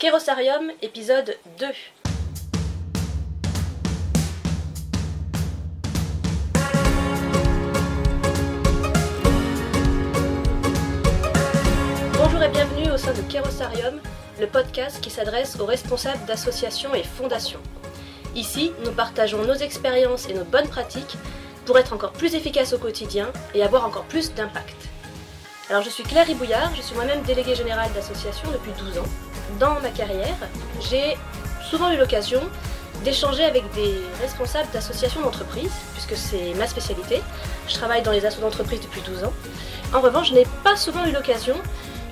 Kérosarium, 0.00 0.72
épisode 0.80 1.36
2. 1.58 1.66
Bonjour 12.14 12.42
et 12.42 12.48
bienvenue 12.48 12.90
au 12.90 12.96
sein 12.96 13.12
de 13.12 13.20
Kérosarium, 13.28 14.00
le 14.40 14.46
podcast 14.46 15.02
qui 15.02 15.10
s'adresse 15.10 15.60
aux 15.60 15.66
responsables 15.66 16.24
d'associations 16.24 16.94
et 16.94 17.02
fondations. 17.02 17.60
Ici, 18.34 18.72
nous 18.86 18.92
partageons 18.92 19.44
nos 19.44 19.52
expériences 19.52 20.30
et 20.30 20.32
nos 20.32 20.44
bonnes 20.44 20.68
pratiques 20.68 21.18
pour 21.66 21.78
être 21.78 21.92
encore 21.92 22.12
plus 22.12 22.34
efficaces 22.34 22.72
au 22.72 22.78
quotidien 22.78 23.30
et 23.54 23.62
avoir 23.62 23.84
encore 23.84 24.04
plus 24.04 24.32
d'impact. 24.32 24.89
Alors 25.70 25.84
je 25.84 25.88
suis 25.88 26.02
Claire 26.02 26.26
Ribouillard, 26.26 26.74
je 26.74 26.82
suis 26.82 26.96
moi-même 26.96 27.22
déléguée 27.22 27.54
générale 27.54 27.92
d'association 27.92 28.50
depuis 28.50 28.72
12 28.72 28.98
ans. 28.98 29.06
Dans 29.60 29.78
ma 29.80 29.90
carrière, 29.90 30.34
j'ai 30.80 31.16
souvent 31.62 31.92
eu 31.92 31.96
l'occasion 31.96 32.40
d'échanger 33.04 33.44
avec 33.44 33.70
des 33.72 33.94
responsables 34.20 34.68
d'associations 34.72 35.20
d'entreprise, 35.20 35.70
puisque 35.92 36.16
c'est 36.16 36.54
ma 36.54 36.66
spécialité. 36.66 37.22
Je 37.68 37.74
travaille 37.74 38.02
dans 38.02 38.10
les 38.10 38.18
associations 38.18 38.48
d'entreprise 38.48 38.80
depuis 38.80 39.00
12 39.02 39.22
ans. 39.22 39.32
En 39.94 40.00
revanche, 40.00 40.30
je 40.30 40.34
n'ai 40.34 40.46
pas 40.64 40.74
souvent 40.74 41.06
eu 41.06 41.12
l'occasion 41.12 41.54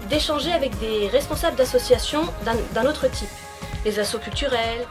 d'échanger 0.09 0.52
avec 0.52 0.78
des 0.78 1.09
responsables 1.09 1.56
d'associations 1.56 2.22
d'un 2.45 2.86
autre 2.86 3.09
type. 3.11 3.28
Les 3.84 3.98
assos 3.98 4.20
culturels, 4.20 4.86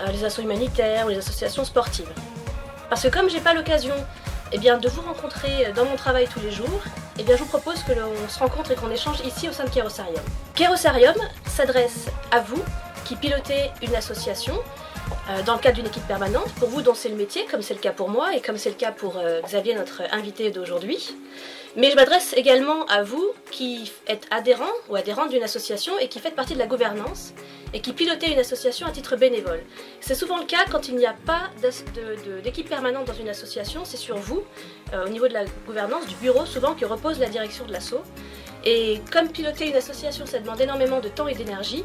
euh, 0.00 0.12
les 0.12 0.26
assos 0.26 0.42
humanitaires 0.42 1.06
ou 1.06 1.08
les 1.08 1.16
associations 1.16 1.64
sportives. 1.64 2.12
Parce 2.90 3.04
que 3.04 3.08
comme 3.08 3.30
j'ai 3.30 3.40
pas 3.40 3.54
l'occasion 3.54 3.94
eh 4.52 4.58
de 4.58 4.88
vous 4.90 5.00
rencontrer 5.00 5.72
dans 5.74 5.86
mon 5.86 5.96
travail 5.96 6.28
tous 6.28 6.40
les 6.40 6.50
jours, 6.50 6.82
eh 7.18 7.22
bien, 7.24 7.36
je 7.36 7.42
vous 7.42 7.48
propose 7.48 7.82
que 7.82 7.92
l'on 7.92 8.28
se 8.28 8.38
rencontre 8.38 8.70
et 8.70 8.74
qu'on 8.74 8.90
échange 8.90 9.20
ici 9.26 9.48
au 9.48 9.52
sein 9.52 9.64
de 9.64 9.70
Kérosarium. 9.70 10.22
Kérosarium 10.54 11.16
s'adresse 11.46 12.06
à 12.30 12.40
vous 12.40 12.62
qui 13.04 13.16
pilotez 13.16 13.70
une 13.82 13.94
association 13.94 14.54
euh, 15.28 15.42
dans 15.42 15.54
le 15.54 15.58
cadre 15.58 15.76
d'une 15.76 15.86
équipe 15.86 16.06
permanente, 16.06 16.50
pour 16.58 16.68
vous 16.68 16.82
dont 16.82 16.94
c'est 16.94 17.08
le 17.08 17.16
métier, 17.16 17.44
comme 17.50 17.62
c'est 17.62 17.74
le 17.74 17.80
cas 17.80 17.92
pour 17.92 18.08
moi 18.08 18.34
et 18.34 18.40
comme 18.40 18.56
c'est 18.56 18.70
le 18.70 18.76
cas 18.76 18.92
pour 18.92 19.18
euh, 19.18 19.40
Xavier, 19.42 19.74
notre 19.74 20.02
invité 20.10 20.50
d'aujourd'hui. 20.50 21.14
Mais 21.76 21.90
je 21.90 21.96
m'adresse 21.96 22.34
également 22.36 22.84
à 22.86 23.02
vous 23.02 23.24
qui 23.50 23.92
êtes 24.06 24.26
adhérent 24.30 24.70
ou 24.88 24.96
adhérente 24.96 25.30
d'une 25.30 25.42
association 25.42 25.98
et 25.98 26.08
qui 26.08 26.18
faites 26.18 26.34
partie 26.34 26.54
de 26.54 26.58
la 26.58 26.66
gouvernance 26.66 27.34
et 27.74 27.80
qui 27.80 27.92
pilotez 27.92 28.32
une 28.32 28.38
association 28.38 28.86
à 28.86 28.90
titre 28.90 29.16
bénévole. 29.16 29.62
C'est 30.00 30.14
souvent 30.14 30.38
le 30.38 30.44
cas 30.44 30.64
quand 30.70 30.88
il 30.88 30.96
n'y 30.96 31.06
a 31.06 31.14
pas 31.26 31.50
d'équipe 32.42 32.68
permanente 32.68 33.06
dans 33.06 33.14
une 33.14 33.28
association, 33.28 33.84
c'est 33.84 33.96
sur 33.96 34.16
vous, 34.16 34.42
euh, 34.92 35.06
au 35.06 35.08
niveau 35.08 35.28
de 35.28 35.32
la 35.32 35.44
gouvernance, 35.66 36.06
du 36.06 36.14
bureau 36.16 36.46
souvent, 36.46 36.74
que 36.74 36.84
repose 36.84 37.18
la 37.18 37.28
direction 37.28 37.64
de 37.64 37.72
l'asso. 37.72 37.96
Et 38.64 39.00
comme 39.10 39.28
piloter 39.28 39.68
une 39.68 39.76
association, 39.76 40.26
ça 40.26 40.38
demande 40.38 40.60
énormément 40.60 41.00
de 41.00 41.08
temps 41.08 41.28
et 41.28 41.34
d'énergie, 41.34 41.84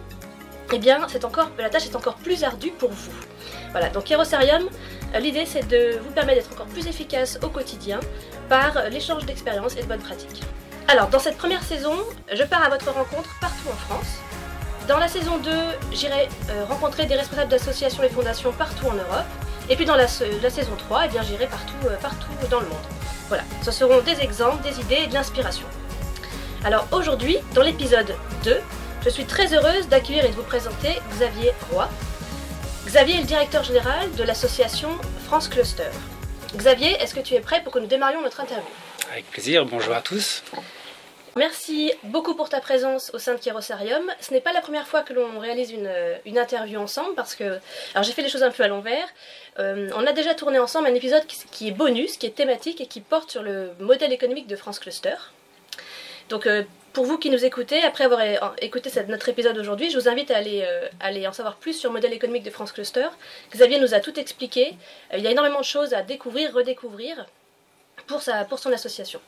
eh 0.74 0.80
bien, 0.80 1.02
encore, 1.24 1.50
la 1.58 1.70
tâche 1.70 1.86
est 1.86 1.96
encore 1.96 2.16
plus 2.16 2.44
ardue 2.44 2.72
pour 2.72 2.92
vous. 2.92 3.14
Voilà, 3.72 3.90
donc 3.90 4.10
Hierosarium, 4.10 4.68
euh, 5.16 5.20
l'idée 5.20 5.46
c'est 5.46 5.66
de 5.68 5.98
vous 6.04 6.12
permettre 6.12 6.42
d'être 6.42 6.52
encore 6.52 6.68
plus 6.68 6.88
efficace 6.88 7.40
au 7.42 7.48
quotidien 7.48 8.00
par 8.50 8.78
euh, 8.78 8.90
l'échange 8.90 9.26
d'expériences 9.26 9.76
et 9.78 9.82
de 9.82 9.88
bonnes 9.88 10.02
pratiques. 10.02 10.42
Alors, 10.90 11.10
dans 11.10 11.20
cette 11.20 11.38
première 11.38 11.64
saison, 11.64 11.94
je 12.32 12.44
pars 12.44 12.64
à 12.64 12.70
votre 12.70 12.90
rencontre 12.92 13.30
partout 13.42 13.68
en 13.70 13.76
France. 13.76 14.20
Dans 14.88 15.00
la 15.00 15.10
saison 15.10 15.38
2, 15.38 15.52
j'irai 15.92 16.30
euh, 16.50 16.64
rencontrer 16.64 17.06
des 17.06 17.16
responsables 17.16 17.52
d'associations 17.52 18.04
et 18.04 18.10
fondations 18.10 18.54
partout 18.54 18.88
en 18.88 18.94
Europe. 18.94 19.26
Et 19.70 19.76
puis 19.76 19.84
dans 19.84 19.98
la, 19.98 20.08
saison 20.08 20.78
3, 20.78 21.08
eh 21.08 21.24
j'irai 21.26 21.48
partout, 21.48 21.76
partout 22.02 22.32
dans 22.50 22.62
le 22.62 22.68
monde. 22.68 22.78
Voilà, 23.28 23.44
ce 23.62 23.72
seront 23.72 24.00
des 24.00 24.22
exemples, 24.22 24.64
des 24.64 24.80
idées 24.80 25.04
et 25.04 25.08
de 25.08 25.14
l'inspiration. 25.14 25.68
Alors 26.64 26.88
aujourd'hui, 26.94 27.38
dans 27.54 27.64
l'épisode 27.64 28.16
2, 28.46 28.62
je 29.04 29.10
suis 29.10 29.26
très 29.26 29.54
heureuse 29.54 29.90
d'accueillir 29.90 30.24
et 30.24 30.30
de 30.30 30.36
vous 30.36 30.44
présenter 30.44 31.00
Xavier 31.12 31.52
Roy. 31.70 31.90
Xavier 32.86 33.16
est 33.16 33.22
le 33.22 33.26
directeur 33.26 33.66
général 33.66 34.10
de 34.16 34.24
l'association 34.24 34.90
France 35.26 35.50
Cluster. 35.50 35.92
Xavier, 36.56 36.92
est-ce 37.02 37.14
que 37.14 37.20
tu 37.20 37.34
es 37.34 37.42
prêt 37.42 37.62
pour 37.62 37.74
que 37.74 37.80
nous 37.80 37.88
démarrions 37.88 38.22
notre 38.22 38.40
interview? 38.40 38.70
Avec 39.12 39.30
plaisir, 39.32 39.66
bonjour 39.66 39.94
à 39.94 40.02
tous. 40.02 40.44
Merci 41.38 41.94
beaucoup 42.04 42.36
pour 42.36 42.50
ta 42.50 42.60
présence 42.60 43.12
au 43.14 43.20
sein 43.20 43.34
de 43.36 43.40
Kérosarium. 43.40 44.12
Ce 44.20 44.34
n'est 44.34 44.42
pas 44.42 44.54
la 44.54 44.62
première 44.62 44.88
fois 44.88 45.04
que 45.04 45.14
l'on 45.14 45.40
réalise 45.40 45.72
une, 45.72 46.38
interview 46.38 46.80
ensemble 46.80 47.16
parce 47.16 47.36
que. 47.36 47.60
Alors 47.94 48.04
j'ai 48.04 48.12
fait 48.12 48.22
les 48.22 48.30
choses 48.30 48.44
un 48.44 48.52
peu 48.52 48.64
à 48.64 48.68
l'envers. 48.68 49.08
Euh, 49.60 49.90
on 49.96 50.06
a 50.06 50.14
déjà 50.14 50.34
tourné 50.34 50.60
ensemble 50.60 50.88
un 50.88 50.96
épisode 50.96 51.26
qui, 51.26 51.68
est 51.68 51.72
bonus, 51.72 52.18
qui 52.18 52.26
est 52.26 52.36
thématique 52.36 52.82
et 52.82 52.88
qui 52.88 53.02
porte 53.02 53.32
sur 53.32 53.44
le 53.44 53.72
modèle 53.80 54.12
économique 54.12 54.48
de 54.48 54.56
France 54.56 54.80
Cluster. 54.80 55.16
Donc 56.30 56.46
euh, 56.48 56.64
pour 56.94 57.06
vous 57.06 57.18
qui 57.18 57.30
nous 57.30 57.46
écoutez, 57.46 57.84
après 57.84 58.06
avoir 58.06 58.22
écouté 58.60 58.90
notre 59.08 59.30
épisode 59.30 59.58
aujourd'hui, 59.58 59.92
je 59.92 60.00
vous 60.00 60.10
invite 60.10 60.32
à 60.32 60.40
euh, 60.40 60.88
aller, 61.00 61.28
en 61.28 61.34
savoir 61.34 61.58
plus 61.58 61.74
sur 61.74 61.92
le 61.92 61.94
modèle 61.94 62.14
économique 62.14 62.44
de 62.44 62.50
France 62.50 62.72
Cluster. 62.72 63.08
Xavier 63.52 63.80
nous 63.80 63.94
a 63.94 64.00
tout 64.00 64.20
expliqué. 64.20 64.76
Euh, 65.14 65.18
il 65.18 65.24
y 65.24 65.28
a 65.28 65.32
énormément 65.32 65.60
de 65.60 65.66
choses 65.66 65.94
à 65.94 66.02
découvrir, 66.02 66.54
redécouvrir 66.54 67.28
pour, 68.08 68.22
pour 68.50 68.60
son 68.60 68.74
association. 68.74 69.22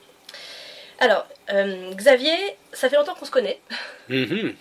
Alors, 0.99 1.27
euh, 1.51 1.93
Xavier, 1.93 2.35
ça 2.73 2.89
fait 2.89 2.95
longtemps 2.95 3.15
qu'on 3.15 3.25
se 3.25 3.31
connaît. 3.31 3.59
Mm-hmm. 4.09 4.53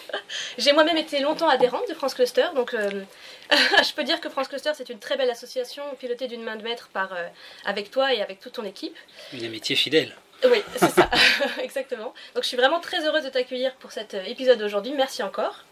J'ai 0.58 0.72
moi-même 0.72 0.96
été 0.96 1.20
longtemps 1.20 1.48
adhérente 1.48 1.88
de 1.88 1.94
France 1.94 2.14
Cluster, 2.14 2.46
donc 2.54 2.74
je 3.50 3.94
peux 3.94 4.04
dire 4.04 4.20
que 4.20 4.28
France 4.28 4.48
Cluster, 4.48 4.70
c'est 4.74 4.88
une 4.88 4.98
très 4.98 5.16
belle 5.16 5.30
association 5.30 5.82
pilotée 5.98 6.28
d'une 6.28 6.42
main 6.42 6.56
de 6.56 6.62
maître 6.62 6.88
par, 6.92 7.16
avec 7.64 7.90
toi 7.90 8.14
et 8.14 8.22
avec 8.22 8.40
toute 8.40 8.52
ton 8.54 8.64
équipe. 8.64 8.96
Une 9.32 9.44
amitié 9.44 9.74
fidèle. 9.74 10.14
Oui, 10.44 10.62
c'est 10.76 10.90
ça, 10.90 11.10
exactement. 11.62 12.14
Donc 12.34 12.44
je 12.44 12.48
suis 12.48 12.56
vraiment 12.56 12.80
très 12.80 13.04
heureuse 13.06 13.24
de 13.24 13.28
t'accueillir 13.28 13.74
pour 13.76 13.92
cet 13.92 14.14
euh, 14.14 14.22
épisode 14.24 14.58
d'aujourd'hui. 14.58 14.92
Merci 14.96 15.22
encore. 15.22 15.64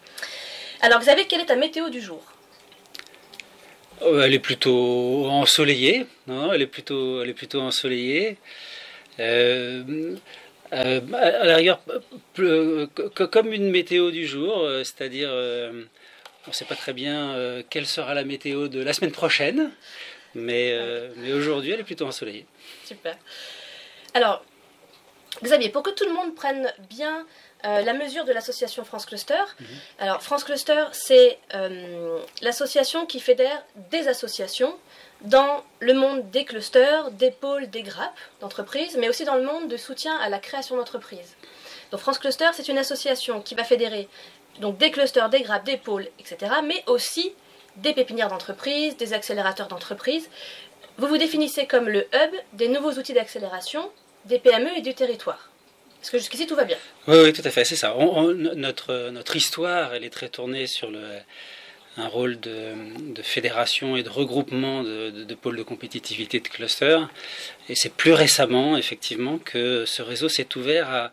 Alors 0.81 0.99
Xavier, 0.99 1.25
quelle 1.25 1.41
est 1.41 1.47
ta 1.47 1.55
météo 1.55 1.89
du 1.89 2.01
jour? 2.01 2.21
Elle 4.01 4.33
est 4.33 4.39
plutôt 4.39 5.25
ensoleillée. 5.29 6.05
Non, 6.27 6.53
elle 6.53 6.61
est 6.61 6.67
plutôt, 6.67 7.21
elle 7.21 7.29
est 7.29 7.33
plutôt 7.33 7.61
ensoleillée. 7.61 8.37
Euh, 9.19 10.15
euh, 10.71 11.01
à 11.13 11.45
la 11.45 11.55
rigueur, 11.55 11.81
comme 13.31 13.53
une 13.53 13.71
météo 13.71 14.11
du 14.11 14.27
jour, 14.27 14.67
c'est-à-dire, 14.79 15.29
on 15.29 16.49
ne 16.49 16.53
sait 16.53 16.65
pas 16.65 16.75
très 16.75 16.93
bien 16.93 17.63
quelle 17.69 17.87
sera 17.87 18.13
la 18.13 18.23
météo 18.23 18.67
de 18.67 18.81
la 18.81 18.93
semaine 18.93 19.11
prochaine, 19.11 19.71
mais, 20.35 20.77
mais 21.17 21.33
aujourd'hui, 21.33 21.71
elle 21.71 21.79
est 21.79 21.83
plutôt 21.83 22.05
ensoleillée. 22.05 22.45
Super. 22.85 23.17
Alors, 24.13 24.43
Xavier, 25.43 25.69
pour 25.69 25.83
que 25.83 25.91
tout 25.91 26.05
le 26.05 26.13
monde 26.13 26.35
prenne 26.35 26.73
bien 26.89 27.25
euh, 27.65 27.81
la 27.81 27.93
mesure 27.93 28.25
de 28.25 28.31
l'association 28.31 28.83
France 28.83 29.05
Cluster, 29.05 29.41
mhm. 29.59 29.67
alors 29.99 30.21
France 30.21 30.43
Cluster, 30.43 30.85
c'est 30.91 31.37
euh, 31.53 32.19
l'association 32.41 33.05
qui 33.05 33.19
fédère 33.19 33.63
des 33.91 34.07
associations 34.07 34.77
dans 35.21 35.63
le 35.79 35.93
monde 35.93 36.29
des 36.31 36.45
clusters, 36.45 37.11
des 37.11 37.31
pôles, 37.31 37.69
des 37.69 37.83
grappes 37.83 38.17
d'entreprises, 38.39 38.97
mais 38.97 39.09
aussi 39.09 39.25
dans 39.25 39.35
le 39.35 39.43
monde 39.43 39.67
de 39.67 39.77
soutien 39.77 40.15
à 40.17 40.29
la 40.29 40.39
création 40.39 40.77
d'entreprises. 40.77 41.35
Donc 41.91 41.99
France 41.99 42.19
Cluster, 42.19 42.49
c'est 42.53 42.67
une 42.67 42.77
association 42.77 43.41
qui 43.41 43.55
va 43.55 43.63
fédérer 43.63 44.07
donc 44.59 44.77
des 44.77 44.91
clusters, 44.91 45.29
des 45.29 45.41
grappes, 45.41 45.65
des 45.65 45.77
pôles, 45.77 46.07
etc., 46.19 46.51
mais 46.63 46.83
aussi 46.87 47.33
des 47.77 47.93
pépinières 47.93 48.29
d'entreprises, 48.29 48.97
des 48.97 49.13
accélérateurs 49.13 49.67
d'entreprises. 49.67 50.29
Vous 50.97 51.07
vous 51.07 51.17
définissez 51.17 51.65
comme 51.65 51.87
le 51.87 52.07
hub 52.13 52.31
des 52.53 52.67
nouveaux 52.67 52.91
outils 52.93 53.13
d'accélération 53.13 53.89
des 54.25 54.39
PME 54.39 54.77
et 54.77 54.81
du 54.81 54.93
territoire. 54.93 55.49
Parce 55.99 56.11
que 56.11 56.17
jusqu'ici, 56.17 56.47
tout 56.47 56.55
va 56.55 56.63
bien? 56.63 56.77
Oui, 57.07 57.17
oui, 57.23 57.33
tout 57.33 57.41
à 57.43 57.49
fait, 57.49 57.65
c'est 57.65 57.75
ça. 57.75 57.93
notre, 57.95 59.09
notre 59.09 59.35
histoire, 59.35 59.93
elle 59.93 60.03
est 60.03 60.09
très 60.09 60.29
tournée 60.29 60.67
sur 60.67 60.89
le, 60.89 61.01
un 61.99 62.07
rôle 62.07 62.39
de, 62.39 62.73
fédération 63.21 63.95
et 63.95 64.03
de 64.03 64.09
regroupement 64.09 64.83
de, 64.83 65.35
pôles 65.35 65.57
de 65.57 65.63
compétitivité 65.63 66.39
de 66.39 66.47
clusters. 66.47 67.09
Et 67.67 67.75
c'est 67.75 67.93
plus 67.93 68.13
récemment, 68.13 68.77
effectivement, 68.77 69.37
que 69.37 69.85
ce 69.85 70.01
réseau 70.01 70.29
s'est 70.29 70.57
ouvert 70.57 70.89
à 70.89 71.11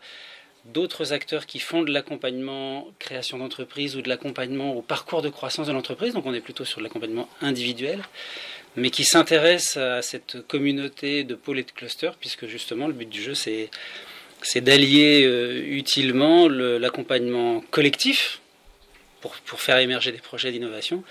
d'autres 0.73 1.13
acteurs 1.13 1.45
qui 1.45 1.59
font 1.59 1.83
de 1.83 1.91
l'accompagnement 1.91 2.87
création 2.99 3.37
d'entreprise 3.37 3.95
ou 3.95 4.01
de 4.01 4.09
l'accompagnement 4.09 4.73
au 4.73 4.81
parcours 4.81 5.21
de 5.21 5.29
croissance 5.29 5.67
de 5.67 5.71
l'entreprise. 5.71 6.13
Donc 6.13 6.25
on 6.25 6.33
est 6.33 6.41
plutôt 6.41 6.65
sur 6.65 6.81
l'accompagnement 6.81 7.29
individuel 7.41 8.01
mais 8.77 8.91
qui 8.91 9.03
s'intéresse 9.03 9.75
à 9.75 10.01
cette 10.03 10.47
communauté 10.47 11.23
de 11.23 11.33
pôles 11.33 11.59
et 11.59 11.63
de 11.63 11.71
clusters, 11.71 12.15
puisque 12.15 12.45
justement 12.45 12.87
le 12.87 12.93
but 12.93 13.09
du 13.09 13.21
jeu, 13.21 13.33
c'est, 13.33 13.71
c'est 14.43 14.61
d'allier 14.61 15.23
euh, 15.25 15.63
utilement 15.65 16.47
l'accompagnement 16.47 17.61
collectif 17.71 18.39
pour, 19.21 19.35
pour, 19.45 19.59
faire 19.59 19.77
émerger 19.77 20.11
des 20.11 20.19
projets 20.19 20.51
d'innovation 20.51 21.03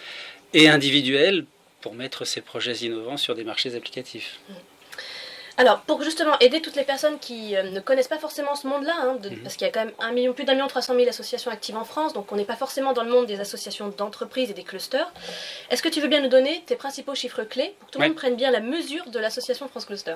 et 0.54 0.68
individuel 0.68 1.44
pour 1.80 1.94
mettre 1.94 2.24
ces 2.24 2.40
projets 2.40 2.74
innovants 2.76 3.16
sur 3.16 3.34
des 3.34 3.44
marchés 3.44 3.74
applicatifs. 3.74 4.40
Mmh. 4.48 4.54
Alors, 5.58 5.80
pour 5.80 6.02
justement 6.02 6.38
aider 6.40 6.60
toutes 6.60 6.76
les 6.76 6.84
personnes 6.84 7.18
qui 7.18 7.56
euh, 7.56 7.62
ne 7.70 7.80
connaissent 7.80 8.08
pas 8.08 8.18
forcément 8.18 8.54
ce 8.54 8.66
monde-là, 8.66 8.94
hein, 9.00 9.18
mhm. 9.22 9.38
parce 9.38 9.56
qu'il 9.56 9.66
y 9.66 9.70
a 9.70 9.72
quand 9.72 9.84
même 9.86 9.94
un 9.98 10.12
million, 10.12 10.34
plus 10.34 10.44
d'un 10.44 10.52
million 10.52 10.66
trois 10.66 10.82
cent 10.82 10.94
mille 10.94 11.08
associations 11.08 11.50
actives 11.50 11.76
en 11.76 11.84
France, 11.84 12.12
donc 12.12 12.30
on 12.30 12.36
n'est 12.36 12.44
pas 12.44 12.56
forcément 12.56 12.92
dans 12.92 13.02
le 13.02 13.10
monde 13.10 13.26
des 13.26 13.40
associations 13.40 13.88
d'entreprises 13.88 14.50
et 14.50 14.54
des 14.54 14.64
clusters. 14.64 15.10
Est-ce 15.70 15.82
que 15.82 15.88
tu 15.88 16.00
veux 16.00 16.08
bien 16.08 16.20
nous 16.20 16.28
donner 16.28 16.62
tes 16.66 16.76
principaux 16.76 17.14
chiffres 17.14 17.42
clés 17.44 17.74
pour 17.78 17.88
que 17.88 17.92
tout 17.92 18.00
le 18.00 18.08
monde 18.08 18.16
prenne 18.16 18.36
bien 18.36 18.50
la 18.50 18.60
mesure 18.60 19.08
de 19.08 19.18
l'association 19.18 19.66
France 19.68 19.86
Cluster? 19.86 20.14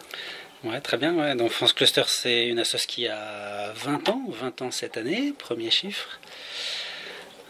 Ouais, 0.63 0.81
très 0.83 0.99
bien. 0.99 1.35
Donc 1.37 1.51
France 1.51 1.73
Cluster, 1.73 2.05
c'est 2.07 2.47
une 2.47 2.59
association 2.59 2.81
qui 2.89 3.09
a 3.09 3.73
20 3.75 4.09
ans, 4.11 4.23
20 4.29 4.63
ans 4.63 4.71
cette 4.71 4.99
année, 4.99 5.33
premier 5.39 5.71
chiffre. 5.71 6.21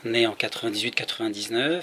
Née 0.04 0.26
en 0.26 0.34
98-99. 0.34 1.82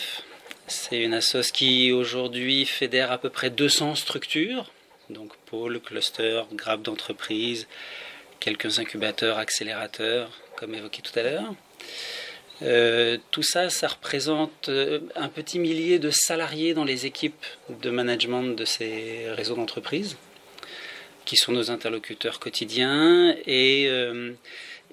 C'est 0.68 1.02
une 1.02 1.14
assoce 1.14 1.52
qui 1.52 1.92
aujourd'hui 1.92 2.66
fédère 2.66 3.12
à 3.12 3.18
peu 3.18 3.30
près 3.30 3.50
200 3.50 3.96
structures, 3.96 4.72
donc 5.10 5.36
pôle, 5.46 5.80
cluster, 5.80 6.42
grappe 6.54 6.82
d'entreprise, 6.82 7.68
quelques 8.40 8.80
incubateurs, 8.80 9.38
accélérateurs, 9.38 10.30
comme 10.56 10.76
évoqué 10.76 11.02
tout 11.02 11.18
à 11.18 11.24
l'heure. 11.24 11.54
Euh, 12.64 13.18
tout 13.30 13.44
ça, 13.44 13.70
ça 13.70 13.88
représente 13.88 14.70
euh, 14.70 15.00
un 15.16 15.30
petit 15.30 15.60
millier 15.60 16.00
de 16.00 16.10
salariés 16.10 16.74
dans 16.74 16.84
les 16.84 17.06
équipes 17.06 17.46
de 17.70 17.90
management 17.92 18.44
de 18.44 18.66
ces 18.66 19.26
réseaux 19.30 19.56
d'entreprises, 19.56 20.18
qui 21.26 21.38
sont 21.38 21.52
nos 21.52 21.70
interlocuteurs 21.70 22.40
quotidiens 22.40 23.36
et, 23.46 23.86
euh, 23.90 24.34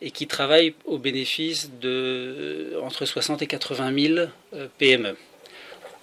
et 0.07 0.11
qui 0.11 0.27
travaillent 0.27 0.75
au 0.85 0.99
bénéfice 0.99 1.71
de 1.81 2.79
entre 2.83 3.07
60 3.07 3.41
et 3.43 3.47
80 3.47 3.99
000 4.17 4.29
PME. 4.79 5.17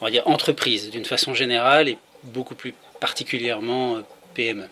On 0.01 0.05
va 0.05 0.11
dire 0.11 0.27
entreprises 0.27 0.89
d'une 0.89 1.05
façon 1.05 1.35
générale 1.35 1.87
et 1.87 1.97
beaucoup 2.23 2.55
plus 2.55 2.73
particulièrement 2.99 4.01
PME. 4.33 4.67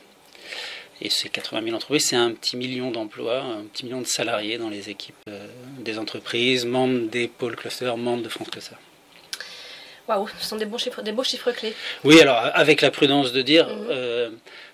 Et 1.02 1.10
ces 1.12 1.30
80 1.30 1.62
000 1.64 1.76
entreprises, 1.76 2.06
c'est 2.08 2.16
un 2.16 2.32
petit 2.32 2.58
million 2.58 2.90
d'emplois, 2.92 3.42
un 3.42 3.64
petit 3.72 3.86
million 3.86 4.02
de 4.02 4.08
salariés 4.08 4.58
dans 4.58 4.70
les 4.70 4.90
équipes 4.90 5.16
euh, 5.30 5.48
des 5.78 5.98
entreprises, 6.00 6.66
membres 6.66 7.08
des 7.08 7.28
pôles 7.28 7.56
clusters, 7.56 7.96
membres 7.98 8.24
de 8.24 8.30
France 8.30 8.50
Cluster. 8.50 8.76
Waouh, 10.08 10.28
ce 10.40 10.46
sont 10.48 10.58
des, 10.58 10.66
bons 10.66 10.80
chiffres, 10.80 11.04
des 11.04 11.12
beaux 11.12 11.24
chiffres 11.24 11.52
clés. 11.52 11.74
Oui, 12.04 12.20
alors 12.20 12.38
avec 12.54 12.82
la 12.82 12.90
prudence 12.90 13.32
de 13.32 13.42
dire, 13.44 13.68
Mhm. 13.68 13.88
euh, 13.92 14.30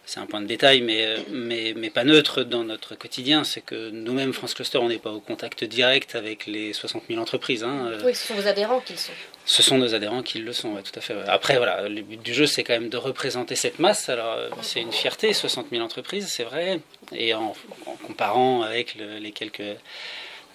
c'est 0.06 0.19
un 0.19 0.25
point 0.25 0.42
de 0.42 0.46
détail, 0.46 0.81
mais, 0.81 1.06
euh, 1.06 1.18
mais, 1.31 1.74
mais 1.75 1.90
pas 1.90 2.04
neutre 2.04 2.44
dans 2.44 2.63
notre 2.63 2.96
quotidien, 2.96 3.44
c'est 3.44 3.62
que 3.62 3.90
nous-mêmes, 3.90 4.34
France 4.34 4.54
Cluster, 4.54 4.78
on 4.78 4.88
n'est 4.90 4.98
pas 5.00 5.12
au 5.12 5.19
contact 5.19 5.63
direct 5.63 6.16
avec 6.16 6.46
les 6.46 6.74
60 6.74 7.04
000 7.10 7.19
entreprises. 7.22 7.63
hein, 7.63 7.88
euh, 7.92 8.02
Oui, 8.06 8.13
ce 8.13 8.28
sont 8.28 8.36
vos 8.36 8.48
adhérents 8.48 8.80
qui 8.81 8.94
le 8.94 9.00
sont. 9.00 9.12
Ce 9.46 9.62
sont 9.63 9.78
nos 9.78 9.94
adhérents 9.96 10.24
qui 10.24 10.40
le 10.40 10.54
sont, 10.54 10.74
ouais, 10.74 10.81
tout 10.84 10.98
à 10.98 11.02
fait. 11.02 11.13
ouais. 11.16 11.24
Après, 11.28 11.57
voilà, 11.57 11.88
le 11.88 12.02
but 12.02 12.22
du 12.22 12.34
jeu, 12.34 12.46
c'est 12.46 12.63
quand 12.63 12.74
même 12.74 12.90
de 12.90 12.98
représenter 12.98 13.56
cette 13.56 13.80
masse. 13.80 14.10
Alors, 14.10 14.34
euh, 14.34 14.50
c'est 14.62 14.81
une 14.81 14.92
fierté, 14.92 15.34
60 15.34 15.68
000 15.72 15.84
entreprises, 15.84 16.28
c'est 16.28 16.44
vrai. 16.44 16.80
Et 17.12 17.34
en, 17.34 17.56
en 17.86 17.96
comparant 18.08 18.62
avec 18.63 18.96
le- 18.96 19.18
les 19.18 19.31
quelques 19.31 19.62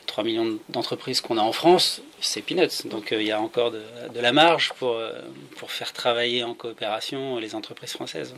3 0.06 0.24
millions 0.24 0.58
d'entreprises 0.70 1.20
qu'on 1.20 1.38
a 1.38 1.42
en 1.42 1.52
France, 1.52 2.02
c'est 2.20 2.42
peanuts. 2.42 2.86
Donc, 2.86 3.12
euh, 3.12 3.20
il 3.20 3.28
y 3.28 3.32
a 3.32 3.40
encore 3.40 3.70
de, 3.70 3.82
de 4.12 4.20
la 4.20 4.32
marge 4.32 4.72
pour, 4.78 4.94
euh, 4.96 5.12
pour 5.56 5.70
faire 5.70 5.92
travailler 5.92 6.42
en 6.42 6.54
coopération 6.54 7.38
les 7.38 7.54
entreprises 7.54 7.92
françaises. 7.92 8.34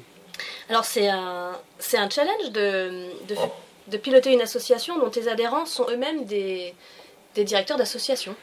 Alors 0.69 0.85
c'est 0.85 1.09
un, 1.09 1.53
c'est 1.79 1.99
un 1.99 2.09
challenge 2.09 2.51
de, 2.53 2.91
de, 3.89 3.97
piloter 3.97 4.33
une 4.33 4.41
association 4.41 4.99
dont 4.99 5.11
tes 5.11 5.29
adhérents 5.29 5.67
sont 5.67 5.87
eux-mêmes 5.91 6.25
des, 6.25 6.75
des 7.35 7.45
directeurs 7.45 7.77
d'association. 7.77 8.35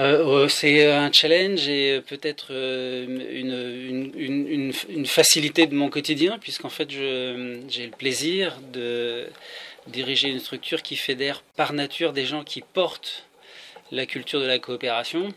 Euh, 0.00 0.26
euh, 0.44 0.48
c'est 0.48 0.90
un 0.90 1.12
challenge 1.12 1.68
et 1.68 2.00
peut-être 2.00 2.48
euh, 2.50 3.04
une, 3.06 4.12
une, 4.20 4.48
une- 4.48 4.72
une 4.88 5.06
facilité 5.06 5.66
de 5.68 5.74
mon 5.74 5.88
quotidien, 5.88 6.38
puisqu'en 6.40 6.68
fait, 6.68 6.90
je- 6.90 7.60
j'ai 7.68 7.86
le 7.86 7.92
plaisir 7.92 8.58
de 8.72 9.28
diriger 9.86 10.28
une 10.30 10.40
structure 10.40 10.82
qui 10.82 10.96
fédère 10.96 11.42
par 11.56 11.72
nature 11.74 12.12
des 12.12 12.24
gens 12.26 12.42
qui 12.42 12.60
portent 12.62 13.24
la 13.92 14.06
culture 14.06 14.40
de 14.40 14.46
la 14.46 14.58
coopération 14.58 15.32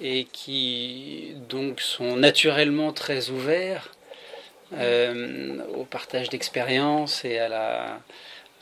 et 0.00 0.26
qui 0.32 1.32
donc 1.48 1.80
sont 1.80 2.16
naturellement 2.16 2.92
très 2.92 3.30
ouverts 3.30 3.90
euh, 4.74 5.58
au 5.74 5.84
partage 5.84 6.28
d'expériences 6.28 7.24
et 7.24 7.38
à 7.38 7.48
la 7.48 8.00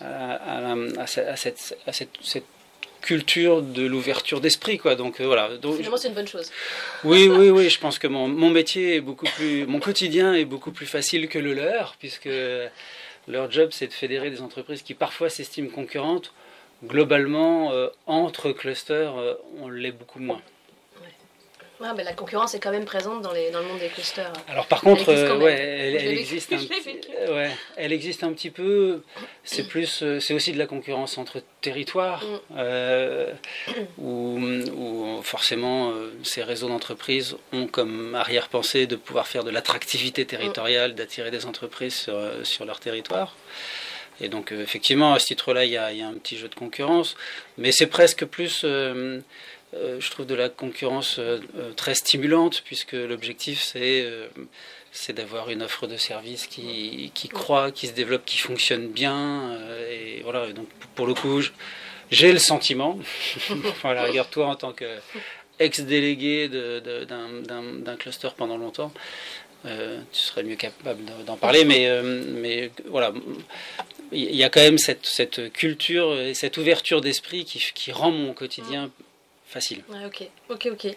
à, 0.01 0.71
à- 0.73 0.77
à 1.01 1.06
ce- 1.06 1.21
à 1.21 1.37
cette, 1.37 1.77
à 1.87 1.93
cette- 1.93 2.19
cette 2.23 2.45
culture 3.01 3.62
de 3.62 3.85
l'ouverture 3.87 4.41
d'esprit 4.41 4.77
quoi. 4.79 4.97
Donc 4.97 5.21
euh, 5.21 5.27
voilà. 5.27 5.56
Donc 5.59 5.77
Finalement, 5.77 5.97
c'est 5.97 6.09
une 6.09 6.15
bonne 6.15 6.27
chose. 6.29 6.51
oui 7.05 7.29
oui 7.29 7.51
oui 7.51 7.69
je 7.71 7.79
pense 7.79 7.99
que 7.99 8.06
mon, 8.06 8.27
mon 8.29 8.51
métier 8.51 8.97
est 8.97 9.01
beaucoup 9.01 9.27
plus 9.37 9.67
mon 9.67 9.79
quotidien 9.81 10.35
est 10.35 10.45
beaucoup 10.47 10.73
plus 10.73 10.87
facile 10.87 11.29
que 11.29 11.39
le 11.39 11.53
leur 11.55 11.97
puisque 11.99 12.29
leur 13.29 13.51
job 13.51 13.71
c'est 13.73 13.87
de 13.87 13.93
fédérer 13.93 14.31
des 14.31 14.41
entreprises 14.43 14.83
qui 14.83 14.95
parfois 14.95 15.31
s'estiment 15.31 15.71
concurrentes. 15.71 16.33
Globalement 16.85 17.73
euh, 17.73 17.89
entre 18.06 18.53
clusters 18.53 19.17
euh, 19.17 19.35
on 19.61 19.69
l'est 19.69 19.93
beaucoup 19.93 20.19
moins 20.19 20.43
Ben, 21.81 21.93
la 22.03 22.12
concurrence 22.15 22.55
est 22.55 22.61
quand 22.61 22.71
même 22.71 22.85
présente 22.87 23.21
dans, 23.23 23.32
les, 23.32 23.50
dans 23.50 23.61
le 23.61 23.67
monde 23.67 23.79
des 23.79 23.88
clusters. 23.88 24.32
Alors 24.49 24.67
par 24.67 24.81
contre, 24.81 25.09
existe 25.11 25.31
euh, 25.31 25.38
ouais, 25.38 25.53
elle, 25.53 26.19
existe 26.19 26.53
un 26.53 26.56
petit, 26.59 26.69
vécu. 26.81 27.09
ouais, 27.31 27.50
elle 27.76 27.93
existe 27.93 28.25
un 28.25 28.32
petit 28.32 28.50
peu. 28.50 29.03
C'est 29.43 29.69
plus, 29.69 30.03
euh, 30.03 30.19
c'est 30.19 30.32
aussi 30.35 30.53
de 30.53 30.59
la 30.59 30.67
concurrence 30.67 31.19
entre 31.19 31.43
territoires, 31.61 32.25
Mm. 32.25 32.38
euh, 32.59 33.32
où, 33.99 34.38
où 34.38 35.21
forcément 35.23 35.91
euh, 35.91 36.11
ces 36.23 36.43
réseaux 36.43 36.69
d'entreprises 36.69 37.37
ont 37.53 37.67
comme 37.67 38.15
arrière-pensée 38.15 38.87
de 38.87 38.97
pouvoir 38.97 39.27
faire 39.27 39.44
de 39.44 39.50
l'attractivité 39.50 40.25
territoriale, 40.25 40.94
d'attirer 40.94 41.31
des 41.31 41.44
entreprises 41.44 41.94
sur, 41.94 42.19
sur 42.44 42.65
leur 42.65 42.81
territoire. 42.81 43.37
Et 44.20 44.29
donc 44.29 44.53
effectivement, 44.53 45.12
à 45.12 45.19
ce 45.19 45.27
titre-là, 45.27 45.65
il 45.65 45.73
y, 45.73 45.77
a, 45.77 45.91
il 45.93 45.99
y 45.99 46.03
a 46.03 46.06
un 46.06 46.15
petit 46.15 46.38
jeu 46.38 46.49
de 46.49 46.55
concurrence, 46.55 47.17
mais 47.59 47.73
c'est 47.73 47.88
presque 47.88 48.25
plus. 48.25 48.65
Euh, 49.76 50.00
je 50.00 50.11
trouve 50.11 50.26
de 50.26 50.35
la 50.35 50.49
concurrence 50.49 51.19
euh, 51.19 51.38
euh, 51.59 51.73
très 51.73 51.94
stimulante 51.94 52.62
puisque 52.65 52.93
l'objectif 52.93 53.62
c'est 53.62 55.12
d'avoir 55.12 55.50
une 55.50 55.62
offre 55.62 55.87
de 55.87 55.97
service 55.97 56.47
qui, 56.47 57.11
qui 57.15 57.29
croît, 57.29 57.73
qui 57.73 57.88
se 57.88 57.93
développe, 57.93 58.25
qui 58.25 58.38
fonctionne 58.38 58.88
bien. 58.88 59.59
et 59.91 60.21
voilà, 60.23 60.53
donc 60.53 60.69
pour 60.94 61.06
le 61.06 61.15
coup, 61.15 61.43
j'ai 62.12 62.32
le 62.32 62.38
sentiment, 62.38 62.99
enfin, 63.67 63.91
à 63.91 63.94
la 63.94 64.03
rigueur, 64.05 64.31
toi 64.31 64.47
en 64.47 64.55
tant 64.55 64.73
qu'ex-délégué 64.73 66.49
de- 66.49 66.79
de- 66.81 67.05
d'un 67.05 67.97
cluster 67.97 68.29
pendant 68.37 68.56
longtemps, 68.56 68.93
tu 69.65 69.70
serais 70.12 70.44
mieux 70.44 70.55
capable 70.56 71.05
de- 71.05 71.25
d'en 71.27 71.37
parler, 71.37 71.65
mais, 71.65 72.70
voilà, 72.87 73.12
il 74.12 74.37
y 74.37 74.44
a 74.44 74.49
quand 74.49 74.61
même 74.61 74.79
cette, 74.79 75.53
culture 75.53 76.17
et 76.20 76.35
cette 76.35 76.56
ouverture 76.56 77.00
d'esprit 77.00 77.44
qui 77.44 77.91
rend 77.91 78.12
mon 78.12 78.32
quotidien 78.32 78.91
facile. 79.55 79.83
Ok, 80.05 80.29
ok, 80.51 80.69
ok. 80.73 80.97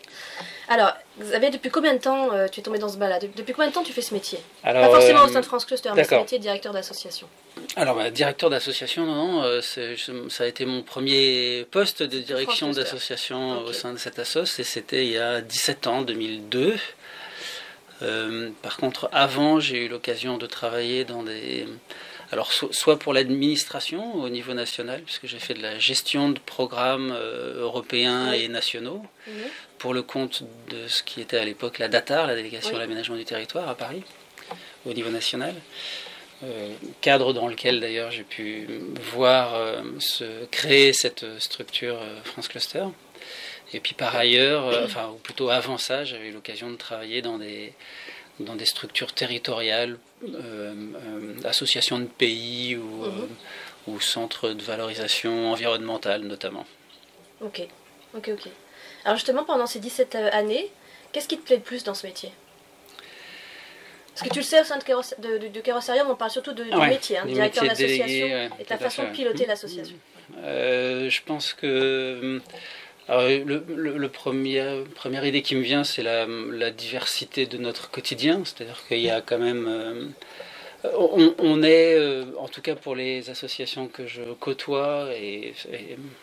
Alors, 0.67 0.93
Xavier, 1.19 1.51
depuis 1.51 1.69
combien 1.69 1.93
de 1.93 1.99
temps 1.99 2.33
euh, 2.33 2.47
tu 2.47 2.59
es 2.59 2.63
tombé 2.63 2.79
dans 2.79 2.89
ce 2.89 2.97
bas-là 2.97 3.19
Depuis 3.19 3.53
combien 3.53 3.69
de 3.69 3.73
temps 3.73 3.83
tu 3.83 3.93
fais 3.93 4.01
ce 4.01 4.13
métier? 4.13 4.39
Alors, 4.63 4.87
Pas 4.87 4.95
forcément 4.95 5.21
au 5.21 5.29
euh, 5.29 5.31
sein 5.31 5.41
de 5.41 5.45
France 5.45 5.65
Cluster, 5.65 5.91
mais 5.95 6.03
ce 6.03 6.15
métier 6.15 6.39
de 6.39 6.43
directeur 6.43 6.73
d'association. 6.73 7.27
Alors, 7.75 7.95
bah, 7.95 8.09
directeur 8.09 8.49
d'association, 8.49 9.05
non, 9.05 9.15
non, 9.15 9.43
euh, 9.43 9.61
ça 9.61 10.43
a 10.43 10.47
été 10.47 10.65
mon 10.65 10.81
premier 10.81 11.65
poste 11.69 12.01
de 12.01 12.19
direction 12.19 12.71
d'association 12.71 13.61
au 13.61 13.73
sein 13.73 13.93
de 13.93 13.97
cette 13.97 14.17
assoce, 14.17 14.59
et 14.59 14.63
c'était 14.63 15.05
il 15.05 15.11
y 15.11 15.17
a 15.17 15.41
17 15.41 15.87
ans, 15.87 16.01
2002. 16.01 16.75
Euh, 18.01 18.49
par 18.61 18.77
contre, 18.77 19.09
avant, 19.11 19.59
j'ai 19.59 19.85
eu 19.85 19.87
l'occasion 19.87 20.37
de 20.37 20.45
travailler 20.45 21.05
dans 21.05 21.23
des. 21.23 21.67
Alors, 22.31 22.51
so- 22.51 22.71
soit 22.73 22.99
pour 22.99 23.13
l'administration 23.13 24.15
au 24.15 24.29
niveau 24.29 24.53
national, 24.53 25.01
puisque 25.03 25.27
j'ai 25.27 25.39
fait 25.39 25.53
de 25.53 25.61
la 25.61 25.79
gestion 25.79 26.29
de 26.29 26.39
programmes 26.39 27.11
euh, 27.15 27.61
européens 27.61 28.31
Oui. 28.31 28.43
et 28.43 28.47
nationaux, 28.49 29.01
pour 29.77 29.93
le 29.93 30.01
compte 30.03 30.43
de 30.69 30.87
ce 30.87 31.03
qui 31.03 31.21
était 31.21 31.37
à 31.37 31.45
l'époque 31.45 31.79
la 31.79 31.87
DATAR, 31.87 32.27
la 32.27 32.35
délégation 32.35 32.71
Oui. 32.71 32.75
à 32.77 32.79
l'aménagement 32.79 33.15
du 33.15 33.25
territoire 33.25 33.69
à 33.69 33.75
Paris, 33.75 34.03
au 34.85 34.93
niveau 34.93 35.09
national. 35.09 35.55
Euh, 36.43 36.71
cadre 37.01 37.33
dans 37.33 37.47
lequel 37.47 37.79
d'ailleurs 37.79 38.11
j'ai 38.11 38.23
pu 38.23 38.67
voir 39.13 39.55
euh, 39.55 39.81
se 39.99 40.45
créer 40.51 40.93
cette 40.93 41.25
structure 41.39 41.97
France 42.25 42.47
Cluster. 42.47 42.83
Et 43.73 43.79
puis 43.79 43.93
par 43.95 44.15
ailleurs, 44.15 44.83
enfin 44.85 45.09
ou 45.09 45.15
plutôt 45.17 45.49
avant 45.49 45.77
ça, 45.77 46.05
j'avais 46.05 46.27
eu 46.27 46.31
l'occasion 46.31 46.69
de 46.69 46.75
travailler 46.77 47.21
dans 47.21 47.37
des 47.37 47.73
dans 48.39 48.55
des 48.55 48.65
structures 48.65 49.13
territoriales, 49.13 49.97
euh, 50.23 50.73
euh, 50.95 51.33
associations 51.45 51.99
de 51.99 52.05
pays 52.05 52.75
ou, 52.75 52.81
Mhm. 53.05 53.05
euh, 53.87 53.91
ou 53.91 53.99
centres 54.01 54.49
de 54.49 54.61
valorisation 54.63 55.51
environnementale 55.51 56.21
notamment. 56.23 56.65
Ok, 57.41 57.61
ok, 58.15 58.29
ok. 58.33 58.47
Alors 59.05 59.17
justement, 59.17 59.43
pendant 59.43 59.67
ces 59.67 59.79
17 59.79 60.15
années, 60.15 60.69
qu'est-ce 61.11 61.27
qui 61.27 61.37
te 61.37 61.45
plaît 61.45 61.57
le 61.57 61.61
plus 61.61 61.83
dans 61.83 61.93
ce 61.93 62.05
métier? 62.05 62.31
Parce 64.13 64.29
que 64.29 64.33
tu 64.33 64.39
le 64.39 64.45
sais, 64.45 64.59
au 64.61 64.63
sein 64.63 64.79
de, 64.79 64.83
Kéros- 64.83 65.13
de, 65.19 65.37
de- 65.37 65.47
de 65.47 66.01
on 66.09 66.15
parle 66.15 66.31
surtout 66.31 66.51
de, 66.53 66.63
du 66.63 66.75
métier, 66.87 67.19
hein, 67.19 67.25
directeur 67.27 67.63
de 67.63 67.69
d'association, 67.69 68.27
ouais, 68.27 68.49
et 68.59 68.65
tout 68.65 68.73
à 68.73 68.77
façon 68.77 69.03
de 69.03 69.09
piloter 69.09 69.45
l'association. 69.45 69.95
Euh, 70.37 71.07
je 71.09 71.21
pense 71.23 71.53
que 71.53 72.41
alors, 73.09 73.23
le, 73.27 74.07
premier, 74.09 74.83
première 74.95 75.25
idée 75.25 75.41
qui 75.41 75.55
me 75.55 75.61
vient, 75.61 75.83
c'est 75.85 76.03
la, 76.03 76.71
diversité 76.71 77.45
de 77.45 77.57
notre 77.57 77.89
quotidien. 77.89 78.41
C'est-à-dire 78.43 78.83
qu'il 78.87 78.99
y 78.99 79.09
a 79.09 79.21
quand 79.21 79.39
même. 79.39 79.67
euh, 79.67 80.89
on, 81.39 81.63
est, 81.63 81.95
euh, 81.95 82.25
en 82.37 82.47
tout 82.47 82.61
cas 82.61 82.75
pour 82.75 82.95
les 82.95 83.29
associations 83.29 83.87
que 83.87 84.05
je 84.05 84.21
côtoie 84.39 85.09
et, 85.15 85.53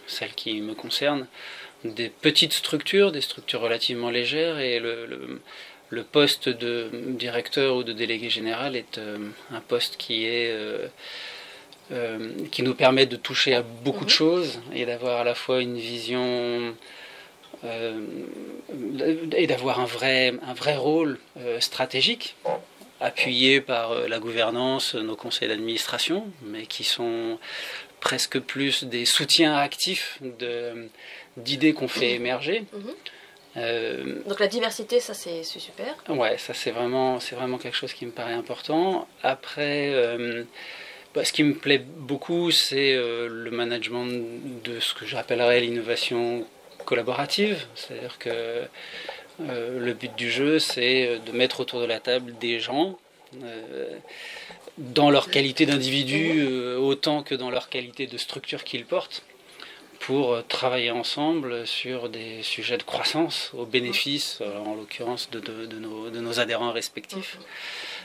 celles 0.07 0.35
qui 0.35 0.61
me 0.61 0.75
concernent, 0.75 1.26
des 1.85 2.09
petites 2.09 2.53
structures, 2.53 3.12
des 3.12 3.21
structures 3.21 3.61
relativement 3.61 4.11
légères, 4.11 4.59
et 4.59 4.79
le 4.79 6.03
poste 6.03 6.49
de 6.49 6.91
directeur 6.93 7.76
ou 7.76 7.83
de 7.83 7.93
délégué 7.93 8.29
général 8.31 8.76
est 8.76 8.99
euh, 8.99 9.19
un 9.50 9.61
poste 9.61 9.97
qui 9.97 10.26
est 10.26 10.55
euh, 11.93 12.19
euh, 12.19 12.31
qui 12.50 12.62
nous 12.62 12.75
permet 12.75 13.07
de 13.07 13.17
toucher 13.17 13.55
à 13.55 13.62
beaucoup 13.62 14.00
Mhm. 14.00 14.05
de 14.07 14.11
choses 14.11 14.61
et 14.75 14.87
d'avoir 14.87 15.21
à 15.21 15.25
la 15.25 15.35
fois 15.35 15.61
une 15.61 15.76
vision 15.79 16.75
et 19.37 19.47
d'avoir 19.47 19.81
un 19.81 19.87
vrai, 19.87 20.35
un 20.47 20.53
vrai 20.55 20.76
rôle 20.76 21.19
stratégique 21.61 22.37
appuyé 23.00 23.61
par 23.62 24.07
la 24.07 24.19
gouvernance, 24.19 24.95
nos 24.95 25.17
conseils 25.17 25.49
d'administration, 25.49 26.26
mais 26.43 26.67
qui 26.67 26.85
sont 26.85 27.38
presque 28.00 28.38
plus 28.38 28.85
des 28.85 29.07
soutiens 29.07 29.57
actifs 29.57 30.19
d'idées 31.38 31.73
qu'on 31.73 31.88
fait 31.88 32.12
émerger. 32.12 32.64
Mhm. 32.75 32.95
Euh, 33.57 34.17
Donc 34.26 34.41
la 34.41 34.49
diversité, 34.49 35.00
ça 35.00 35.14
c'est 35.14 35.43
super. 35.45 35.95
Ouais, 36.09 36.37
ça 36.38 36.53
c'est 36.55 36.71
vraiment, 36.73 37.19
vraiment 37.33 37.57
quelque 37.59 37.76
chose 37.76 37.93
qui 37.93 38.05
me 38.05 38.11
paraît 38.11 38.33
important. 38.35 39.07
Après, 39.23 39.91
euh, 39.95 40.43
bah, 41.14 41.25
ce 41.25 41.33
qui 41.33 41.42
me 41.42 41.54
plaît 41.54 41.78
beaucoup, 41.78 42.50
c'est 42.50 42.94
euh, 42.94 43.28
le 43.28 43.50
management 43.50 44.06
de 44.64 44.80
ce 44.80 44.94
que 44.94 45.06
j'appellerais 45.06 45.61
l'innovation 45.61 46.47
collaborative. 46.85 47.66
C'est-à-dire 47.75 48.18
que 48.18 48.62
le 49.38 49.92
but 49.94 50.14
du 50.14 50.30
jeu, 50.30 50.59
c'est 50.59 51.18
de 51.26 51.33
mettre 51.33 51.61
autour 51.61 51.80
de 51.80 51.87
la 51.87 51.99
table 51.99 52.35
des 52.40 52.61
gens 52.61 52.99
dans 54.78 55.11
leur 55.11 55.28
qualité 55.28 55.66
d'individu 55.66 56.47
autant 56.76 57.25
que 57.25 57.35
dans 57.35 57.50
leur 57.50 57.68
qualité 57.68 58.06
de 58.06 58.16
structure 58.16 58.62
qu'ils 58.62 58.85
portent 58.85 59.25
pour 60.04 60.47
travailler 60.49 60.90
ensemble 60.90 61.66
sur 61.66 62.11
des 62.11 62.42
sujets 62.42 62.76
de 62.76 62.83
croissance 62.83 63.50
au 63.54 63.64
bénéfice, 63.64 64.38
euh, 64.42 64.59
en 64.59 64.75
l'occurrence, 64.75 65.30
de, 65.30 65.40
de, 65.40 65.78
nos, 65.78 66.40
adhérents 66.40 66.73
respectifs. 66.73 67.38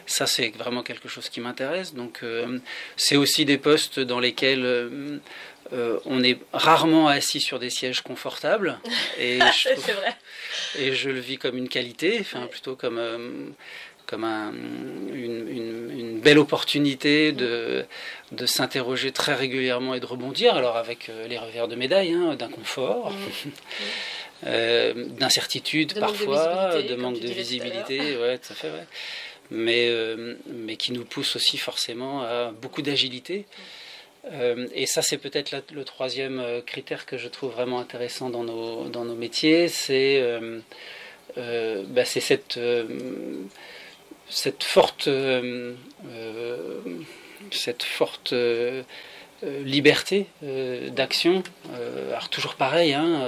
Ça, 0.10 0.26
c'est 0.26 0.50
vraiment 0.58 0.82
quelque 0.82 1.08
chose 1.08 1.30
qui 1.30 1.40
m'intéresse. 1.40 1.94
Donc, 1.94 2.20
euh, 2.24 2.60
c'est 2.98 3.16
aussi 3.16 3.46
des 3.46 3.60
postes 3.60 4.00
dans 4.00 4.20
lesquels 4.20 4.66
euh, 4.66 6.00
on 6.06 6.24
est 6.24 6.40
rarement 6.52 7.08
assis 7.08 7.40
sur 7.40 7.60
des 7.60 7.70
sièges 7.70 8.02
confortables. 8.02 8.80
Et 9.20 9.40
je, 9.40 9.70
vrai. 9.92 10.16
et 10.80 10.94
je 10.94 11.10
le 11.12 11.20
vis 11.20 11.38
comme 11.38 11.58
une 11.58 11.70
qualité, 11.70 12.18
enfin, 12.22 12.48
plutôt 12.48 12.76
comme 12.76 13.54
comme 14.10 14.26
une, 15.14 16.20
belle 16.20 16.40
opportunité 16.40 17.32
de, 17.32 17.86
de 18.32 18.46
s'interroger 18.48 19.12
très 19.12 19.36
régulièrement 19.36 19.94
et 19.94 20.00
de 20.00 20.06
rebondir, 20.06 20.56
alors 20.56 20.78
avec 20.78 21.10
euh, 21.10 21.28
les 21.28 21.38
revers 21.38 21.68
de 21.68 21.76
médaille, 21.76 22.14
hein, 22.14 22.36
d'inconfort, 22.36 23.12
mmh. 23.12 23.50
euh, 24.48 24.94
d'incertitude 25.10 25.98
parfois, 26.00 26.82
de 26.82 26.96
manque 26.96 27.20
de 27.20 27.28
visibilité, 27.28 28.18
ouais, 28.18 28.40
tout 28.40 28.52
à 28.52 28.56
fait, 28.56 28.72
mais, 29.52 29.88
euh, 29.90 30.36
mais 30.48 30.76
qui 30.76 30.92
nous 30.92 31.06
pousse 31.06 31.36
aussi 31.36 31.58
forcément 31.58 32.22
à 32.24 32.52
beaucoup 32.52 32.82
d'agilité. 32.82 33.46
et 34.76 34.86
ça, 34.86 35.02
c'est 35.02 35.18
peut-être 35.18 35.56
le 35.72 35.84
troisième 35.84 36.62
critère 36.66 37.06
que 37.06 37.18
je 37.18 37.28
trouve 37.28 37.52
vraiment 37.52 37.80
intéressant 37.80 38.30
dans 38.30 38.44
nos, 38.44 39.16
métiers, 39.16 39.68
c'est 39.70 40.22
bah, 41.36 42.06
cette 44.30 44.64
forte, 44.64 45.08
euh, 45.08 45.74
euh, 46.08 46.80
cette 47.52 47.84
forte 47.84 48.34
euh, 48.34 48.84
liberté 49.64 50.28
d'action. 50.92 51.44
alors 52.10 52.30
toujours 52.30 52.56
pareil, 52.56 52.94
hein, 52.94 53.26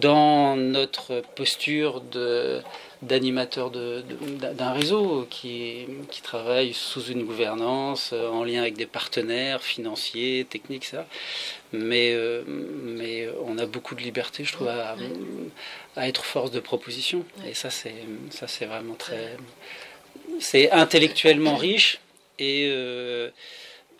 dans 0.00 0.56
notre 0.56 1.22
posture 1.34 2.02
d'animateur 3.02 3.70
d'un 3.70 4.72
réseau 4.72 5.26
qui, 5.30 5.86
qui, 6.10 6.22
travaille 6.22 6.72
sous 6.72 7.04
une 7.04 7.24
gouvernance 7.24 8.12
en 8.12 8.44
lien 8.44 8.60
avec 8.62 8.74
des 8.74 8.86
partenaires 8.86 9.62
financiers, 9.62 10.46
techniques, 10.48 10.86
ça. 10.86 11.06
Mais, 11.72 12.16
mais 12.46 13.28
on 13.46 13.58
a 13.58 13.66
beaucoup 13.66 13.94
de 13.94 14.02
liberté, 14.02 14.44
je 14.44 14.52
trouve, 14.52 14.68
à, 14.68 14.96
à 15.96 16.08
être 16.08 16.24
force 16.24 16.50
de 16.50 16.60
proposition. 16.60 17.24
Et 17.46 17.54
ça, 17.54 17.70
c'est 17.70 18.66
vraiment 18.66 18.94
très, 18.94 19.36
c'est 20.40 20.70
intellectuellement 20.70 21.56
riche 21.56 22.00
et 22.38 22.68
euh, 22.70 23.30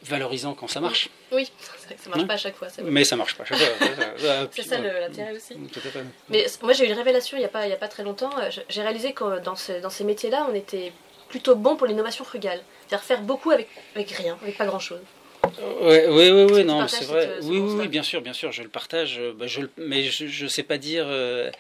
valorisant 0.07 0.55
quand 0.55 0.69
ça 0.69 0.81
marche. 0.81 1.09
Oui, 1.33 1.51
ça 1.99 2.11
marche 2.11 2.27
pas 2.27 2.35
à 2.35 2.37
chaque 2.37 2.57
fois. 2.57 2.69
Mais 2.85 3.05
ça 3.05 3.17
marche 3.17 3.37
pas 3.37 3.43
à 3.43 3.47
chaque 3.47 3.59
fois. 3.59 3.89
c'est 4.53 4.63
ça 4.63 4.79
l'intérêt 4.79 5.35
aussi. 5.35 5.55
Mais 6.29 6.47
moi 6.63 6.73
j'ai 6.73 6.85
eu 6.85 6.89
une 6.89 6.97
révélation 6.97 7.37
il 7.37 7.41
n'y 7.41 7.47
a, 7.47 7.49
pas, 7.49 7.67
il 7.67 7.73
a 7.73 7.77
pas 7.77 7.89
très 7.89 8.03
longtemps. 8.03 8.31
J'ai 8.69 8.83
réalisé 8.83 9.13
que 9.13 9.41
dans, 9.41 9.55
dans 9.83 9.91
ces 9.91 10.05
métiers-là, 10.05 10.47
on 10.51 10.55
était 10.55 10.93
plutôt 11.29 11.57
bon 11.57 11.77
pour 11.77 11.87
l'innovation 11.87 12.25
frugale. 12.25 12.61
C'est-à-dire 12.87 13.05
faire 13.05 13.23
beaucoup 13.23 13.51
avec, 13.51 13.69
avec 13.95 14.11
rien, 14.11 14.39
avec 14.43 14.57
pas 14.57 14.67
grand-chose. 14.67 15.01
oui, 15.45 16.31
oui, 16.31 16.47
oui, 16.51 16.65
non, 16.65 16.87
c'est 16.89 17.05
vrai. 17.05 17.39
oui, 17.43 17.59
oui, 17.59 17.75
oui, 17.81 17.89
bien 17.89 18.03
sûr, 18.03 18.21
bien 18.21 18.33
sûr, 18.33 18.53
je 18.53 18.63
le 18.63 18.69
partage. 18.69 19.21
Bah, 19.37 19.47
je, 19.47 19.63
mais 19.77 20.03
je 20.05 20.45
ne 20.45 20.49
sais 20.49 20.63
pas 20.63 20.79
dire. 20.79 21.05
Euh, 21.09 21.51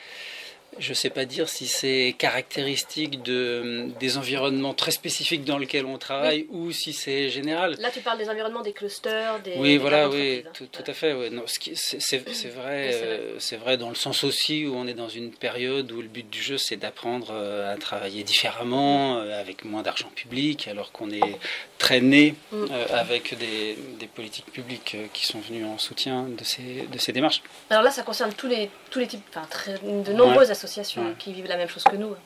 je 0.78 0.90
ne 0.90 0.94
sais 0.94 1.10
pas 1.10 1.24
dire 1.24 1.48
si 1.48 1.66
c'est 1.66 2.14
caractéristique 2.18 3.22
de, 3.22 3.88
des 3.98 4.18
environnements 4.18 4.74
très 4.74 4.90
spécifiques 4.90 5.44
dans 5.44 5.58
lesquels 5.58 5.86
on 5.86 5.98
travaille 5.98 6.46
ou 6.50 6.72
si 6.72 6.92
c'est 6.92 7.28
général. 7.28 7.76
Là, 7.78 7.90
tu 7.90 8.00
parles 8.00 8.18
des 8.18 8.28
environnements, 8.28 8.62
des 8.62 8.72
clusters, 8.72 9.40
des. 9.40 9.54
Oui, 9.56 9.76
voilà, 9.76 10.08
oui, 10.08 10.44
tout, 10.54 10.84
à 10.86 10.92
fait. 10.92 11.12
Ouais. 11.12 11.30
C'est 11.74 12.48
vrai, 12.48 12.90
euh, 12.94 13.38
c'est 13.38 13.56
vrai 13.56 13.76
dans 13.76 13.88
le 13.88 13.94
sens 13.94 14.24
aussi 14.24 14.66
où 14.66 14.74
on 14.74 14.86
est 14.86 14.94
dans 14.94 15.08
une 15.08 15.30
période 15.30 15.90
où 15.92 16.00
le 16.00 16.08
but 16.08 16.28
du 16.28 16.40
jeu, 16.40 16.58
c'est 16.58 16.76
d'apprendre 16.76 17.28
euh, 17.30 17.72
à 17.72 17.76
travailler 17.76 18.22
différemment, 18.22 19.18
euh, 19.18 19.40
avec 19.40 19.64
moins 19.64 19.82
d'argent 19.82 20.08
public, 20.14 20.68
alors 20.68 20.92
qu'on 20.92 21.10
est 21.10 21.38
traîné 21.78 22.34
mm. 22.52 22.66
avec 22.92 23.36
des, 23.38 23.76
des, 23.98 24.06
politiques 24.06 24.46
publiques 24.46 24.96
qui 25.12 25.26
sont 25.26 25.40
venues 25.40 25.64
en 25.64 25.78
soutien 25.78 26.22
de 26.22 26.44
ces, 26.44 26.86
de 26.90 26.98
ces 26.98 27.12
démarches. 27.12 27.42
Alors 27.70 27.82
là, 27.82 27.90
ça 27.90 28.02
concerne 28.02 28.32
tous 28.32 28.48
les, 28.48 28.70
tous 28.96 29.00
les 29.00 29.06
types, 29.08 29.22
enfin, 29.28 29.46
très, 29.50 29.74
de 29.74 30.12
nombreuses 30.14 30.50
associations 30.50 31.14
qui 31.18 31.34
vivent 31.34 31.48
la 31.48 31.58
même 31.58 31.68
chose 31.68 31.84
que 31.84 31.96
nous. 31.96 32.16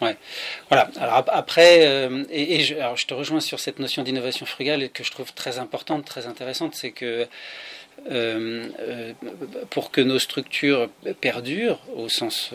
Ouais. 0.00 0.16
Voilà. 0.68 0.90
Alors 0.98 1.24
après, 1.28 1.86
euh, 1.86 2.24
et, 2.30 2.58
je, 2.64 2.74
alors 2.74 2.96
je, 2.96 3.06
te 3.06 3.14
rejoins 3.14 3.38
sur 3.38 3.60
cette 3.60 3.78
notion 3.78 4.02
d'innovation 4.02 4.44
frugale 4.44 4.82
et 4.82 4.88
que 4.88 5.04
je 5.04 5.12
trouve 5.12 5.32
très 5.32 5.60
importante, 5.60 6.04
très 6.04 6.26
intéressante, 6.26 6.74
c'est 6.74 6.90
que 6.90 7.28
euh, 8.10 8.68
euh, 8.80 9.12
pour 9.70 9.92
que 9.92 10.00
nos 10.00 10.18
structures 10.18 10.90
perdurent, 11.20 11.80
au 11.94 12.08
sens 12.08 12.50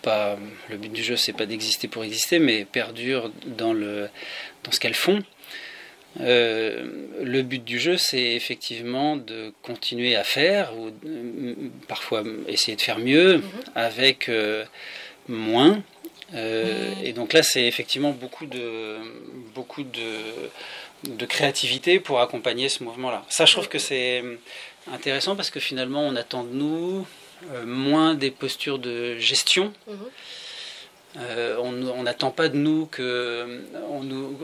pas 0.00 0.38
le 0.70 0.78
but 0.78 0.90
du 0.90 1.02
jeu, 1.02 1.16
c'est 1.16 1.34
pas 1.34 1.44
d'exister 1.44 1.86
pour 1.86 2.02
exister, 2.02 2.38
mais 2.38 2.64
perdurent 2.64 3.30
dans 3.44 3.74
le 3.74 4.08
dans 4.64 4.72
ce 4.72 4.80
qu'elles 4.80 4.94
font. 4.94 5.22
Le 6.16 7.40
but 7.42 7.64
du 7.64 7.78
jeu, 7.78 7.96
c'est 7.96 8.34
effectivement 8.34 9.16
de 9.16 9.52
continuer 9.62 10.16
à 10.16 10.24
faire, 10.24 10.72
ou 10.76 10.90
parfois 11.86 12.22
essayer 12.48 12.76
de 12.76 12.82
faire 12.82 12.98
mieux, 12.98 13.38
mhm. 13.38 13.42
avec 13.74 14.30
moins, 15.28 15.82
euh, 16.34 16.92
et 17.02 17.12
donc 17.12 17.32
là, 17.32 17.42
c'est 17.42 17.64
effectivement 17.64 18.10
beaucoup 18.10 18.46
de, 18.46 18.96
beaucoup 19.54 19.82
de, 19.82 21.10
de, 21.10 21.26
créativité 21.26 22.00
pour 22.00 22.20
accompagner 22.20 22.68
ce 22.68 22.84
mouvement-là. 22.84 23.24
Ça, 23.28 23.46
je 23.46 23.52
trouve 23.52 23.68
que 23.68 23.78
c'est 23.78 24.22
intéressant 24.92 25.36
parce 25.36 25.50
que 25.50 25.60
finalement, 25.60 26.02
on 26.02 26.16
attend 26.16 26.44
de 26.44 26.52
nous 26.52 27.06
euh, 27.52 27.64
moins 27.64 28.14
des 28.14 28.30
postures 28.30 28.78
de 28.78 29.16
gestion. 29.18 29.72
Mhm. 29.86 29.96
Euh, 31.16 31.56
on 31.58 32.02
n'attend 32.02 32.30
pas 32.30 32.48
de 32.48 32.56
nous 32.56 32.86
que, 32.86 33.64
on 33.90 34.02
nous, 34.02 34.38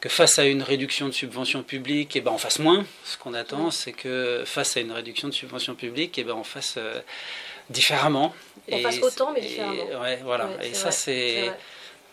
que 0.00 0.08
face 0.08 0.38
à 0.38 0.44
une 0.44 0.62
réduction 0.62 1.06
de 1.06 1.12
subventions 1.12 1.62
publiques, 1.62 2.16
et 2.16 2.20
eh 2.20 2.22
ben, 2.22 2.32
on 2.32 2.38
fasse 2.38 2.58
moins. 2.58 2.84
Ce 3.04 3.18
qu'on 3.18 3.34
attend, 3.34 3.70
c'est 3.70 3.92
que 3.92 4.42
face 4.46 4.76
à 4.76 4.80
une 4.80 4.92
réduction 4.92 5.28
de 5.28 5.34
subventions 5.34 5.74
publiques, 5.74 6.18
et 6.18 6.22
eh 6.22 6.24
ben, 6.24 6.34
on 6.34 6.44
fasse 6.44 6.78
différemment. 7.68 8.34
On 8.70 8.76
et, 8.78 8.82
fasse 8.82 9.02
autant, 9.02 9.32
mais 9.32 9.40
différemment. 9.40 10.00
ouais, 10.00 10.20
voilà. 10.22 10.48
et 10.62 10.74
ça, 10.74 10.90
c'est. 10.90 11.52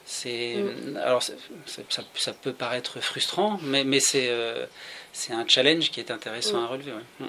C'est, 0.10 0.56
mm. 0.56 0.98
Alors, 1.04 1.22
ça, 1.22 1.34
ça, 2.16 2.34
peut 2.34 2.54
paraître 2.54 3.02
frustrant, 3.02 3.60
mais, 3.62 3.84
mais 3.84 4.00
c'est, 4.00 4.30
euh, 4.30 4.66
c'est 5.12 5.34
un 5.34 5.46
challenge 5.46 5.92
qui 5.92 6.00
est 6.00 6.12
intéressant 6.12 6.62
mm. 6.62 6.64
à 6.64 6.68
relever. 6.68 6.92
Mm. 7.20 7.26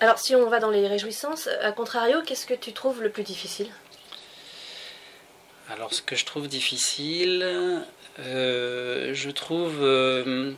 Alors, 0.00 0.18
si 0.18 0.34
on 0.34 0.48
va 0.50 0.58
dans 0.58 0.70
les 0.70 0.88
réjouissances, 0.88 1.48
à 1.62 1.70
contrario, 1.70 2.22
qu'est-ce 2.26 2.44
que 2.44 2.54
tu 2.54 2.72
trouves 2.72 3.04
le 3.04 3.10
plus 3.10 3.22
difficile? 3.22 3.70
Alors, 5.68 5.94
ce 5.94 6.02
que 6.02 6.16
je 6.16 6.24
trouve 6.24 6.48
difficile, 6.48 7.42
euh, 7.44 7.78
je 8.24 9.30
trouve 9.30 9.78
euh, 9.82 10.54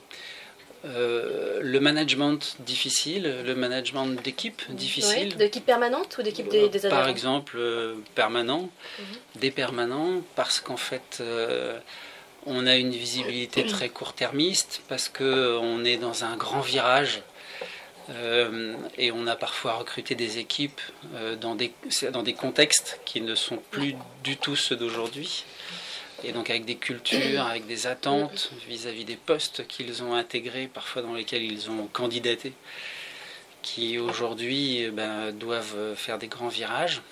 euh, 0.84 1.60
le 1.62 1.78
management 1.78 2.56
difficile, 2.60 3.32
le 3.46 3.54
management 3.54 4.20
d'équipe 4.22 4.62
difficile. 4.70 5.36
d'équipe 5.36 5.64
permanente 5.64 6.16
ou 6.18 6.22
d'équipe 6.22 6.48
des, 6.48 6.68
des 6.68 6.88
Par 6.88 7.08
exemple, 7.08 7.54
euh, 7.56 7.94
permanent, 8.16 8.68
mhm. 8.98 9.40
des 9.40 9.52
permanents, 9.52 10.22
parce 10.34 10.58
qu'en 10.58 10.76
fait, 10.76 11.18
euh, 11.20 11.78
on 12.46 12.66
a 12.66 12.74
une 12.74 12.90
visibilité 12.90 13.64
très 13.64 13.90
court-termiste, 13.90 14.82
parce 14.88 15.08
qu'on 15.08 15.84
est 15.84 15.98
dans 15.98 16.24
un 16.24 16.36
grand 16.36 16.60
virage. 16.60 17.22
et 18.98 19.12
on 19.12 19.26
a 19.28 19.36
parfois 19.36 19.74
recruté 19.74 20.16
des 20.16 20.38
équipes 20.38 20.80
dans, 21.40 21.54
des, 21.54 21.72
dans 22.12 22.24
des 22.24 22.34
contextes 22.34 23.00
qui 23.04 23.20
ne 23.20 23.36
sont 23.36 23.58
plus 23.70 23.94
du 24.24 24.36
tout 24.36 24.56
ceux 24.56 24.74
d'aujourd'hui 24.74 25.44
et 26.24 26.32
donc 26.32 26.50
avec 26.50 26.64
des 26.64 26.76
cultures, 26.76 27.46
avec 27.46 27.66
des 27.66 27.86
attentes 27.86 28.50
vis-à-vis 28.68 29.04
des 29.04 29.16
postes 29.16 29.66
qu'ils 29.66 30.02
ont 30.02 30.14
intégrés, 30.14 30.68
parfois 30.72 31.02
dans 31.02 31.14
lesquels 31.14 31.42
ils 31.42 31.70
ont 31.70 31.86
candidaté, 31.92 32.52
qui 33.62 33.98
aujourd'hui 33.98 34.90
ben, 34.92 35.32
doivent 35.32 35.94
faire 35.96 36.18
des 36.18 36.28
grands 36.28 36.48
virages. 36.48 37.02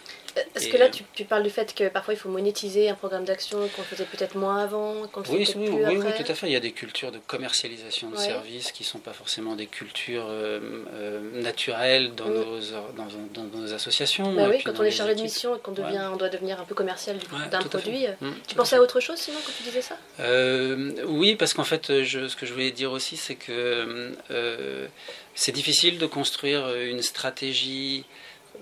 Est-ce 0.55 0.69
que 0.69 0.77
là, 0.77 0.89
tu, 0.89 1.03
tu, 1.15 1.25
parles 1.25 1.43
du 1.43 1.51
fait 1.51 1.75
que 1.75 1.89
parfois 1.89 2.15
il 2.15 2.17
faut 2.17 2.29
monétiser 2.29 2.89
un 2.89 2.95
programme 2.95 3.25
d'action 3.25 3.59
qu'on 3.75 3.83
faisait 3.83 4.05
peut-être 4.05 4.37
moins 4.37 4.59
avant 4.63 5.07
qu'on 5.09 5.23
oui, 5.23 5.29
oui, 5.39 5.45
plus 5.45 5.61
oui, 5.71 5.83
après 5.85 5.97
oui, 6.19 6.25
tout 6.25 6.31
à 6.33 6.35
fait. 6.35 6.47
Il 6.47 6.53
y 6.53 6.57
a 6.57 6.61
des 6.61 6.73
cultures 6.73 7.11
de 7.13 7.19
commercialisation 7.19 8.11
de 8.11 8.17
Ouais. 8.17 8.25
services 8.25 8.73
qui 8.73 8.83
ne 8.83 8.87
sont 8.89 8.99
pas 8.99 9.13
forcément 9.13 9.57
des 9.57 9.67
cultures 9.67 10.27
euh, 10.29 10.61
euh, 10.95 11.43
naturelles 11.43 12.15
dans, 12.15 12.27
Mm. 12.29 12.35
nos, 12.35 12.61
dans, 12.97 13.43
dans 13.49 13.59
nos 13.59 13.73
associations. 13.73 14.33
Bah 14.35 14.47
oui, 14.51 14.63
quand 14.65 14.79
on 14.79 14.85
est 14.85 14.91
chargé 14.91 15.15
de 15.15 15.23
mission 15.23 15.57
et 15.57 15.59
qu'on 15.59 15.73
devient, 15.73 15.99
Ouais. 15.99 16.13
on 16.13 16.17
doit 16.17 16.29
devenir 16.29 16.61
un 16.61 16.65
peu 16.65 16.75
commercial 16.75 17.17
Ouais, 17.33 17.49
d'un 17.51 17.61
produit. 17.61 18.07
euh, 18.07 18.13
Mm, 18.21 18.33
Tu 18.47 18.55
pensais 18.55 18.77
à 18.77 18.81
autre 18.81 19.01
chose 19.01 19.19
sinon 19.19 19.39
quand 19.45 19.53
tu 19.57 19.63
disais 19.63 19.83
ça 19.83 19.97
Euh, 20.21 20.93
oui, 21.07 21.35
parce 21.37 21.55
qu'en 21.55 21.65
fait, 21.65 21.91
euh, 21.91 22.05
je- 22.05 22.29
ce 22.29 22.37
que 22.37 22.47
je 22.47 22.53
voulais 22.53 22.71
dire 22.71 22.93
aussi, 22.93 23.17
c'est 23.17 23.35
que 23.35 24.13
euh, 24.31 24.87
c'est 25.35 25.53
difficile 25.53 25.99
de 25.99 26.07
construire 26.07 26.75
une 26.75 27.03
stratégie 27.03 28.05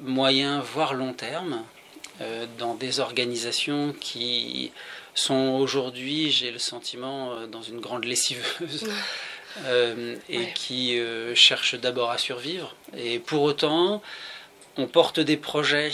moyen, 0.03 0.61
voire 0.61 0.95
long 0.95 1.13
terme, 1.13 1.65
euh, 2.21 2.47
dans 2.59 2.75
des 2.75 3.01
organisations 3.01 3.95
qui 4.01 4.73
sont 5.15 5.59
aujourd'hui, 5.61 6.31
j'ai 6.31 6.51
le 6.51 6.59
sentiment, 6.59 7.33
euh, 7.33 7.47
dans 7.47 7.63
une 7.63 7.81
grande 7.81 8.05
lessiveuse. 8.05 8.89
euh, 9.65 10.17
et 10.29 10.39
Ouais. 10.39 10.53
qui 10.55 10.99
euh, 10.99 11.35
cherchent 11.35 11.75
d'abord 11.75 12.11
à 12.11 12.19
survivre. 12.19 12.75
Et 12.97 13.19
pour 13.19 13.43
autant, 13.43 14.03
on 14.77 14.87
porte 14.87 15.19
des 15.21 15.37
projets 15.37 15.91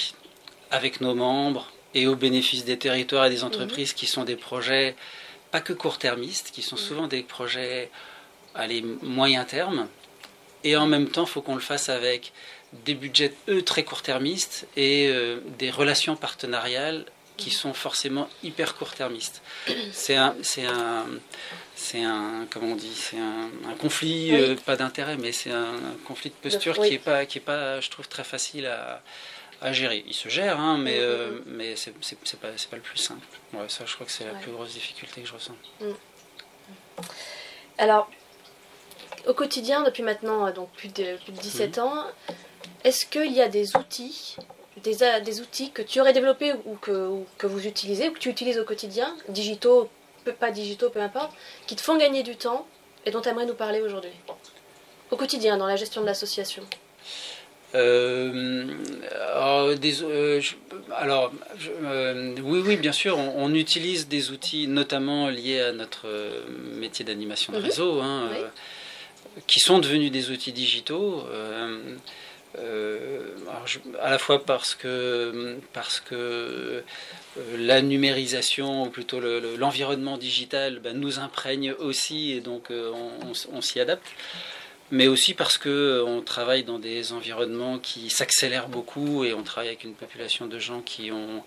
avec 0.70 1.00
nos 1.00 1.14
membres 1.14 1.70
et 1.94 2.06
au 2.06 2.16
bénéfice 2.16 2.64
des 2.64 2.78
territoires 2.78 3.26
et 3.26 3.30
des 3.30 3.44
entreprises 3.44 3.92
qui 3.94 4.06
sont 4.06 4.24
des 4.24 4.36
projets 4.36 4.96
pas 5.50 5.60
que 5.60 5.72
court-termistes, 5.72 6.50
qui 6.52 6.62
sont 6.62 6.76
Mhm. 6.76 6.82
souvent 6.82 7.06
des 7.06 7.22
projets 7.22 7.90
allez, 8.54 8.82
moyen 9.02 9.44
terme. 9.44 9.88
Et 10.64 10.76
en 10.76 10.86
même 10.86 11.08
temps, 11.08 11.24
il 11.24 11.28
faut 11.30 11.42
qu'on 11.42 11.54
le 11.54 11.60
fasse 11.60 11.88
avec 11.88 12.32
des 12.84 12.94
budgets, 12.94 13.34
eux, 13.48 13.62
très 13.62 13.84
court-termistes 13.84 14.66
et 14.76 15.08
euh, 15.08 15.40
des 15.58 15.70
relations 15.70 16.16
partenariales 16.16 17.06
qui 17.36 17.50
sont 17.50 17.74
forcément 17.74 18.28
hyper 18.44 18.76
court-termistes. 18.76 19.42
C'est 19.92 20.14
un, 20.16 20.36
c'est 20.42 20.64
un, 20.66 21.06
c'est 21.74 22.02
un, 22.02 22.46
comment 22.50 22.72
on 22.72 22.76
dit, 22.76 22.94
c'est 22.94 23.18
un, 23.18 23.50
un 23.68 23.74
conflit, 23.74 24.30
Oui. 24.32 24.40
euh, 24.40 24.54
pas 24.56 24.76
d'intérêt, 24.76 25.16
mais 25.16 25.32
c'est 25.32 25.50
un, 25.50 25.74
conflit 26.06 26.30
de 26.30 26.34
posture 26.48 26.78
oui. 26.78 26.88
qui 26.88 26.94
est 26.94 26.98
pas, 26.98 27.26
qui 27.26 27.38
est 27.38 27.40
pas, 27.40 27.80
je 27.80 27.90
trouve, 27.90 28.06
très 28.08 28.22
facile 28.22 28.66
à, 28.66 29.02
à 29.60 29.72
gérer. 29.72 30.04
Il 30.06 30.14
se 30.14 30.28
gère, 30.28 30.60
hein, 30.60 30.78
mais, 30.78 30.98
Mhm, 30.98 31.02
euh, 31.02 31.30
mhm. 31.30 31.42
mais 31.46 31.76
c'est, 31.76 31.92
c'est, 32.02 32.38
pas, 32.38 32.48
c'est 32.56 32.70
pas 32.70 32.76
le 32.76 32.82
plus 32.82 32.98
simple. 32.98 33.26
Ouais, 33.52 33.68
ça, 33.68 33.84
je 33.84 33.94
crois 33.94 34.06
que 34.06 34.12
c'est 34.12 34.26
la 34.26 34.34
plus 34.34 34.52
grosse 34.52 34.72
difficulté 34.72 35.22
que 35.22 35.28
je 35.28 35.34
ressens. 35.34 35.56
Alors, 37.78 38.08
au 39.26 39.34
quotidien, 39.34 39.82
depuis 39.82 40.02
maintenant 40.02 40.50
donc 40.52 40.70
plus 40.72 40.88
de, 40.88 41.16
plus 41.24 41.32
de 41.32 41.38
17 41.40 41.78
ans, 41.78 42.04
est-ce 42.84 43.06
qu'il 43.06 43.32
y 43.32 43.40
a 43.40 43.48
des 43.48 43.76
outils, 43.76 44.36
des, 44.82 45.02
a- 45.02 45.20
des 45.20 45.40
outils 45.40 45.70
que 45.70 45.82
tu 45.82 46.00
aurais 46.00 46.12
développés 46.12 46.52
ou 46.64 46.74
que, 46.76 46.90
ou 47.08 47.26
que 47.38 47.46
vous 47.46 47.66
utilisez, 47.66 48.08
ou 48.08 48.12
que 48.12 48.18
tu 48.18 48.28
utilises 48.28 48.58
au 48.58 48.64
quotidien, 48.64 49.14
digitaux, 49.28 49.88
peu, 50.24 50.32
pas 50.32 50.50
digitaux, 50.50 50.90
peu 50.90 51.00
importe, 51.00 51.32
qui 51.66 51.76
te 51.76 51.80
font 51.82 51.96
gagner 51.96 52.22
du 52.22 52.36
temps 52.36 52.66
et 53.06 53.10
dont 53.10 53.20
tu 53.20 53.28
aimerais 53.28 53.46
nous 53.46 53.54
parler 53.54 53.80
aujourd'hui? 53.80 54.10
Au 55.10 55.16
quotidien, 55.16 55.56
dans 55.58 55.66
la 55.66 55.76
gestion 55.76 56.00
de 56.00 56.06
l'association. 56.06 56.62
Euh, 57.74 58.64
alors, 59.34 59.74
des- 59.74 60.02
euh, 60.02 60.40
je- 60.40 60.54
alors, 60.94 61.32
je- 61.58 61.70
euh, 61.84 62.34
oui, 62.42 62.62
oui, 62.64 62.76
bien 62.76 62.92
sûr, 62.92 63.18
on, 63.18 63.32
on 63.36 63.54
utilise 63.54 64.06
des 64.06 64.30
outils, 64.30 64.68
notamment 64.68 65.28
liés 65.28 65.60
à 65.60 65.72
notre 65.72 66.02
euh, 66.06 66.44
métier 66.76 67.04
d'animation 67.04 67.52
de 67.52 67.58
Mhm. 67.58 67.64
réseau, 67.64 68.00
hein, 68.00 68.28
Oui. 68.30 68.36
euh, 68.40 69.40
qui 69.48 69.58
sont 69.58 69.78
devenus 69.80 70.12
des 70.12 70.30
outils 70.30 70.52
digitaux. 70.52 71.24
Euh, 72.58 73.20
à 74.00 74.10
la 74.10 74.18
fois 74.18 74.44
parce 74.44 74.74
que, 74.74 75.56
parce 75.72 76.00
que 76.00 76.14
euh, 76.14 76.82
la 77.58 77.82
numérisation, 77.82 78.84
ou 78.84 78.90
plutôt 78.90 79.20
le- 79.20 79.40
le- 79.40 79.56
l'environnement 79.56 80.16
digital, 80.18 80.78
ben, 80.78 80.96
nous 80.98 81.18
imprègne 81.18 81.72
aussi, 81.72 82.32
et 82.32 82.40
donc 82.40 82.70
euh, 82.70 82.90
on, 82.94 83.32
on 83.56 83.60
s'y 83.60 83.80
adapte 83.80 84.06
mais 84.90 85.08
aussi 85.08 85.32
parce 85.32 85.56
que 85.56 86.04
on 86.06 86.20
travaille 86.20 86.62
dans 86.62 86.78
des 86.78 87.12
environnements 87.14 87.78
qui 87.78 88.10
s'accélèrent 88.10 88.68
beaucoup 88.68 89.24
et 89.24 89.32
on 89.32 89.42
travaille 89.42 89.68
avec 89.68 89.82
une 89.84 89.94
population 89.94 90.46
de 90.46 90.58
gens 90.58 90.82
qui 90.82 91.10
ont 91.10 91.42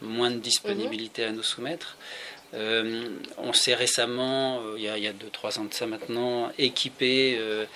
moins 0.00 0.30
de 0.30 0.38
disponibilité 0.38 1.24
à 1.24 1.32
nous 1.32 1.42
soumettre. 1.42 1.96
Euh, 2.54 3.08
on 3.36 3.52
s'est 3.52 3.74
récemment, 3.74 4.60
euh, 4.60 4.74
il 4.78 4.84
y 4.84 4.88
a- 4.88 4.96
il 4.96 5.04
y 5.04 5.08
a 5.08 5.12
2-3 5.12 5.58
ans 5.58 5.64
de 5.64 5.74
ça 5.74 5.86
maintenant, 5.86 6.50
équipé, 6.58 7.36
euh, 7.38 7.66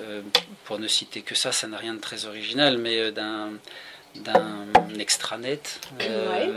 euh, 0.00 0.22
pour 0.64 0.78
ne 0.78 0.86
citer 0.86 1.22
que 1.22 1.34
ça, 1.34 1.50
ça 1.50 1.66
n'a 1.66 1.76
rien 1.78 1.94
de 1.94 2.00
très 2.00 2.24
original, 2.26 2.78
mais 2.78 3.10
d'un 3.10 3.50
extranet, 4.98 5.80
Ouais. 5.98 6.48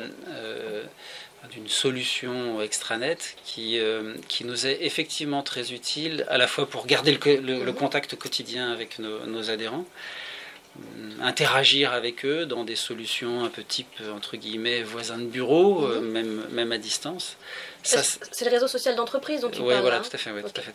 d'une 1.51 1.67
solution 1.69 2.61
extranet 2.61 3.35
qui, 3.45 3.79
qui 4.27 4.43
nous 4.43 4.67
est 4.67 4.79
effectivement 4.81 5.41
très 5.43 5.71
utile, 5.71 6.25
à 6.29 6.37
la 6.37 6.45
fois 6.47 6.69
pour 6.69 6.85
garder 6.85 7.11
le, 7.13 7.17
co- 7.17 7.29
le- 7.29 7.63
le 7.63 7.71
Mhm. 7.71 7.73
contact 7.73 8.15
quotidien 8.17 8.71
avec 8.71 8.99
nos, 8.99 9.25
nos 9.25 9.49
adhérents, 9.49 9.85
interagir 11.21 11.93
avec 11.93 12.25
eux 12.25 12.45
dans 12.45 12.63
des 12.63 12.75
solutions 12.75 13.43
un 13.43 13.49
peu 13.49 13.63
type, 13.63 13.87
euh, 14.01 14.11
entre 14.13 14.37
guillemets, 14.37 14.83
voisins 14.83 15.17
de 15.17 15.25
bureau, 15.25 15.85
euh, 15.85 15.99
Mhm. 16.01 16.07
même, 16.11 16.45
même 16.51 16.71
à 16.71 16.77
distance. 16.77 17.37
C'est 17.83 18.45
le 18.45 18.51
réseau 18.51 18.67
social 18.67 18.95
d'entreprise 18.95 19.41
dont 19.41 19.49
tu 19.49 19.61
oui, 19.61 19.73
voilà, 19.81 19.97
hein 19.97 20.01
tout 20.01 20.09
à 20.13 20.17
fait, 20.17 20.31
ouais, 20.31 20.43
tout 20.43 20.51
à 20.55 20.61
fait. 20.61 20.73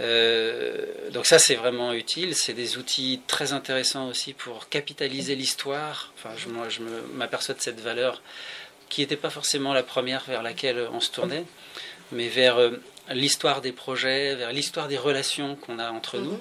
Euh, 0.00 0.86
donc 1.12 1.26
ça, 1.26 1.38
c'est 1.38 1.54
vraiment 1.54 1.92
utile. 1.92 2.34
C'est 2.34 2.52
des 2.52 2.76
outils 2.78 3.20
très 3.26 3.52
intéressants 3.52 4.08
aussi 4.08 4.32
pour 4.32 4.68
capitaliser 4.68 5.34
l'histoire. 5.36 6.12
Enfin, 6.16 6.30
je, 6.36 6.48
moi, 6.48 6.68
je 6.68 6.80
m'aperçois 7.14 7.54
de 7.54 7.60
cette 7.60 7.80
valeur 7.80 8.22
qui 8.88 9.00
n'était 9.00 9.16
pas 9.16 9.30
forcément 9.30 9.72
la 9.72 9.82
première 9.82 10.24
vers 10.24 10.42
laquelle 10.42 10.88
on 10.92 11.00
se 11.00 11.10
tournait, 11.10 11.44
mais 12.12 12.28
vers 12.28 12.58
euh, 12.58 12.70
l'histoire 13.10 13.60
des 13.60 13.72
projets, 13.72 14.34
vers 14.34 14.52
l'histoire 14.52 14.88
des 14.88 14.98
relations 14.98 15.56
qu'on 15.56 15.78
a 15.78 15.90
entre 15.90 16.18
Mhm. 16.18 16.24
nous. 16.24 16.40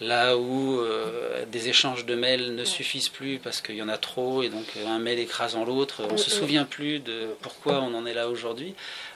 Là 0.00 0.36
où 0.36 0.78
euh, 0.78 1.46
des 1.46 1.68
échanges 1.68 2.04
de 2.04 2.14
mails 2.14 2.54
ne 2.54 2.64
suffisent 2.64 3.08
plus 3.08 3.38
parce 3.38 3.62
qu'il 3.62 3.76
y 3.76 3.82
en 3.82 3.88
a 3.88 3.96
trop 3.96 4.42
et 4.42 4.50
donc 4.50 4.66
euh, 4.76 4.86
un 4.86 4.98
mail 4.98 5.18
écrasant 5.18 5.64
l'autre, 5.64 6.02
on 6.08 6.12
ne 6.12 6.18
se 6.18 6.30
souvient 6.30 6.64
plus 6.64 6.98
de 6.98 7.28
pourquoi 7.40 7.80
on 7.80 7.94
en 7.94 8.04
est 8.04 8.12
là 8.12 8.28
aujourd'hui. 8.28 8.74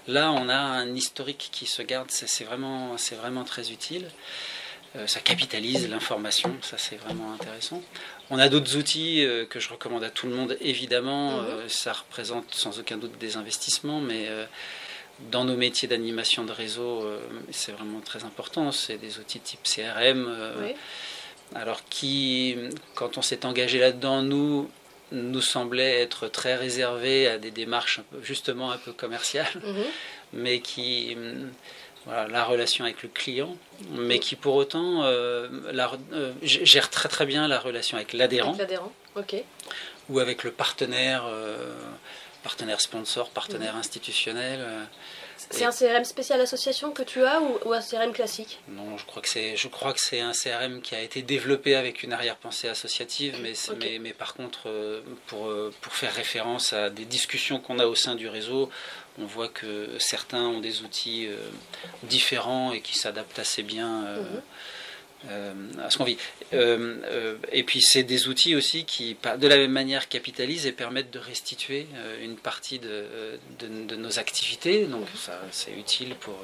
Là, 0.08 0.32
on 0.32 0.48
a 0.48 0.56
un 0.56 0.94
historique 0.94 1.50
qui 1.52 1.66
se 1.66 1.82
garde, 1.82 2.10
c'est 2.10 2.44
vraiment, 2.44 2.96
vraiment 3.18 3.44
très 3.44 3.70
utile. 3.70 4.08
Euh, 4.96 5.06
ça 5.06 5.20
capitalise 5.20 5.88
l'information, 5.88 6.52
ça 6.62 6.76
c'est 6.76 6.96
vraiment 6.96 7.32
intéressant. 7.32 7.80
On 8.28 8.40
a 8.40 8.48
d'autres 8.48 8.76
outils 8.76 9.24
euh, 9.24 9.46
que 9.46 9.60
je 9.60 9.68
recommande 9.68 10.02
à 10.02 10.10
tout 10.10 10.26
le 10.26 10.34
monde, 10.34 10.56
évidemment. 10.60 11.36
Mhm. 11.36 11.46
Euh, 11.46 11.68
ça 11.68 11.92
représente 11.92 12.52
sans 12.52 12.80
aucun 12.80 12.96
doute 12.96 13.16
des 13.18 13.36
investissements, 13.36 14.00
mais 14.00 14.28
dans 15.30 15.44
nos 15.44 15.56
métiers 15.56 15.88
d'animation 15.88 16.44
de 16.44 16.52
réseau, 16.52 17.02
euh, 17.04 17.18
c'est 17.50 17.72
vraiment 17.72 18.00
très 18.00 18.24
important. 18.24 18.72
C'est 18.72 18.96
des 18.98 19.18
outils 19.18 19.40
type 19.40 19.60
CRM. 19.64 20.26
euh, 20.28 20.54
Oui. 20.62 20.74
alors 21.54 21.80
qui, 21.88 22.56
quand 22.94 23.18
on 23.18 23.22
s'est 23.22 23.44
engagé 23.44 23.78
là-dedans, 23.78 24.22
nous, 24.22 24.70
nous 25.12 25.40
semblait 25.40 26.00
être 26.00 26.28
très 26.28 26.54
réservé 26.56 27.26
à 27.28 27.38
des 27.38 27.50
démarches 27.50 28.00
justement 28.22 28.70
un 28.72 28.78
peu 28.78 28.92
commerciales, 28.92 29.48
Mhm. 29.62 29.84
mais 30.32 30.60
qui, 30.60 31.14
hum, 31.16 31.50
voilà, 32.06 32.28
la 32.28 32.44
relation 32.44 32.84
avec 32.84 33.02
le 33.02 33.08
client, 33.10 33.56
mais 33.90 34.18
qui 34.20 34.34
pour 34.36 34.54
autant 34.54 35.02
euh, 35.04 35.48
la- 35.72 35.92
euh, 36.12 36.32
gère 36.42 36.88
très 36.88 37.08
très 37.10 37.26
bien 37.26 37.46
la 37.46 37.58
relation 37.60 37.96
avec 37.98 38.12
l'adhérent 38.14 38.50
Avec 38.54 38.60
l'adhérent. 38.60 38.92
Ok. 39.16 39.34
ou 40.08 40.18
avec 40.18 40.44
le 40.44 40.50
partenaire, 40.52 41.24
euh, 41.28 41.74
partenaire 42.42 42.80
sponsor, 42.80 43.30
partenaire 43.30 43.74
Mhm. 43.74 43.80
institutionnel. 43.80 44.60
euh, 44.62 44.84
C'est 45.50 45.64
un 45.64 45.70
CRM 45.72 46.04
spécial 46.04 46.38
association 46.42 46.90
que 46.92 47.02
tu 47.02 47.24
as 47.24 47.40
ou, 47.40 47.58
ou 47.64 47.72
un 47.72 47.80
CRM 47.80 48.12
classique? 48.12 48.58
Non, 48.68 48.98
je 48.98 49.06
crois 49.06 49.22
que 49.22 49.28
c'est, 49.28 49.56
je 49.56 49.68
crois 49.68 49.92
que 49.94 50.00
c'est 50.00 50.20
un 50.20 50.32
CRM 50.32 50.82
qui 50.82 50.94
a 50.94 51.00
été 51.00 51.22
développé 51.22 51.74
avec 51.76 52.02
une 52.02 52.12
arrière-pensée 52.12 52.68
associative, 52.68 53.38
mais, 53.42 53.54
mais, 53.78 53.98
mais 53.98 54.12
par 54.12 54.34
contre, 54.34 54.68
euh, 54.68 55.00
pour, 55.28 55.46
euh, 55.46 55.72
pour 55.80 55.94
faire 55.94 56.14
référence 56.14 56.72
à 56.74 56.90
des 56.90 57.06
discussions 57.06 57.58
qu'on 57.58 57.78
a 57.78 57.86
au 57.86 57.94
sein 57.94 58.16
du 58.16 58.28
réseau, 58.28 58.68
on 59.18 59.24
voit 59.24 59.48
que 59.48 59.88
certains 59.98 60.42
ont 60.46 60.60
des 60.60 60.82
outils 60.82 61.28
différents 62.04 62.72
et 62.72 62.80
qui 62.80 62.96
s'adaptent 62.98 63.38
assez 63.38 63.62
bien. 63.62 63.88
Mhm. 64.02 64.42
Euh, 65.28 65.52
à 65.84 65.90
ce 65.90 65.98
qu'on 65.98 66.04
vit. 66.04 66.16
Euh, 66.52 66.96
euh, 67.04 67.36
et 67.52 67.62
puis 67.62 67.82
c'est 67.82 68.02
des 68.02 68.28
outils 68.28 68.54
aussi 68.56 68.84
qui, 68.84 69.16
de 69.38 69.46
la 69.48 69.56
même 69.56 69.70
manière, 69.72 70.08
capitalisent 70.08 70.66
et 70.66 70.72
permettent 70.72 71.10
de 71.12 71.18
restituer 71.18 71.86
une 72.22 72.36
partie 72.36 72.78
de, 72.78 73.04
de- 73.58 73.84
de 73.86 73.96
nos 73.96 74.18
activités. 74.18 74.86
Donc 74.86 75.06
ça, 75.16 75.38
c'est 75.50 75.72
utile 75.72 76.14
pour 76.14 76.38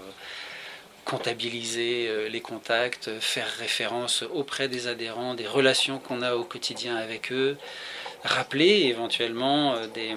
comptabiliser 1.05 2.29
les 2.29 2.41
contacts, 2.41 3.11
faire 3.21 3.47
référence 3.59 4.23
auprès 4.35 4.69
des 4.69 4.89
adhérents, 4.89 5.35
des 5.35 5.47
relations 5.47 5.99
qu'on 5.99 6.21
a 6.23 6.35
au 6.35 6.43
quotidien 6.45 6.97
avec 6.97 7.31
eux, 7.33 7.57
rappeler 8.25 8.87
éventuellement 8.87 9.77
des, 9.95 10.15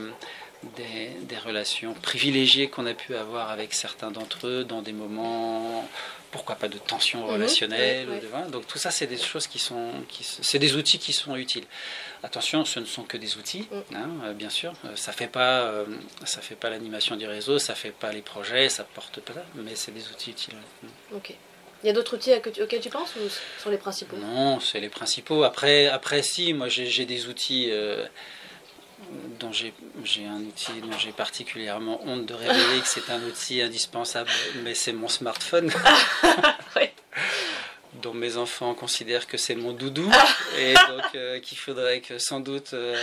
des, 0.77 1.09
des 1.21 1.37
relations 1.37 1.93
privilégiées 1.93 2.69
qu'on 2.69 2.87
a 2.87 2.95
pu 2.95 3.15
avoir 3.15 3.51
avec 3.51 3.73
certains 3.73 4.09
d'entre 4.09 4.47
eux 4.47 4.63
dans 4.63 4.81
des 4.81 4.93
moments 4.93 5.87
pourquoi 6.31 6.55
pas 6.55 6.67
de 6.67 6.77
tension 6.77 7.19
mhm. 7.25 7.33
relationnelle. 7.33 8.07
donc 8.51 8.67
tout 8.67 8.77
ça, 8.77 8.91
c'est 8.91 9.07
des 9.07 9.17
choses 9.17 9.47
qui 9.47 9.59
sont, 9.59 9.91
qui, 10.07 10.23
c'est 10.23 10.59
des 10.59 10.75
outils 10.75 10.99
qui 10.99 11.13
sont 11.13 11.35
utiles. 11.35 11.65
Attention, 12.21 12.65
ce 12.65 12.79
ne 12.79 12.85
sont 12.85 13.03
que 13.03 13.17
des 13.17 13.37
outils, 13.37 13.67
mm. 13.71 13.95
hein, 13.95 14.09
euh, 14.25 14.33
bien 14.33 14.49
sûr. 14.49 14.73
Euh, 14.85 14.95
ça 14.95 15.11
fait 15.13 15.27
pas, 15.27 15.61
euh, 15.61 15.85
ça 16.25 16.41
fait 16.41 16.55
pas 16.55 16.69
l'animation 16.69 17.15
du 17.15 17.25
réseau, 17.25 17.59
ça 17.59 17.75
fait 17.75 17.91
pas 17.91 18.11
les 18.11 18.21
projets, 18.21 18.67
ça 18.67 18.83
porte 18.83 19.21
pas, 19.21 19.33
mais 19.55 19.75
c'est 19.75 19.93
des 19.93 20.07
outils 20.09 20.31
utiles. 20.31 20.55
Mm. 20.83 21.15
Ok. 21.15 21.33
Il 21.81 21.87
y 21.87 21.89
a 21.89 21.93
d'autres 21.93 22.15
outils 22.15 22.33
auxquels 22.33 22.81
tu 22.81 22.89
penses 22.89 23.15
ou 23.15 23.29
sont 23.61 23.69
les 23.69 23.77
principaux? 23.77 24.17
Non, 24.17 24.59
c'est 24.59 24.81
les 24.81 24.89
principaux. 24.89 25.45
Après, 25.45 25.87
après 25.87 26.21
si, 26.23 26.53
moi 26.53 26.67
j'ai 26.67 27.05
des 27.05 27.27
outils 27.27 27.71
dont 29.39 29.51
j'ai 29.51 30.25
un 30.25 30.41
outil 30.41 30.71
dont 30.81 30.97
j'ai 30.97 31.11
particulièrement 31.11 32.01
honte 32.05 32.25
de 32.25 32.33
révéler 32.33 32.81
que 32.81 32.87
c'est 32.87 33.09
un 33.09 33.21
outil 33.23 33.61
indispensable, 33.61 34.29
mais 34.63 34.75
c'est 34.75 34.93
mon 34.93 35.07
smartphone. 35.07 35.71
dont 38.01 38.13
mes 38.13 38.37
enfants 38.37 38.73
considèrent 38.73 39.27
que 39.27 39.37
c'est 39.37 39.55
mon 39.55 39.73
doudou. 39.73 40.11
Et 40.57 40.73
donc 40.73 41.15
euh, 41.15 41.39
qu'il 41.39 41.57
faudrait 41.57 42.01
que 42.01 42.17
sans 42.17 42.39
doute 42.39 42.73
euh, 42.73 42.95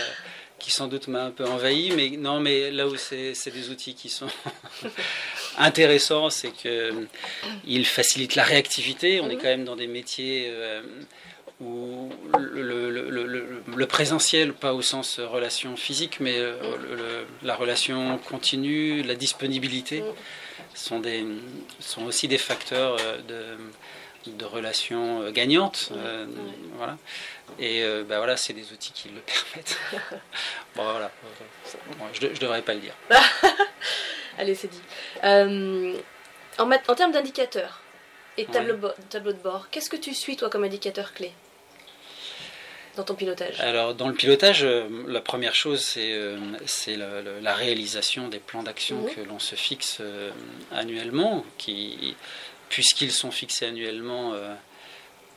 qui 0.59 0.71
sans 0.71 0.87
doute 0.87 1.07
m'a 1.07 1.23
un 1.23 1.31
peu 1.31 1.45
envahi. 1.45 1.91
Mais 1.91 2.09
non 2.17 2.39
mais 2.39 2.71
là 2.71 2.87
où 2.87 2.95
c'est 2.95 3.33
des 3.51 3.69
outils 3.69 3.95
qui 3.95 4.09
sont 4.09 4.29
intéressants 5.57 6.29
c'est 6.29 6.51
que 6.51 7.07
ils 7.65 7.85
facilitent 7.85 8.35
la 8.35 8.43
réactivité. 8.43 9.21
On 9.21 9.29
est 9.29 9.35
mhm. 9.35 9.41
quand 9.41 9.47
même 9.47 9.65
dans 9.65 9.75
des 9.75 9.87
métiers 9.87 10.47
euh, 10.49 10.81
où 11.59 12.11
le, 12.37 12.91
le, 12.91 13.59
le, 13.75 13.85
présentiel, 13.87 14.53
pas 14.53 14.73
au 14.73 14.81
sens 14.81 15.19
relation 15.19 15.75
physique, 15.75 16.19
mais 16.19 16.39
la 17.41 17.55
relation 17.55 18.19
continue, 18.19 19.01
la 19.01 19.15
disponibilité, 19.15 20.03
sont, 20.77 20.99
des, 20.99 21.25
sont 21.79 22.05
aussi 22.05 22.27
des 22.27 22.37
facteurs 22.37 22.97
euh, 22.99 23.17
de, 23.27 24.31
de 24.31 24.45
relations 24.45 25.21
euh, 25.21 25.31
gagnantes. 25.31 25.89
Euh, 25.93 26.25
voilà. 26.75 26.97
Et 27.59 27.81
ben 28.07 28.17
voilà, 28.17 28.35
c'est 28.37 28.53
des 28.53 28.71
outils 28.73 28.91
qui 28.91 29.09
le 29.09 29.21
permettent. 29.21 29.77
bon, 30.75 30.83
voilà. 30.83 31.11
je 32.13 32.27
ne 32.27 32.33
devrais 32.37 32.61
pas 32.61 32.73
le 32.73 32.81
dire. 32.81 32.93
Allez, 34.37 34.53
c'est 34.53 34.67
dit. 34.67 34.81
en, 35.23 36.71
en 36.71 36.95
termes 36.95 37.11
d'indicateurs 37.11 37.81
et 38.37 38.45
tableau, 38.45 38.89
tableau 39.09 39.31
de 39.31 39.39
bord, 39.39 39.69
qu'est-ce 39.71 39.89
que 39.89 39.95
tu 39.95 40.13
suis, 40.13 40.35
toi, 40.35 40.49
comme 40.49 40.63
indicateur 40.63 41.13
clé? 41.13 41.31
Dans 42.97 43.03
ton 43.03 43.13
pilotage 43.13 43.59
Alors, 43.59 43.93
dans 43.93 44.07
le 44.07 44.13
pilotage, 44.13 44.63
euh, 44.63 44.87
la 45.07 45.21
première 45.21 45.55
chose, 45.55 45.81
c'est 45.81 46.11
euh, 46.13 46.37
la, 47.41 47.53
réalisation 47.53 48.27
des 48.27 48.39
plans 48.39 48.63
d'action 48.63 48.97
mhm. 49.03 49.13
que 49.13 49.21
l'on 49.21 49.39
se 49.39 49.55
fixe 49.55 49.99
euh, 50.01 50.31
annuellement, 50.71 51.45
qui, 51.57 52.15
puisqu'ils 52.69 53.11
sont 53.11 53.31
fixés 53.31 53.67
annuellement, 53.67 54.33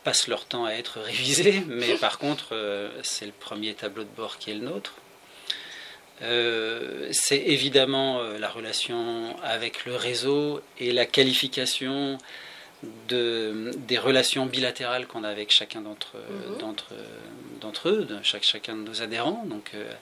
passent 0.02 0.26
leur 0.26 0.46
temps 0.46 0.64
à 0.64 0.72
être 0.72 1.00
révisés, 1.00 1.62
mais 1.68 1.94
par 1.94 2.18
contre, 2.18 2.54
c'est 3.02 3.26
le 3.26 3.32
premier 3.32 3.74
tableau 3.74 4.04
de 4.04 4.08
bord 4.16 4.38
qui 4.38 4.50
est 4.50 4.54
le 4.54 4.60
nôtre. 4.60 4.94
c'est 6.20 7.42
évidemment 7.46 8.22
la 8.22 8.48
relation 8.48 9.36
avec 9.42 9.84
le 9.84 9.94
réseau 9.94 10.62
et 10.78 10.92
la 10.92 11.06
qualification 11.06 12.18
de, 13.08 13.72
des 13.76 13.98
relations 13.98 14.46
bilatérales 14.46 15.06
qu'on 15.06 15.24
a 15.24 15.28
avec 15.28 15.50
chacun 15.50 15.80
d'entre 15.80 16.16
mhm. 16.16 16.58
d'entre 17.60 17.88
eux, 17.88 18.04
de 18.04 18.18
chaque, 18.22 18.42
chacun 18.42 18.76
de 18.76 18.82
nos 18.82 19.02
adhérents. 19.02 19.44
Donc, 19.46 19.72
euh, 19.74 19.92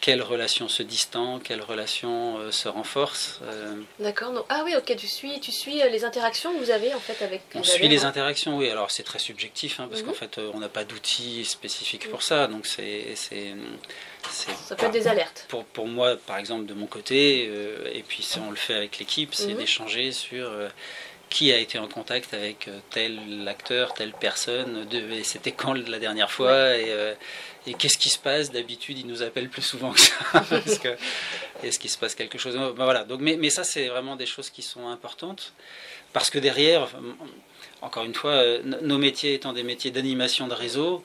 quelles 0.00 0.22
relations 0.22 0.68
se 0.68 0.82
distendent, 0.82 1.42
quelles 1.42 1.62
relations 1.62 2.38
euh, 2.38 2.50
se 2.50 2.68
renforcent. 2.68 3.40
Euh. 3.44 3.76
D'accord. 3.98 4.44
Ah 4.48 4.62
oui, 4.64 4.74
ok. 4.76 4.94
Tu 4.96 5.06
suis, 5.06 5.40
tu 5.40 5.52
suis 5.52 5.74
les 5.74 6.04
interactions 6.04 6.52
que 6.52 6.58
vous 6.58 6.70
avez 6.70 6.92
en 6.92 7.00
fait 7.00 7.24
avec. 7.24 7.42
On 7.54 7.62
suit 7.62 7.88
les 7.88 8.04
interactions, 8.04 8.58
oui. 8.58 8.68
Alors 8.68 8.90
c'est 8.90 9.04
très 9.04 9.18
subjectif 9.18 9.80
hein, 9.80 9.86
parce 9.88 10.02
qu'en 10.02 10.10
mhm. 10.10 10.14
fait 10.16 10.38
on 10.38 10.58
n'a 10.58 10.68
pas 10.68 10.84
d'outils 10.84 11.44
spécifiques 11.44 12.10
pour 12.10 12.22
ça, 12.22 12.46
donc 12.46 12.66
c'est 12.66 13.14
ça 14.28 14.74
peut 14.74 14.86
être 14.86 14.92
des 14.92 15.06
alertes. 15.06 15.46
Pour, 15.48 15.64
pour, 15.64 15.86
moi, 15.86 16.16
par 16.16 16.38
exemple, 16.38 16.66
de 16.66 16.74
mon 16.74 16.86
côté, 16.86 17.44
et 17.44 18.02
puis 18.02 18.24
si 18.24 18.40
on 18.40 18.50
le 18.50 18.56
fait 18.56 18.74
avec 18.74 18.98
l'équipe, 18.98 19.34
c'est 19.34 19.52
mhm. 19.52 19.58
d'échanger 19.58 20.10
sur 20.10 20.50
qui 21.28 21.52
a 21.52 21.58
été 21.58 21.78
en 21.78 21.88
contact 21.88 22.34
avec 22.34 22.68
euh, 22.68 22.78
tel 22.90 23.46
acteur, 23.48 23.94
telle 23.94 24.12
personne, 24.12 24.86
c'était 25.22 25.52
quand 25.52 25.74
la 25.74 25.98
dernière 25.98 26.30
fois, 26.30 26.76
et, 26.76 26.86
euh, 26.88 27.14
et 27.66 27.74
qu'est-ce 27.74 27.98
qui 27.98 28.08
se 28.08 28.18
passe? 28.18 28.52
D'habitude, 28.52 28.98
il 28.98 29.06
nous 29.06 29.22
appelle 29.22 29.48
plus 29.48 29.62
souvent 29.62 29.92
que 29.92 30.00
ça. 30.00 30.14
est-ce 31.62 31.78
qu'il 31.78 31.90
se 31.90 31.98
passe 31.98 32.14
quelque 32.14 32.38
chose? 32.38 32.54
Ben 32.54 32.84
voilà. 32.84 33.04
Donc, 33.04 33.20
mais, 33.20 33.36
mais 33.36 33.50
ça, 33.50 33.64
c'est 33.64 33.88
vraiment 33.88 34.16
des 34.16 34.26
choses 34.26 34.50
qui 34.50 34.62
sont 34.62 34.88
importantes, 34.88 35.52
parce 36.12 36.30
que 36.30 36.38
derrière, 36.38 36.88
encore 37.82 38.04
une 38.04 38.14
fois, 38.14 38.32
euh, 38.32 38.62
nos 38.82 38.98
métiers 38.98 39.34
étant 39.34 39.52
des 39.52 39.64
métiers 39.64 39.90
d'animation 39.90 40.46
de 40.46 40.54
réseau, 40.54 41.04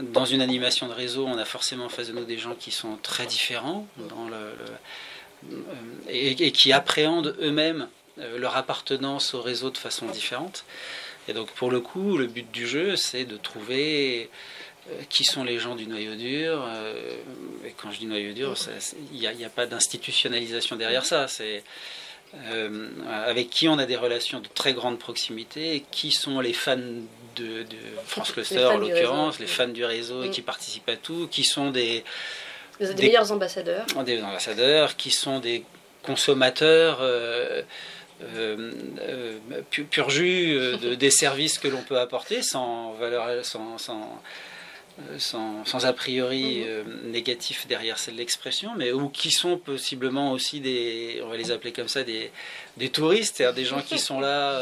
dans 0.00 0.26
une 0.26 0.42
animation 0.42 0.86
de 0.86 0.92
réseau, 0.92 1.24
on 1.26 1.38
a 1.38 1.46
forcément 1.46 1.86
en 1.86 1.88
face 1.88 2.08
de 2.08 2.12
nous 2.12 2.24
des 2.24 2.36
gens 2.36 2.54
qui 2.54 2.70
sont 2.70 2.98
très 3.02 3.24
différents 3.26 3.86
dans 3.96 4.28
le, 4.28 4.52
et, 6.08 6.46
et, 6.46 6.52
qui 6.52 6.72
appréhendent 6.72 7.34
eux-mêmes 7.40 7.88
leur 8.36 8.56
appartenance 8.56 9.34
au 9.34 9.40
réseau 9.40 9.70
de 9.70 9.78
façon 9.78 10.06
différente. 10.06 10.64
Et 11.28 11.32
donc 11.32 11.50
pour 11.52 11.70
le 11.70 11.80
coup, 11.80 12.16
le 12.16 12.26
but 12.26 12.50
du 12.50 12.66
jeu, 12.66 12.96
c'est 12.96 13.24
de 13.24 13.36
trouver 13.36 14.30
euh, 14.88 14.94
qui 15.10 15.24
sont 15.24 15.44
les 15.44 15.58
gens 15.58 15.76
du 15.76 15.86
noyau 15.86 16.14
dur. 16.14 16.64
Euh, 16.66 17.16
et 17.66 17.74
quand 17.76 17.90
je 17.90 17.98
dis 17.98 18.06
noyau 18.06 18.32
dur, 18.32 18.54
il 19.12 19.20
n'y 19.20 19.44
a, 19.44 19.50
pas 19.50 19.66
d'institutionnalisation 19.66 20.76
derrière 20.76 21.04
ça. 21.04 21.28
C'est 21.28 21.62
avec 23.08 23.48
qui 23.48 23.68
on 23.68 23.78
a 23.78 23.86
des 23.86 23.96
relations 23.96 24.40
de 24.40 24.48
très 24.54 24.74
grande 24.74 24.98
proximité, 24.98 25.84
qui 25.90 26.10
sont 26.10 26.40
les 26.40 26.52
fans 26.52 26.76
de, 27.36 27.64
France 28.06 28.32
Cluster 28.32 28.66
en 28.66 28.76
l'occurrence, 28.76 29.38
les 29.38 29.46
fans 29.46 29.68
du 29.68 29.84
réseau 29.84 30.24
et 30.24 30.30
qui 30.30 30.42
participent 30.42 30.88
à 30.90 30.96
tout, 30.96 31.26
qui 31.30 31.44
sont 31.44 31.70
des, 31.70 32.04
des, 32.80 32.94
meilleurs 32.94 33.32
ambassadeurs. 33.32 33.86
Des 34.04 34.22
ambassadeurs, 34.22 34.96
qui 34.96 35.10
sont 35.10 35.40
des 35.40 35.64
consommateurs. 36.02 36.98
Euh, 37.00 37.62
euh, 38.20 38.72
pur, 39.70 40.10
jus 40.10 40.56
euh, 40.56 40.96
des 40.96 41.10
services 41.10 41.58
que 41.58 41.68
l'on 41.68 41.82
peut 41.82 41.98
apporter 41.98 42.42
sans 42.42 42.92
valeur, 42.94 43.44
sans, 43.44 43.78
sans, 43.78 44.20
sans, 45.18 45.86
a 45.86 45.92
priori 45.92 46.64
mhm. 46.64 47.12
négatif 47.12 47.68
derrière 47.68 47.96
l'expression, 48.12 48.72
mais 48.76 48.90
ou 48.90 49.08
qui 49.08 49.30
sont 49.30 49.56
possiblement 49.56 50.32
aussi 50.32 50.60
des, 50.60 51.20
on 51.24 51.28
va 51.28 51.36
les 51.36 51.52
appeler 51.52 51.72
comme 51.72 51.86
ça, 51.86 52.02
des, 52.02 52.32
des 52.76 52.88
touristes, 52.88 53.36
c'est-à-dire 53.36 53.54
des 53.54 53.64
gens 53.64 53.82
qui 53.82 53.98
sont 53.98 54.20
là 54.20 54.60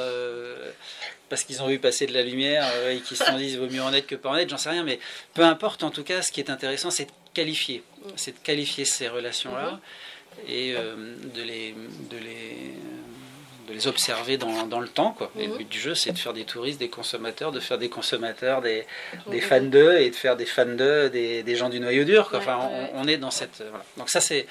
parce 1.28 1.42
qu'ils 1.42 1.60
ont 1.60 1.66
vu 1.66 1.80
passer 1.80 2.06
de 2.06 2.12
la 2.12 2.22
lumière 2.22 2.64
et 2.88 3.00
qui 3.00 3.16
se 3.16 3.24
sont 3.24 3.36
dit 3.36 3.56
vaut 3.56 3.68
mieux 3.68 3.82
en 3.82 3.92
être 3.92 4.06
que 4.06 4.14
pas 4.14 4.28
en 4.28 4.36
être, 4.36 4.50
j'en 4.50 4.58
sais 4.58 4.70
rien, 4.70 4.84
mais 4.84 5.00
peu 5.34 5.42
importe, 5.42 5.82
en 5.82 5.90
tout 5.90 6.04
cas, 6.04 6.22
ce 6.22 6.30
qui 6.30 6.40
est 6.40 6.50
intéressant, 6.50 6.90
c'est 6.90 7.06
de 7.06 7.10
qualifier, 7.32 7.82
mhm. 8.04 8.12
c'est 8.16 8.32
de 8.32 8.44
qualifier 8.44 8.84
ces 8.84 9.08
relations-là 9.08 9.70
mhm. 9.70 9.80
et 10.46 10.74
de 10.74 11.42
les, 11.42 11.74
de 12.10 12.18
les 12.18 12.74
de 13.66 13.72
les 13.72 13.86
observer 13.86 14.36
dans, 14.36 14.66
dans 14.66 14.80
le 14.80 14.88
temps. 14.88 15.12
Quoi. 15.12 15.30
Et 15.38 15.46
le 15.46 15.52
mhm. 15.52 15.58
but 15.58 15.68
du 15.68 15.78
jeu, 15.78 15.94
c'est 15.94 16.12
de 16.12 16.18
faire 16.18 16.32
des 16.32 16.44
touristes, 16.44 16.78
des 16.78 16.88
consommateurs, 16.88 17.52
de 17.52 17.60
faire 17.60 17.78
des 17.78 17.88
consommateurs, 17.88 18.62
des, 18.62 18.86
des 19.28 19.40
fans 19.40 19.60
d'eux, 19.60 19.98
et 19.98 20.10
de 20.10 20.16
faire 20.16 20.36
des 20.36 20.46
fans 20.46 20.66
d'eux, 20.66 21.10
des, 21.10 21.42
des, 21.42 21.56
gens 21.56 21.68
du 21.68 21.80
noyau 21.80 22.04
dur. 22.04 22.28
Quoi. 22.28 22.38
Enfin, 22.38 22.58
on, 22.94 23.06
est 23.06 23.16
dans 23.16 23.30
cette... 23.30 23.62
Voilà. 23.68 23.84
Donc 23.96 24.08
ça, 24.08 24.20
c'est... 24.20 24.46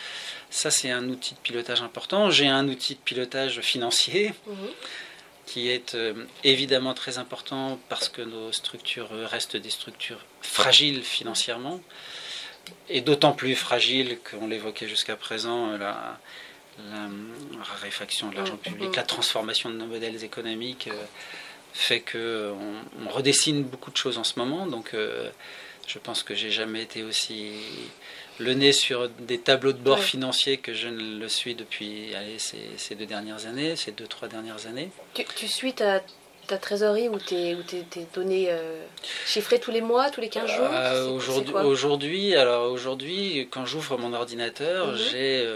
Ça, 0.49 0.71
c'est 0.71 0.91
un 0.91 1.09
outil 1.09 1.33
de 1.33 1.39
pilotage 1.39 1.81
important. 1.81 2.29
J'ai 2.29 2.47
un 2.47 2.69
outil 2.69 2.95
de 2.95 2.99
pilotage 2.99 3.59
financier 3.61 4.33
mhm. 4.47 4.55
qui 5.45 5.69
est 5.69 5.95
euh, 5.95 6.13
évidemment 6.43 6.93
très 6.93 7.17
important 7.17 7.79
parce 7.89 8.07
que 8.09 8.21
nos 8.21 8.51
structures 8.51 9.09
restent 9.29 9.57
des 9.57 9.71
structures 9.71 10.23
fragiles 10.41 11.03
financièrement 11.03 11.81
et 12.89 13.01
d'autant 13.01 13.33
plus 13.33 13.55
fragiles 13.55 14.17
qu'on 14.29 14.47
l'évoquait 14.47 14.87
jusqu'à 14.87 15.15
présent, 15.15 15.77
là, 15.77 16.19
la 16.77 17.63
raréfaction 17.63 18.29
de 18.29 18.35
l'argent 18.35 18.55
mm, 18.55 18.69
public, 18.69 18.95
la 18.95 19.03
transformation 19.03 19.69
de 19.69 19.75
nos 19.75 19.85
modèles 19.85 20.23
économiques 20.23 20.89
euh, 20.91 21.03
fait 21.73 21.99
que 21.99 22.53
on, 23.05 23.09
redessine 23.09 23.63
beaucoup 23.63 23.91
de 23.91 23.97
choses 23.97 24.17
en 24.17 24.23
ce 24.23 24.39
moment. 24.39 24.65
Donc, 24.65 24.93
euh, 24.93 25.29
je 25.87 25.99
pense 25.99 26.23
que 26.23 26.33
j'ai 26.33 26.51
jamais 26.51 26.81
été 26.81 27.03
aussi 27.03 27.53
le 28.39 28.53
nez 28.53 28.71
sur 28.71 29.09
des 29.09 29.39
tableaux 29.39 29.73
de 29.73 29.77
bord 29.77 29.99
financiers 29.99 30.57
que 30.57 30.73
je 30.73 30.87
ne 30.87 31.19
le 31.19 31.29
suis 31.29 31.55
depuis 31.55 32.13
allez, 32.15 32.37
ces, 32.39 32.95
deux 32.95 33.05
dernières 33.05 33.45
années, 33.45 33.75
ces 33.75 33.91
deux, 33.91 34.07
trois 34.07 34.27
dernières 34.27 34.67
années. 34.67 34.89
Tu, 35.35 35.47
suis 35.47 35.73
ta, 35.73 36.01
ta, 36.47 36.57
trésorerie 36.57 37.07
ou 37.09 37.19
tes, 37.19 37.55
ou 37.55 37.61
tes, 37.63 37.85
données 38.13 38.47
euh, 38.49 38.81
chiffrées 39.25 39.59
tous 39.59 39.71
les 39.71 39.81
mois, 39.81 40.09
tous 40.09 40.21
les 40.21 40.29
15 40.29 40.49
jours? 40.49 41.13
Aujourd'hui, 41.13 41.53
aujourd'hui, 41.53 42.35
alors 42.35 42.71
aujourd'hui, 42.71 43.47
quand 43.51 43.65
j'ouvre 43.65 43.97
mon 43.97 44.13
ordinateur, 44.13 44.93
mm-hmm. 44.93 45.11
j'ai 45.11 45.47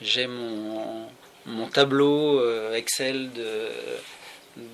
j'ai 0.00 0.26
mon, 0.26 1.06
mon, 1.46 1.66
tableau 1.68 2.40
euh, 2.40 2.74
Excel 2.74 3.30
de, 3.32 3.68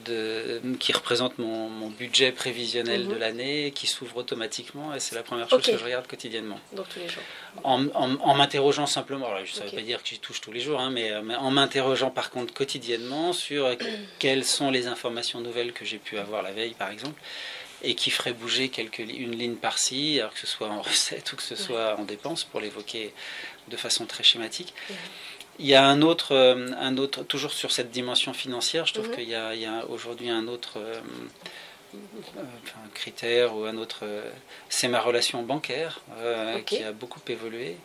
de, 0.07 0.61
qui 0.79 0.93
représente 0.93 1.39
mon, 1.39 1.69
mon 1.69 1.89
budget 1.89 2.33
prévisionnel 2.33 3.07
de 3.07 3.15
Mhm. 3.15 3.19
l'année, 3.21 3.73
qui 3.75 3.87
s'ouvre 3.87 4.17
automatiquement, 4.19 4.95
et 4.95 5.01
c'est 5.01 5.15
la 5.15 5.23
première 5.23 5.49
chose 5.49 5.63
que 5.65 5.77
je 5.77 5.85
regarde 5.85 6.07
quotidiennement. 6.07 6.59
Donc 6.73 6.89
tous 6.89 7.01
les 7.01 7.09
jours. 7.09 7.23
En, 7.65 7.87
en- 7.95 8.17
en 8.21 8.35
m'interrogeant 8.35 8.87
simplement, 8.87 9.27
alors 9.29 9.47
ça 9.47 9.61
ne 9.61 9.67
Ok. 9.67 9.73
veut 9.75 9.81
pas 9.81 9.87
dire 9.87 10.03
que 10.03 10.09
j'y 10.09 10.19
touche 10.19 10.41
tous 10.41 10.53
les 10.53 10.61
jours, 10.61 10.81
hein, 10.81 10.91
mais, 10.91 11.11
euh, 11.11 11.23
mais 11.23 11.35
en 11.37 11.51
m'interrogeant 11.51 12.11
par 12.11 12.31
contre 12.31 12.53
quotidiennement 12.55 13.33
sur 13.33 13.67
euh, 13.67 13.75
quelles 14.19 14.45
sont 14.45 14.71
les 14.71 14.87
informations 14.87 15.41
nouvelles 15.41 15.73
que 15.73 15.85
j'ai 15.85 15.99
pu 15.99 16.19
avoir 16.19 16.43
la 16.43 16.53
veille 16.53 16.75
par 16.75 16.91
exemple, 16.91 17.21
et 17.85 17.94
qui 17.94 18.11
feraient 18.11 18.33
bouger 18.33 18.68
quelques, 18.70 18.99
une 18.99 19.37
ligne 19.37 19.57
par-ci, 19.57 20.18
alors 20.20 20.33
que 20.35 20.40
ce 20.40 20.47
soit 20.47 20.68
en 20.68 20.83
recette 20.90 21.33
ou 21.33 21.37
que 21.37 21.42
ce 21.42 21.57
soit 21.57 21.97
en 21.99 22.05
dépenses, 22.05 22.44
pour 22.44 22.61
l'évoquer 22.61 23.12
de 23.68 23.77
façon 23.77 24.07
très 24.07 24.25
schématique. 24.25 24.75
Il 25.59 25.66
y 25.66 25.75
a 25.75 25.85
un 25.87 26.03
autre, 26.03 26.33
euh, 26.35 26.70
un 26.81 26.97
autre, 26.99 27.23
toujours 27.23 27.53
sur 27.53 27.70
cette 27.70 27.90
dimension 27.92 28.33
financière, 28.33 28.87
je 28.87 28.94
trouve 28.94 29.09
Mhm. 29.11 29.14
qu'il 29.16 29.29
y 29.29 29.35
a, 29.37 29.85
aujourd'hui 29.88 30.29
un 30.31 30.49
autre 30.49 30.79
euh, 30.79 31.01
euh, 31.94 32.40
critère 32.94 33.55
ou 33.57 33.64
un 33.64 33.77
autre, 33.77 34.01
euh, 34.03 34.29
c'est 34.68 34.88
ma 34.88 35.01
relation 35.01 35.42
bancaire 35.42 36.01
euh, 36.18 36.59
qui 36.62 36.83
a 36.83 36.90
beaucoup 36.92 37.20
évolué. 37.29 37.77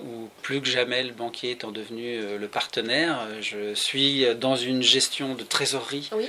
Où 0.00 0.28
plus 0.40 0.60
que 0.60 0.66
jamais 0.68 1.02
le 1.04 1.12
banquier 1.12 1.50
étant 1.52 1.70
devenu 1.70 2.18
le 2.38 2.48
partenaire, 2.48 3.28
je 3.40 3.74
suis 3.74 4.24
dans 4.36 4.56
une 4.56 4.82
gestion 4.82 5.34
de 5.34 5.44
trésorerie 5.44 6.08
Oui. 6.12 6.28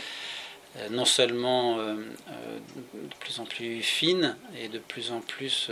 Euh, 0.78 0.88
non 0.90 1.06
seulement 1.06 1.78
euh, 1.80 1.94
euh, 1.94 2.60
de 2.96 3.16
plus 3.20 3.40
en 3.40 3.46
plus 3.46 3.82
fine 3.82 4.36
et 4.58 4.68
de 4.70 4.80
plus 4.80 5.12
en 5.12 5.20
plus 5.22 5.70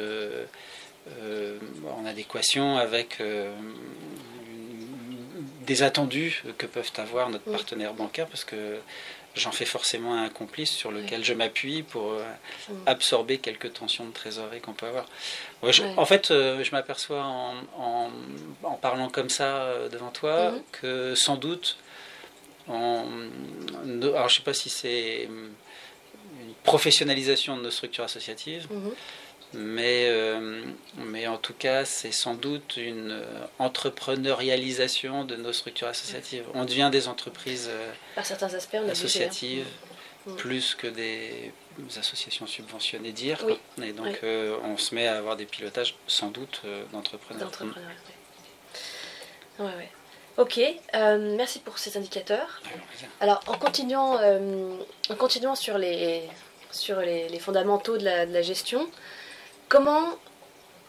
en 1.89 2.05
adéquation 2.05 2.77
avec 2.77 3.17
des 5.65 5.83
attendus 5.83 6.43
que 6.57 6.65
peuvent 6.65 6.91
avoir 6.97 7.29
notre 7.29 7.49
partenaire 7.51 7.93
bancaire 7.93 8.27
parce 8.27 8.43
que 8.43 8.77
j'en 9.35 9.51
fais 9.51 9.65
forcément 9.65 10.13
un 10.13 10.29
complice 10.29 10.71
sur 10.71 10.91
lequel 10.91 11.23
je 11.23 11.33
m'appuie 11.33 11.83
pour 11.83 12.15
absorber 12.85 13.37
quelques 13.37 13.73
tensions 13.73 14.05
de 14.05 14.11
trésorerie 14.11 14.59
qu'on 14.61 14.73
peut 14.73 14.87
avoir. 14.87 15.05
Ouais, 15.63 15.71
je- 15.71 15.83
Ouais. 15.83 15.93
En 15.97 16.05
fait, 16.05 16.27
je 16.29 16.69
m'aperçois 16.71 17.23
en, 17.23 17.53
en- 17.77 18.09
en 18.63 18.73
parlant 18.73 19.09
comme 19.09 19.29
ça 19.29 19.73
devant 19.91 20.09
toi 20.11 20.51
Mhm. 20.51 20.61
que 20.73 21.15
sans 21.15 21.37
doute, 21.37 21.77
en, 22.71 23.05
alors 24.03 24.29
je 24.29 24.35
sais 24.35 24.41
pas 24.43 24.53
si 24.53 24.69
c'est 24.69 25.23
une 25.25 25.51
professionnalisation 26.63 27.57
de 27.57 27.63
nos 27.63 27.71
structures 27.71 28.03
associatives, 28.03 28.67
Mhm. 28.69 28.91
mais, 29.53 30.07
euh, 30.09 30.63
mais 30.97 31.27
en 31.27 31.37
tout 31.37 31.53
cas, 31.53 31.85
c'est 31.85 32.11
sans 32.11 32.35
doute 32.35 32.77
une 32.77 33.11
euh, 33.11 33.25
entrepreneurialisation 33.59 35.25
de 35.25 35.35
nos 35.35 35.53
structures 35.53 35.87
associatives. 35.87 36.45
On 36.53 36.65
devient 36.65 36.89
des 36.91 37.07
entreprises 37.07 37.67
euh, 37.69 37.91
Par 38.15 38.25
certains 38.25 38.53
aspects, 38.53 38.77
on 38.81 38.87
a 38.87 38.91
associatives 38.91 39.65
Mm. 40.27 40.35
plus 40.35 40.75
que 40.75 40.85
des 40.85 41.51
associations 41.97 42.45
subventionnées 42.45 43.11
dire. 43.11 43.43
Oui. 43.47 43.57
Et 43.83 43.91
donc, 43.91 44.05
Oui. 44.05 44.15
euh, 44.23 44.55
on 44.63 44.77
se 44.77 44.93
met 44.93 45.07
à 45.07 45.17
avoir 45.17 45.35
des 45.35 45.47
pilotages 45.47 45.95
sans 46.05 46.29
doute 46.29 46.61
euh, 46.63 46.83
d'entrepreneurs. 46.93 47.49
Ouais, 49.57 49.65
ouais. 49.65 49.89
Ok, 50.37 50.59
euh, 50.95 51.35
merci 51.35 51.59
pour 51.59 51.77
ces 51.77 51.97
indicateurs. 51.97 52.61
Alors, 53.19 53.41
en 53.47 53.57
continuant, 53.57 54.17
euh, 54.19 54.75
en 55.09 55.15
continuant 55.15 55.55
sur, 55.55 55.77
les, 55.77 56.23
sur 56.71 56.99
les, 57.01 57.27
les 57.29 57.39
fondamentaux 57.39 57.97
de 57.97 58.05
la, 58.05 58.25
de 58.25 58.33
la 58.33 58.41
gestion, 58.41 58.89
comment, 59.67 60.07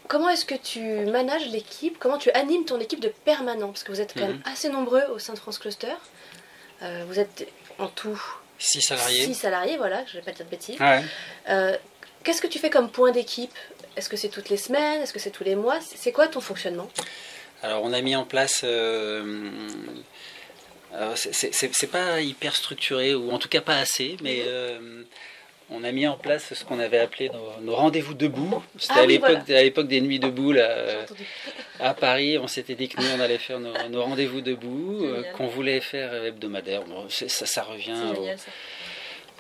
comment 0.09 0.28
est-ce 0.28 0.44
que 0.44 0.55
tu 0.55 0.81
manages 1.11 1.46
l'équipe? 1.48 1.98
Comment 1.98 2.18
tu 2.18 2.31
animes 2.31 2.64
ton 2.64 2.78
équipe 2.81 3.00
de 3.00 3.09
permanent 3.09 3.68
Parce 3.68 3.83
que 3.83 3.90
vous 3.92 4.00
êtes 4.00 4.14
quand 4.14 4.26
même 4.26 4.42
assez 4.44 4.68
nombreux 4.68 5.05
au 5.12 5.18
sein 5.18 5.33
de 5.35 5.38
France 5.38 5.59
Cluster. 5.59 5.94
Euh, 6.83 7.05
vous 7.09 7.18
êtes 7.18 7.48
en 7.78 7.88
tout 7.88 8.20
Six 8.59 8.81
salariés. 8.81 9.24
6 9.26 9.35
salariés, 9.35 9.76
voilà, 9.76 10.05
je 10.07 10.16
ne 10.16 10.20
vais 10.22 10.24
pas 10.24 10.37
dire 10.37 10.46
de 10.46 10.50
bêtises. 10.50 10.81
Ouais. 10.81 11.02
Qu'est-ce 12.22 12.40
que 12.40 12.46
tu 12.46 12.61
fais 12.61 12.70
comme 12.70 12.88
point 12.88 13.11
d'équipe? 13.11 13.52
Est-ce 13.96 14.09
que 14.09 14.16
c'est 14.16 14.28
toutes 14.28 14.48
les 14.48 14.57
semaines? 14.57 15.02
Est-ce 15.02 15.12
que 15.12 15.18
c'est 15.18 15.33
tous 15.33 15.42
les 15.42 15.57
mois? 15.57 15.78
C'est 15.81 16.12
quoi 16.12 16.28
ton 16.28 16.40
fonctionnement? 16.40 16.88
Alors, 17.62 17.83
on 17.85 17.92
a 17.92 18.01
mis 18.01 18.16
en 18.16 18.25
place. 18.25 18.62
euh, 18.64 19.33
c'est- 21.14 21.90
pas 21.90 22.20
hyper 22.20 22.55
structuré, 22.55 23.14
ou 23.14 23.31
en 23.31 23.38
tout 23.38 23.48
cas 23.48 23.61
pas 23.62 23.77
assez, 23.79 24.16
mais 24.22 24.37
Mhm. 24.37 24.42
euh, 24.46 25.03
on 25.70 25.85
a 25.85 25.92
mis 25.92 26.07
en 26.07 26.16
place 26.18 26.53
ce 26.53 26.64
qu'on 26.64 26.79
avait 26.79 26.98
appelé 26.98 27.31
nos, 27.31 27.61
nos 27.62 27.75
rendez-vous 27.75 28.12
debout. 28.14 28.62
C'était 28.79 28.92
Ah 28.96 28.98
à 28.98 29.07
oui, 29.07 29.12
l'époque 29.14 29.31
voilà. 29.46 29.62
des 29.88 30.01
nuits 30.03 30.18
debout, 30.18 30.53
là, 30.53 30.68
euh, 30.68 31.07
à 31.81 31.94
Paris. 31.94 32.37
On 32.37 32.46
s'était 32.46 32.75
dit 32.75 32.88
que 32.88 33.01
nous, 33.01 33.09
on 33.16 33.20
allait 33.20 33.38
faire 33.38 33.59
nos, 33.59 33.72
nos 33.88 34.03
rendez-vous 34.03 34.42
debout, 34.42 35.07
qu'on 35.37 35.46
voulait 35.46 35.81
faire 35.81 36.12
hebdomadaires. 36.27 36.83
Bon, 36.85 37.07
ça, 37.09 37.27
ça 37.46 37.62
revient 37.62 37.94
au, 38.11 38.14
génial 38.16 38.38
ça. 38.38 38.51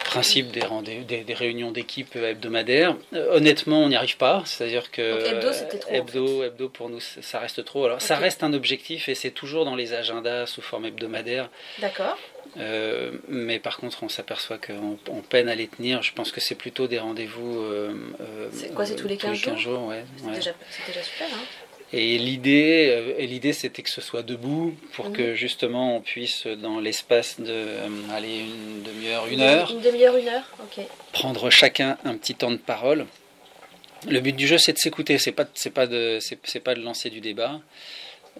Principe 0.04 0.50
des, 0.50 0.60
rendez- 0.60 1.00
des, 1.04 1.24
des 1.24 1.34
réunions 1.34 1.70
d'équipe 1.70 2.14
hebdomadaires. 2.16 2.96
Euh, 3.14 3.36
honnêtement, 3.36 3.80
on 3.84 3.88
n'y 3.88 3.96
arrive 3.96 4.16
pas. 4.16 4.42
C'est-à-dire 4.44 4.90
que 4.90 5.20
Donc, 5.24 5.32
hebdo, 5.32 5.52
c'était 5.52 5.78
trop, 5.78 5.90
en 5.90 5.94
hebdo, 5.94 6.42
hebdo, 6.44 6.68
pour 6.68 6.88
nous, 6.90 7.00
ça 7.00 7.38
reste 7.38 7.64
trop. 7.64 7.84
Alors, 7.84 8.02
ça 8.02 8.16
reste 8.16 8.42
un 8.42 8.52
objectif 8.52 9.08
et 9.08 9.14
c'est 9.14 9.30
toujours 9.30 9.64
dans 9.64 9.74
les 9.76 9.92
agendas 9.94 10.46
sous 10.46 10.62
forme 10.62 10.86
hebdomadaire. 10.86 11.48
D'accord. 11.78 12.16
Euh, 12.58 13.12
mais 13.28 13.58
par 13.58 13.78
contre, 13.78 14.02
on 14.02 14.08
s'aperçoit 14.08 14.58
qu'on 14.58 14.98
on 15.08 15.20
peine 15.22 15.48
à 15.48 15.54
les 15.54 15.68
tenir. 15.68 16.02
Je 16.02 16.12
pense 16.12 16.32
que 16.32 16.40
c'est 16.40 16.54
plutôt 16.56 16.86
des 16.86 16.98
rendez-vous. 16.98 17.60
euh, 17.62 17.94
C'est 18.52 18.74
quoi, 18.74 18.84
c'est 18.84 18.96
tous 18.96 19.08
les 19.08 19.16
15 19.16 19.38
jours, 19.56 19.86
ouais, 19.86 20.04
C'est 20.18 20.26
ouais. 20.26 20.34
déjà, 20.34 20.50
c'est 20.70 20.86
déjà 20.86 21.02
super. 21.02 21.28
Hein 21.32 21.44
Et 21.94 22.16
l'idée, 22.18 22.88
euh, 22.90 23.20
l'idée, 23.26 23.52
c'était 23.52 23.82
que 23.82 23.90
ce 23.90 24.00
soit 24.00 24.22
debout 24.22 24.74
pour 24.94 25.06
Mhm. 25.06 25.12
que 25.12 25.34
justement 25.34 25.96
on 25.96 26.00
puisse, 26.00 26.46
dans 26.46 26.80
l'espace 26.80 27.38
de 27.38 27.44
euh, 27.50 27.88
aller 28.12 28.38
une 28.38 28.82
demi-heure, 28.82 29.26
une 29.26 29.40
heure, 29.42 29.70
Une 29.70 29.80
demi-heure, 29.80 30.16
une 30.16 30.28
heure 30.28 30.44
Ok. 30.62 30.84
prendre 31.12 31.50
chacun 31.50 31.98
un 32.04 32.16
petit 32.16 32.34
temps 32.34 32.50
de 32.50 32.56
parole. 32.56 33.06
Le 34.08 34.20
but 34.20 34.34
du 34.34 34.46
jeu, 34.46 34.58
c'est 34.58 34.72
de 34.72 34.78
s'écouter, 34.78 35.18
c'est 35.18 35.32
pas, 35.32 35.44
c'est 35.54 35.70
pas 35.70 35.86
de, 35.86 36.18
c'est, 36.20 36.38
c'est 36.44 36.60
pas 36.60 36.74
de 36.74 36.80
lancer 36.80 37.10
du 37.10 37.20
débat, 37.20 37.60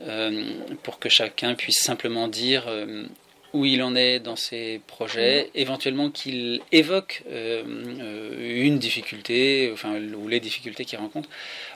euh, 0.01 0.55
pour 0.83 0.99
que 0.99 1.09
chacun 1.11 1.55
puisse 1.55 1.79
simplement 1.81 2.29
dire 2.29 2.65
euh, 2.69 3.05
où 3.53 3.65
il 3.67 3.83
en 3.83 3.95
est 3.95 4.19
dans 4.19 4.37
ses 4.37 4.81
projets, 4.87 5.51
éventuellement 5.55 6.11
qu'il 6.11 6.61
évoque 6.73 7.23
euh, 7.31 7.63
euh, 8.01 8.65
une 8.65 8.79
difficulté, 8.79 9.71
enfin 9.73 10.01
ou 10.15 10.29
les 10.29 10.41
difficultés 10.41 10.85
qu'il 10.85 10.99
rencontre. 10.99 11.29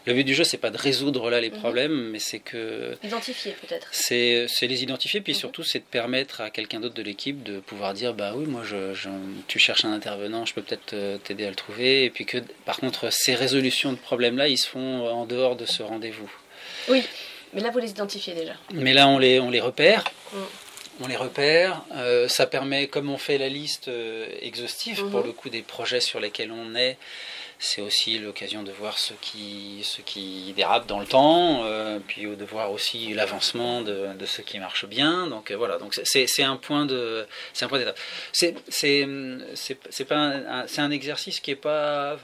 Le 0.07 0.15
but 0.15 0.25
du 0.25 0.35
jeu, 0.35 0.45
c'est 0.45 0.57
pas 0.57 0.71
de 0.71 0.79
résoudre 0.79 1.29
là 1.31 1.41
les 1.41 1.51
Mhm. 1.51 1.59
problèmes, 1.59 2.11
mais 2.11 2.19
c'est 2.19 2.39
que 2.39 2.97
Identifier 3.05 3.53
peut-être. 3.61 3.89
c'est 3.93 4.47
c'est 4.49 4.67
les 4.67 4.83
identifier, 4.83 5.21
puis 5.21 5.33
Mhm. 5.35 5.39
surtout 5.39 5.63
c'est 5.65 5.81
de 5.81 5.85
permettre 5.85 6.41
à 6.41 6.51
quelqu'un 6.51 6.81
d'autre 6.81 6.95
de 6.95 7.03
l'équipe 7.03 7.43
de 7.43 7.61
pouvoir 7.61 7.93
dire 7.93 8.15
bah 8.15 8.33
oui, 8.35 8.47
moi 8.47 8.63
je, 8.65 8.95
je- 8.95 9.09
tu 9.47 9.59
cherches 9.59 9.85
un 9.85 9.93
intervenant, 9.93 10.47
je 10.47 10.55
peux 10.55 10.63
peut-être 10.63 10.95
euh, 10.95 11.19
t'aider 11.19 11.45
à 11.45 11.51
le 11.51 11.57
trouver, 11.57 12.05
et 12.05 12.11
puis 12.11 12.25
que 12.25 12.39
par 12.65 12.79
contre 12.79 13.13
ces 13.13 13.35
résolutions 13.35 13.93
de 13.93 13.99
problèmes-là, 13.99 14.49
ils 14.49 14.59
se 14.59 14.69
font 14.69 15.07
en 15.09 15.27
dehors 15.27 15.57
de 15.57 15.67
ce 15.67 15.83
rendez-vous. 15.83 16.31
Oui. 16.89 17.03
Mais 17.53 17.61
là, 17.63 17.71
vous 17.71 17.79
les 17.79 17.91
identifiez 17.91 18.35
déjà. 18.35 18.55
Mais 18.75 18.93
là, 18.93 19.09
on 19.09 19.19
les, 19.19 19.41
on 19.41 19.51
les 19.51 19.61
repère. 19.61 20.05
Mhm. 20.33 20.41
On 21.03 21.09
les 21.09 21.17
repère, 21.17 21.83
euh, 21.95 22.27
ça 22.29 22.47
permet, 22.47 22.87
comme 22.89 23.11
on 23.11 23.19
fait 23.19 23.37
la 23.39 23.49
liste 23.51 23.89
euh, 23.89 24.27
exhaustive 24.41 25.03
Mhm. 25.05 25.11
pour 25.11 25.23
le 25.23 25.33
coup 25.33 25.51
des 25.51 25.63
projets 25.63 26.01
sur 26.01 26.21
lesquels 26.21 26.51
on 26.51 26.75
est, 26.75 26.97
c'est 27.59 27.83
aussi 27.83 28.19
l'occasion 28.19 28.63
de 28.63 28.73
voir 28.73 28.99
ce 28.99 29.13
qui, 29.21 29.81
ce 29.83 30.01
qui 30.01 30.53
dérape 30.57 30.87
dans 30.87 30.99
le 31.01 31.07
temps, 31.07 31.65
euh, 31.65 31.99
puis 32.07 32.23
de 32.25 32.45
voir 32.45 32.71
aussi 32.73 33.13
l'avancement 33.15 33.83
de, 33.83 34.09
de 34.19 34.27
ce 34.27 34.41
qui 34.43 34.59
marche 34.59 34.87
bien. 34.87 35.27
Donc 35.27 35.53
voilà, 35.53 35.77
donc 35.79 35.95
c'est- 36.05 36.27
un 36.43 36.57
point 36.57 36.87
de, 36.87 37.27
c'est 37.53 37.65
un 37.65 37.69
point 37.69 37.79
d'étape. 37.79 37.99
C'est 38.33 38.55
c'est 38.71 40.05
pas 40.07 40.17
un, 40.17 40.63
un- 40.63 40.67
exercice 40.91 41.41
qui 41.41 41.51
est 41.51 41.57
pas 41.57 42.17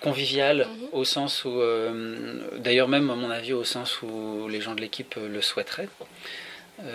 convivial 0.00 0.66
Mhm. 0.68 0.88
au 0.92 1.04
sens 1.04 1.44
où, 1.44 1.60
d'ailleurs 2.58 2.88
même 2.88 3.10
à 3.10 3.14
mon 3.16 3.30
avis 3.30 3.52
au 3.52 3.64
sens 3.64 4.02
où 4.02 4.48
les 4.48 4.60
gens 4.60 4.74
de 4.74 4.80
l'équipe 4.80 5.14
le 5.16 5.40
souhaiteraient. 5.42 5.88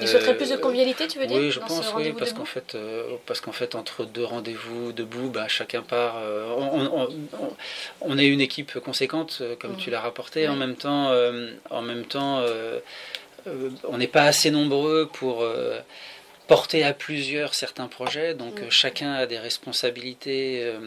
Ils 0.01 0.07
souhaiteraient 0.07 0.33
Euh, 0.33 0.37
plus 0.37 0.49
de 0.49 0.57
convivialité, 0.57 1.07
tu 1.07 1.19
veux 1.19 1.25
dire 1.25 1.37
oui, 1.37 1.51
je 1.51 1.59
pense, 1.59 1.93
oui, 1.95 2.13
parce 2.17 2.33
qu'en 2.33 2.45
fait, 2.45 2.75
euh, 2.75 3.15
parce 3.25 3.39
qu'en 3.39 3.53
fait, 3.53 3.75
entre 3.75 4.03
deux 4.05 4.25
rendez-vous 4.25 4.91
debout, 4.91 5.29
bah, 5.29 5.47
chacun 5.47 5.81
part. 5.81 6.17
euh, 6.17 6.53
on, 6.57 6.85
on- 6.85 7.09
on- 7.41 7.55
on 8.01 8.17
est 8.17 8.27
une 8.27 8.41
équipe 8.41 8.77
conséquente, 8.79 9.37
euh, 9.41 9.55
comme 9.57 9.77
tu 9.77 9.89
l'as 9.89 10.01
rapporté. 10.01 10.47
En 10.49 10.55
même 10.57 10.75
temps, 10.75 11.09
euh, 11.11 11.51
en 11.69 11.81
même 11.81 12.03
temps, 12.05 12.39
euh, 12.39 12.79
euh, 13.47 13.69
on 13.87 13.97
n'est 13.97 14.07
pas 14.07 14.23
assez 14.23 14.51
nombreux 14.51 15.07
pour 15.13 15.43
euh, 15.43 15.79
porter 16.49 16.83
à 16.83 16.93
plusieurs 16.93 17.53
certains 17.53 17.87
projets. 17.87 18.33
Donc, 18.33 18.59
euh, 18.59 18.65
chacun 18.69 19.13
a 19.13 19.25
des 19.27 19.37
responsabilités 19.37 20.61
euh, 20.63 20.79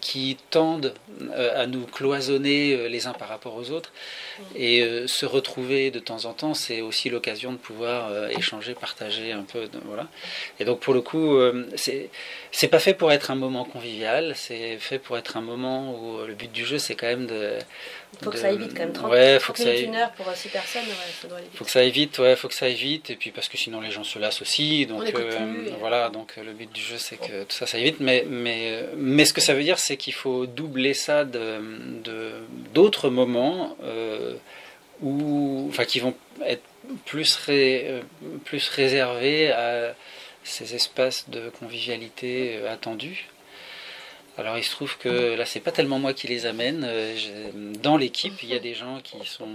qui 0.00 0.38
tendent 0.50 0.94
euh, 1.34 1.62
à 1.62 1.66
nous 1.66 1.84
cloisonner 1.84 2.72
euh, 2.74 2.88
les 2.88 3.06
uns 3.08 3.12
par 3.12 3.28
rapport 3.28 3.56
aux 3.56 3.70
autres. 3.72 3.92
Mhm. 4.38 4.44
Et 4.56 5.06
se 5.06 5.26
retrouver 5.26 5.90
de 5.90 5.98
temps 5.98 6.24
en 6.24 6.32
temps, 6.32 6.54
c'est 6.54 6.80
aussi 6.80 7.10
l'occasion 7.10 7.52
de 7.52 7.58
pouvoir 7.58 8.30
échanger, 8.30 8.72
partager 8.74 9.32
un 9.32 9.42
peu. 9.42 9.66
de- 9.66 9.80
voilà. 9.84 10.06
Et 10.60 10.64
donc 10.64 10.80
pour 10.80 10.94
le 10.94 11.02
coup, 11.02 11.36
c'est 11.76 12.08
c'est 12.52 12.68
pas 12.68 12.78
fait 12.80 12.94
pour 12.94 13.12
être 13.12 13.30
un 13.30 13.34
moment 13.36 13.64
convivial, 13.64 14.32
c'est 14.36 14.76
fait 14.78 14.98
pour 14.98 15.16
être 15.16 15.36
un 15.36 15.40
moment 15.40 15.94
où 15.94 16.18
euh, 16.18 16.26
le 16.26 16.34
but 16.34 16.50
du 16.50 16.64
jeu 16.66 16.78
c'est 16.78 16.94
quand 16.94 17.06
même 17.06 17.26
de. 17.26 17.58
Il 18.20 18.24
faut 18.24 18.30
que 18.30 18.38
ça 18.38 18.48
aille 18.48 18.58
vite 18.58 18.72
quand 18.74 18.80
même. 18.84 18.92
30, 18.92 19.10
ouais, 19.12 19.38
30 19.38 19.42
faut 19.42 19.52
que 19.52 19.58
minutes, 19.62 19.74
ça 19.76 19.78
aille- 19.80 19.86
une 19.88 19.94
heure 19.94 20.10
pour 20.12 20.26
6 20.34 20.48
personnes, 20.48 20.82
ouais, 20.82 20.94
ça 21.22 21.28
doit 21.28 21.36
aller 21.38 21.46
vite. 21.46 21.56
faut 21.56 21.64
que 21.64 21.70
ça 21.70 21.78
aille 21.78 21.90
vite, 21.90 22.18
ouais, 22.18 22.34
faut 22.36 22.48
que 22.48 22.54
ça 22.54 22.66
aille 22.66 22.74
vite, 22.74 23.10
et 23.10 23.16
puis 23.16 23.30
parce 23.30 23.48
que 23.48 23.56
sinon 23.56 23.80
les 23.80 23.90
gens 23.92 24.02
se 24.04 24.18
lassent 24.18 24.42
aussi. 24.42 24.84
Donc 24.86 25.02
euh, 25.14 25.36
plus, 25.36 25.70
voilà, 25.78 26.08
donc 26.10 26.32
euh, 26.38 26.42
le 26.44 26.52
but 26.52 26.70
du 26.72 26.80
jeu 26.80 26.98
c'est 26.98 27.16
que 27.16 27.44
tout 27.44 27.56
ça 27.56 27.66
ça 27.66 27.76
aille 27.76 27.84
vite, 27.84 28.00
mais 28.00 28.24
mais 28.28 28.70
euh, 28.72 28.86
mais 28.96 29.24
ce 29.24 29.32
que 29.32 29.40
ça 29.40 29.54
veut 29.54 29.62
dire 29.62 29.78
c'est 29.78 29.96
qu'il 29.96 30.12
faut 30.14 30.46
doubler 30.46 30.92
ça 30.94 31.24
de 31.24 31.60
de- 32.02 32.32
d'autres 32.74 33.10
moments 33.10 33.76
euh, 33.84 34.34
où, 35.02 35.66
enfin, 35.70 35.84
qui 35.84 36.00
vont 36.00 36.14
être 36.44 36.62
plus 37.06 37.36
ré- 37.36 37.84
euh, 37.88 38.00
plus 38.44 38.68
réservés 38.68 39.50
à 39.52 39.94
ces 40.44 40.74
espaces 40.74 41.28
de 41.28 41.50
convivialité 41.50 42.56
euh, 42.58 42.72
attendus. 42.72 43.28
Alors 44.38 44.56
il 44.56 44.64
se 44.64 44.70
trouve 44.70 44.96
que 44.96 45.34
là 45.34 45.44
c'est 45.44 45.60
pas 45.60 45.72
tellement 45.72 45.98
moi 45.98 46.14
qui 46.14 46.26
les 46.28 46.46
amène. 46.46 46.84
euh, 46.88 47.16
Dans 47.82 47.96
l'équipe 47.96 48.42
il 48.42 48.48
y 48.48 48.54
a 48.54 48.58
des 48.58 48.74
gens 48.74 49.00
qui 49.02 49.18
sont 49.26 49.48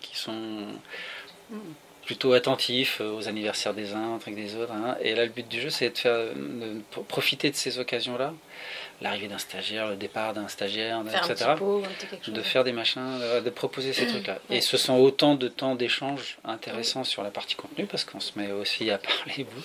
qui 0.00 0.16
sont 0.16 0.66
plutôt 2.04 2.32
attentifs 2.32 3.00
aux 3.00 3.28
anniversaires 3.28 3.74
des 3.74 3.92
uns, 3.92 4.18
trucs 4.18 4.34
des 4.34 4.56
autres. 4.56 4.72
hein. 4.72 4.96
Et 5.02 5.14
là 5.14 5.24
le 5.24 5.30
but 5.30 5.46
du 5.48 5.60
jeu 5.60 5.70
c'est 5.70 5.90
de 5.90 5.98
faire 5.98 6.16
de 6.34 6.80
pro- 6.90 7.02
profiter 7.02 7.50
de 7.50 7.56
ces 7.56 7.78
occasions-là, 7.78 8.34
l'arrivée 9.00 9.28
d'un 9.28 9.38
stagiaire, 9.38 9.88
le 9.88 9.96
départ 9.96 10.32
d'un 10.34 10.48
stagiaire, 10.48 11.02
Faire 11.08 11.30
etc. 11.30 11.50
pot, 11.58 11.82
un. 12.28 12.32
De 12.32 12.42
faire 12.42 12.64
des 12.64 12.72
machins, 12.72 13.18
de, 13.44 13.50
proposer 13.50 13.92
ces 13.92 14.06
trucs-là. 14.12 14.38
Ouais. 14.50 14.56
Et 14.58 14.60
ce 14.60 14.76
sont 14.76 14.94
autant 14.98 15.34
de 15.34 15.48
temps 15.48 15.74
d'échange 15.76 16.38
intéressants 16.44 17.04
sur 17.04 17.22
la 17.22 17.30
partie 17.30 17.54
contenu 17.54 17.86
parce 17.86 18.04
qu'on 18.04 18.20
se 18.20 18.32
met 18.38 18.50
aussi 18.52 18.90
à 18.90 18.98
parler 19.26 19.46
vous. 19.50 19.62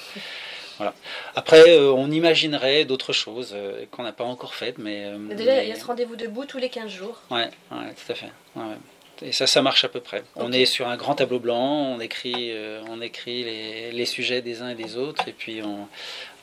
Voilà. 0.78 0.94
Après, 1.36 1.70
euh, 1.70 1.92
on 1.92 2.12
imaginerait 2.12 2.86
d'autres 2.86 3.14
choses 3.14 3.52
euh, 3.56 3.86
qu'on 3.92 4.04
n'a 4.04 4.12
pas 4.12 4.24
encore 4.26 4.54
faites, 4.56 4.78
mais. 4.78 5.06
euh, 5.06 5.18
Mais 5.18 5.36
déjà, 5.36 5.64
il 5.64 5.70
y 5.70 5.72
a 5.72 5.76
ce 5.76 5.86
rendez-vous 5.86 6.16
debout 6.16 6.46
tous 6.46 6.58
les 6.58 6.70
15 6.70 6.90
jours. 6.92 7.22
Ouais, 7.32 7.50
ouais, 7.72 7.94
tout 7.94 8.12
à 8.12 8.16
fait. 8.16 8.32
Ouais, 8.56 8.64
ouais. 8.64 8.76
Et 9.22 9.32
ça, 9.32 9.48
ça 9.48 9.62
marche 9.62 9.84
à 9.84 9.90
peu 9.90 10.00
près. 10.02 10.24
On 10.36 10.52
est 10.52 10.66
sur 10.66 10.88
un 10.88 10.98
grand 10.98 11.16
tableau 11.16 11.40
blanc, 11.40 11.94
on 11.96 12.00
écrit, 12.00 12.52
euh, 12.52 12.82
on 12.90 13.02
écrit 13.02 13.44
les, 13.44 13.92
les 13.92 14.06
sujets 14.06 14.42
des 14.42 14.62
uns 14.62 14.70
et 14.70 14.76
des 14.76 14.98
autres, 14.98 15.28
et 15.28 15.32
puis 15.32 15.62
on, 15.64 15.88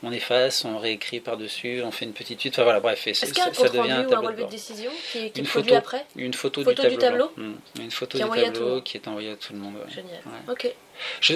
on 0.01 0.11
efface, 0.11 0.65
on 0.65 0.77
réécrit 0.79 1.19
par-dessus, 1.19 1.81
on 1.85 1.91
fait 1.91 2.05
une 2.05 2.13
petite 2.13 2.39
suite. 2.39 2.53
Enfin 2.53 2.63
voilà, 2.63 2.79
bref, 2.79 3.05
et 3.07 3.13
c'est- 3.13 3.25
Est-ce 3.27 3.33
qu'il 3.33 3.43
y 3.43 3.45
a 3.45 3.49
un 3.49 3.53
ça, 3.53 3.67
devient 3.69 3.77
un 3.91 3.95
rendu 3.97 4.07
ou 4.07 4.17
un 4.17 4.21
tableau 4.21 4.45
de 4.45 4.49
décision 4.49 4.91
qui, 5.11 5.19
qui 5.19 5.25
est 5.25 5.37
Une 5.37 5.45
photo. 5.45 5.75
après 5.75 6.05
Une 6.15 6.33
photo, 6.33 6.63
Photo 6.63 6.81
du 6.83 6.89
du 6.89 6.97
tableau. 6.97 7.27
tableau. 7.27 7.47
Mm. 7.49 7.81
Une 7.81 7.91
photo 7.91 8.17
Qui 8.17 8.23
du 8.23 8.29
tableau 8.43 8.67
monde. 8.69 8.83
qui 8.83 8.97
est 8.97 9.07
envoyée 9.07 9.29
à 9.31 9.35
tout 9.35 9.53
le 9.53 9.59
monde. 9.59 9.75
ouais. 9.75 9.93
Génial. 9.93 10.21
Ouais. 10.25 10.51
Ok. 10.51 10.73
Je- 11.21 11.33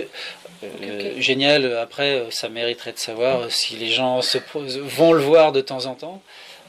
euh. 0.64 1.22
Génial, 1.22 1.78
après, 1.78 2.20
euh, 2.20 2.32
ça 2.32 2.50
mériterait 2.50 2.94
de 2.94 2.98
savoir 3.00 3.42
euh, 3.42 3.50
si 3.50 3.76
les 3.76 3.90
gens 3.90 4.22
se 4.22 4.38
posent- 4.38 4.80
vont 4.80 5.14
le 5.14 5.22
voir 5.22 5.52
de 5.52 5.62
temps 5.62 5.86
en 5.86 5.96
temps. 5.96 6.22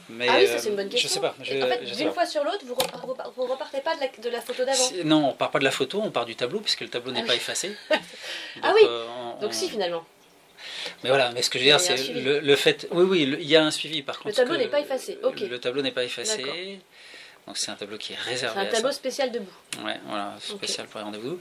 Mais, 0.09 0.27
ah 0.27 0.37
oui, 0.39 0.47
ça 0.47 0.53
euh, 0.53 0.57
c'est 0.59 0.69
une 0.69 0.75
bonne 0.75 0.89
question. 0.89 1.07
Je 1.07 1.13
sais 1.13 1.19
pas. 1.19 1.35
je- 1.41 1.61
en 1.61 1.67
fait, 1.67 1.83
d'une 1.95 2.07
pas. 2.07 2.13
fois 2.13 2.25
sur 2.25 2.43
l'autre, 2.43 2.61
vous, 2.65 2.75
vous 3.35 3.45
repartez 3.45 3.79
pas 3.81 3.95
de 3.95 4.01
la, 4.01 4.07
de 4.07 4.29
la 4.29 4.41
photo 4.41 4.65
d'avant. 4.65 4.89
Non, 5.05 5.29
on 5.29 5.33
part 5.33 5.51
pas 5.51 5.59
de 5.59 5.63
la 5.63 5.71
photo, 5.71 6.01
on 6.03 6.09
part 6.11 6.25
du 6.25 6.35
tableau, 6.35 6.59
puisque 6.59 6.81
le 6.81 6.89
tableau 6.89 7.11
n'est 7.11 7.19
Ah 7.23 7.27
pas 7.27 7.33
oui. 7.33 7.37
effacé. 7.37 7.75
Ah 8.61 8.73
oui. 8.75 8.81
euh, 8.85 9.05
on- 9.37 9.39
Donc 9.41 9.49
on- 9.51 9.53
si 9.53 9.69
finalement. 9.69 10.03
Mais 11.03 11.09
voilà, 11.09 11.31
mais 11.31 11.41
ce 11.41 11.49
que 11.49 11.57
je 11.59 11.63
veux 11.63 11.69
dire, 11.69 11.79
c'est 11.79 11.95
le, 12.13 12.39
le 12.39 12.55
fait. 12.55 12.87
Oui, 12.91 13.03
oui, 13.07 13.25
le- 13.25 13.39
il 13.39 13.47
y 13.47 13.55
a 13.55 13.63
un 13.63 13.71
suivi. 13.71 14.01
Par 14.01 14.19
contre, 14.19 14.35
tableau 14.35 14.55
que- 14.55 14.59
n'est 14.59 14.67
pas 14.67 14.79
effacé, 14.81 15.17
ok. 15.23 15.39
Le 15.41 15.59
tableau 15.59 15.81
n'est 15.81 15.91
pas 15.91 16.03
effacé. 16.03 16.43
Donc 17.49 17.57
c'est 17.57 17.71
un 17.71 17.75
tableau 17.75 17.97
qui 17.97 18.13
est 18.13 18.15
C'est 18.23 18.29
réservé 18.29 18.59
un 18.59 18.63
à 18.63 18.65
tableau 18.67 18.89
ça. 18.91 18.95
spécial 18.95 19.31
debout. 19.31 19.51
Ouais, 19.83 19.99
voilà, 20.05 20.35
spécial 20.39 20.85
pour 20.85 20.99
les 20.99 21.03
rendez-vous. 21.05 21.39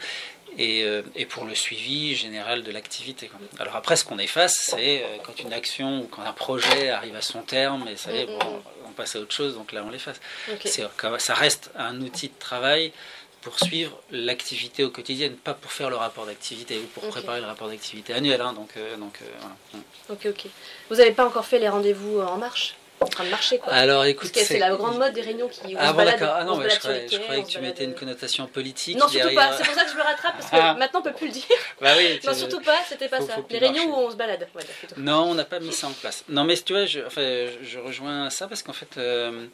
Et, 0.57 0.83
euh, 0.85 1.03
et 1.14 1.27
pour 1.27 1.44
le 1.44 1.55
suivi 1.55 2.14
général 2.16 2.62
de 2.62 2.73
l'activité. 2.73 3.31
Alors 3.61 3.77
après, 3.77 3.94
ce 3.94 4.05
qu'on 4.07 4.18
efface, 4.18 4.57
c'est 4.71 5.03
euh, 5.05 5.18
quand 5.23 5.38
une 5.40 5.53
action 5.53 6.01
ou 6.01 6.05
quand 6.07 6.23
un 6.23 6.33
projet 6.33 6.88
arrive 6.88 7.14
à 7.14 7.21
son 7.21 7.42
terme, 7.42 7.87
et 7.88 7.97
ça 7.99 8.11
y 8.11 8.21
est, 8.21 8.27
Mm, 8.27 8.38
bon, 8.38 8.62
on 8.87 8.92
passe 8.92 9.16
à 9.16 9.21
autre 9.21 9.35
chose, 9.35 9.55
donc 9.55 9.73
là 9.73 9.85
on 9.87 9.90
l'efface. 9.90 10.18
Ok. 10.51 10.62
C'est 10.64 10.83
quand- 10.97 11.21
Ça 11.21 11.35
reste 11.35 11.71
un 11.77 12.01
outil 12.01 12.29
de 12.29 12.38
travail 12.38 12.94
pour 13.42 13.61
suivre 13.61 14.01
l'activité 14.11 14.83
au 14.85 14.90
quotidien, 14.90 15.31
pas 15.44 15.53
pour 15.53 15.71
faire 15.73 15.90
le 15.90 15.97
rapport 15.97 16.25
d'activité 16.25 16.79
ou 16.79 16.87
pour 16.87 17.07
préparer 17.11 17.40
le 17.42 17.47
rapport 17.47 17.68
d'activité 17.68 18.14
annuel. 18.14 18.40
hein, 18.40 18.55
donc, 18.55 18.71
euh, 18.79 18.97
donc, 18.97 19.18
euh, 19.21 19.27
voilà. 19.40 19.55
Mm. 19.75 20.12
Ok, 20.14 20.27
ok. 20.31 20.51
Vous 20.88 20.97
n'avez 20.97 21.12
pas 21.12 21.27
encore 21.27 21.44
fait 21.44 21.59
les 21.59 21.68
rendez-vous 21.68 22.18
euh, 22.21 22.25
en 22.27 22.38
marche? 22.38 22.75
En 23.00 23.06
train 23.06 23.24
de 23.24 23.30
marcher 23.30 23.58
quoi. 23.58 23.72
Alors 23.72 23.98
Parce 24.00 24.08
écoute, 24.11 24.32
que 24.32 24.40
c'est 24.40 24.58
la 24.58 24.70
grande 24.74 24.98
mode 24.98 25.12
des 25.12 25.20
réunions 25.20 25.48
qui 25.48 25.61
on 25.74 25.78
Ah 25.78 25.92
bon, 25.92 26.04
d'accord. 26.04 26.34
Ah 26.37 26.44
non, 26.44 26.56
mais 26.56 26.68
je 26.68 26.78
croyais, 26.78 27.06
je 27.08 27.16
que 27.16 27.46
tu 27.48 27.61
mettais 27.61 27.84
une 27.84 27.94
connotation 27.94 28.46
politique. 28.46 28.96
Non, 28.96 29.06
surtout 29.08 29.28
derrière. 29.34 29.50
pas. 29.50 29.56
C'est 29.56 29.64
pour 29.64 29.74
ça 29.74 29.84
que 29.84 29.90
je 29.90 29.96
me 29.96 30.02
rattrape 30.02 30.32
parce 30.38 30.50
que 30.50 30.56
Ah. 30.56 30.74
maintenant 30.74 31.00
on 31.00 31.02
peut 31.02 31.12
plus 31.12 31.26
le 31.28 31.32
dire. 31.32 31.44
Bah 31.80 31.92
oui, 31.96 32.18
Non, 32.24 32.34
surtout 32.34 32.61
pas. 32.61 32.78
C'était 32.88 33.08
pas 33.08 33.18
Faut- 33.20 33.26
ça. 33.26 33.34
faut 33.34 33.46
Les 33.50 33.58
réunions 33.58 33.87
marcher. 33.87 34.02
où 34.02 34.06
on 34.06 34.11
se 34.11 34.16
balade. 34.16 34.48
Plutôt. 34.52 34.94
Non, 34.98 35.22
on 35.30 35.34
n'a 35.34 35.44
pas 35.44 35.61
mis 35.61 35.72
ça 35.72 35.87
en 35.87 35.92
place. 35.92 36.24
Non, 36.28 36.44
mais 36.44 36.56
tu 36.56 36.72
vois, 36.72 36.87
je, 36.87 37.00
enfin, 37.06 37.22
je, 37.62 37.66
je 37.68 37.78
rejoins 37.78 38.30
ça 38.30 38.48
parce 38.48 38.62
qu'en 38.64 38.72
fait, 38.72 38.96
euh, 38.98 39.46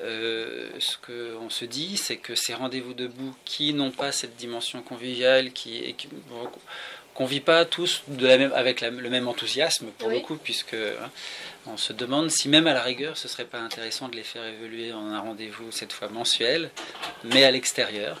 euh, 0.00 0.68
ce 0.78 0.96
qu'on 0.98 1.50
se 1.50 1.64
dit, 1.64 1.96
c'est 1.96 2.16
que 2.16 2.34
ces 2.36 2.54
rendez-vous 2.54 2.94
debout 2.94 3.34
qui 3.44 3.74
n'ont 3.74 3.90
pas 3.90 4.12
cette 4.12 4.36
dimension 4.36 4.82
conviviale, 4.82 5.52
qui, 5.52 5.78
et 5.78 5.94
qui- 5.94 6.08
bon, 6.28 6.48
qu'on 7.18 7.26
vit 7.26 7.40
pas 7.40 7.64
tous 7.64 8.02
de 8.06 8.28
la 8.28 8.38
même, 8.38 8.52
avec 8.54 8.80
la- 8.80 8.90
le 8.90 9.10
même 9.10 9.26
enthousiasme 9.26 9.86
pour 9.98 10.06
Oui. 10.06 10.14
le 10.14 10.20
coup, 10.20 10.36
puisque 10.36 10.74
hein, 10.74 11.10
on 11.66 11.76
se 11.76 11.92
demande 11.92 12.30
si 12.30 12.48
même 12.48 12.68
à 12.68 12.72
la 12.74 12.82
rigueur, 12.84 13.16
ce 13.18 13.26
serait 13.26 13.44
pas 13.44 13.58
intéressant 13.58 14.06
de 14.08 14.14
les 14.14 14.22
faire 14.22 14.44
évoluer 14.44 14.92
en 14.92 15.04
un 15.10 15.18
rendez-vous 15.18 15.72
cette 15.72 15.92
fois 15.92 16.08
mensuel, 16.08 16.70
mais 17.24 17.42
à 17.42 17.50
l'extérieur. 17.50 18.20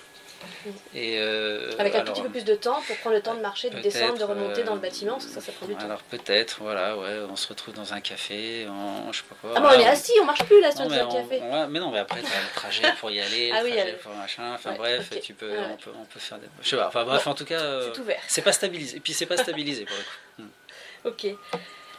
Et 0.94 1.18
euh, 1.18 1.72
Avec 1.78 1.94
un 1.94 2.00
alors, 2.00 2.08
tout 2.08 2.12
petit 2.14 2.22
peu 2.22 2.30
plus 2.30 2.44
de 2.44 2.54
temps 2.54 2.80
pour 2.86 2.96
prendre 2.98 3.16
le 3.16 3.22
temps 3.22 3.34
de 3.34 3.40
marcher, 3.40 3.70
de 3.70 3.78
descendre, 3.80 4.18
de 4.18 4.24
remonter 4.24 4.62
euh, 4.62 4.64
dans 4.64 4.74
le 4.74 4.80
bâtiment, 4.80 5.12
parce 5.14 5.26
que 5.26 5.32
ça, 5.32 5.40
ça 5.40 5.52
prend 5.52 5.66
du 5.66 5.74
temps. 5.74 5.84
Alors 5.84 6.02
peut-être, 6.02 6.58
voilà, 6.60 6.96
ouais, 6.96 7.20
on 7.30 7.36
se 7.36 7.48
retrouve 7.48 7.74
dans 7.74 7.92
un 7.94 8.00
café, 8.00 8.66
on, 8.68 9.12
je 9.12 9.18
sais 9.18 9.24
pas 9.28 9.34
quoi. 9.40 9.52
Ah, 9.56 9.60
mais 9.60 9.66
on 9.68 9.80
est 9.80 9.86
assis, 9.88 10.12
on 10.20 10.24
marche 10.24 10.44
plus 10.44 10.60
là 10.60 10.70
sur 10.70 10.88
le 10.88 11.02
on- 11.02 11.12
café. 11.12 11.40
on 11.42 11.68
mais 11.68 11.80
non, 11.80 11.90
mais 11.90 11.98
après, 11.98 12.20
tu 12.20 12.26
as 12.26 12.40
le 12.40 12.54
trajet 12.54 12.82
pour 13.00 13.10
y 13.10 13.20
aller, 13.20 13.50
Ah 13.54 13.60
le 13.62 13.66
oui, 13.66 13.76
trajet 13.76 13.92
pour 14.02 14.12
machin, 14.14 14.52
enfin 14.54 14.70
Ouais, 14.72 14.76
bref, 14.98 15.10
tu 15.22 15.34
peux, 15.34 15.50
Ouais, 15.50 15.58
on, 15.72 15.76
peut, 15.76 15.90
on 15.98 16.04
peut 16.04 16.20
faire 16.20 16.38
des... 16.38 16.46
Je 16.62 16.68
sais 16.68 16.76
pas, 16.76 16.88
enfin 16.88 17.04
bref, 17.04 17.26
en 17.26 17.34
tout 17.34 17.44
cas, 17.44 17.60
euh, 17.60 17.90
C'est 17.92 18.00
ouvert. 18.00 18.20
c'est 18.26 18.42
pas 18.42 18.52
stabilisé. 18.52 18.96
Et 18.96 19.00
puis 19.00 19.12
c'est 19.12 19.26
pas 19.26 19.36
stabilisé 19.36 19.84
pour 19.84 19.96
le 19.96 20.02
coup. 20.44 20.48
Ok. 21.04 21.26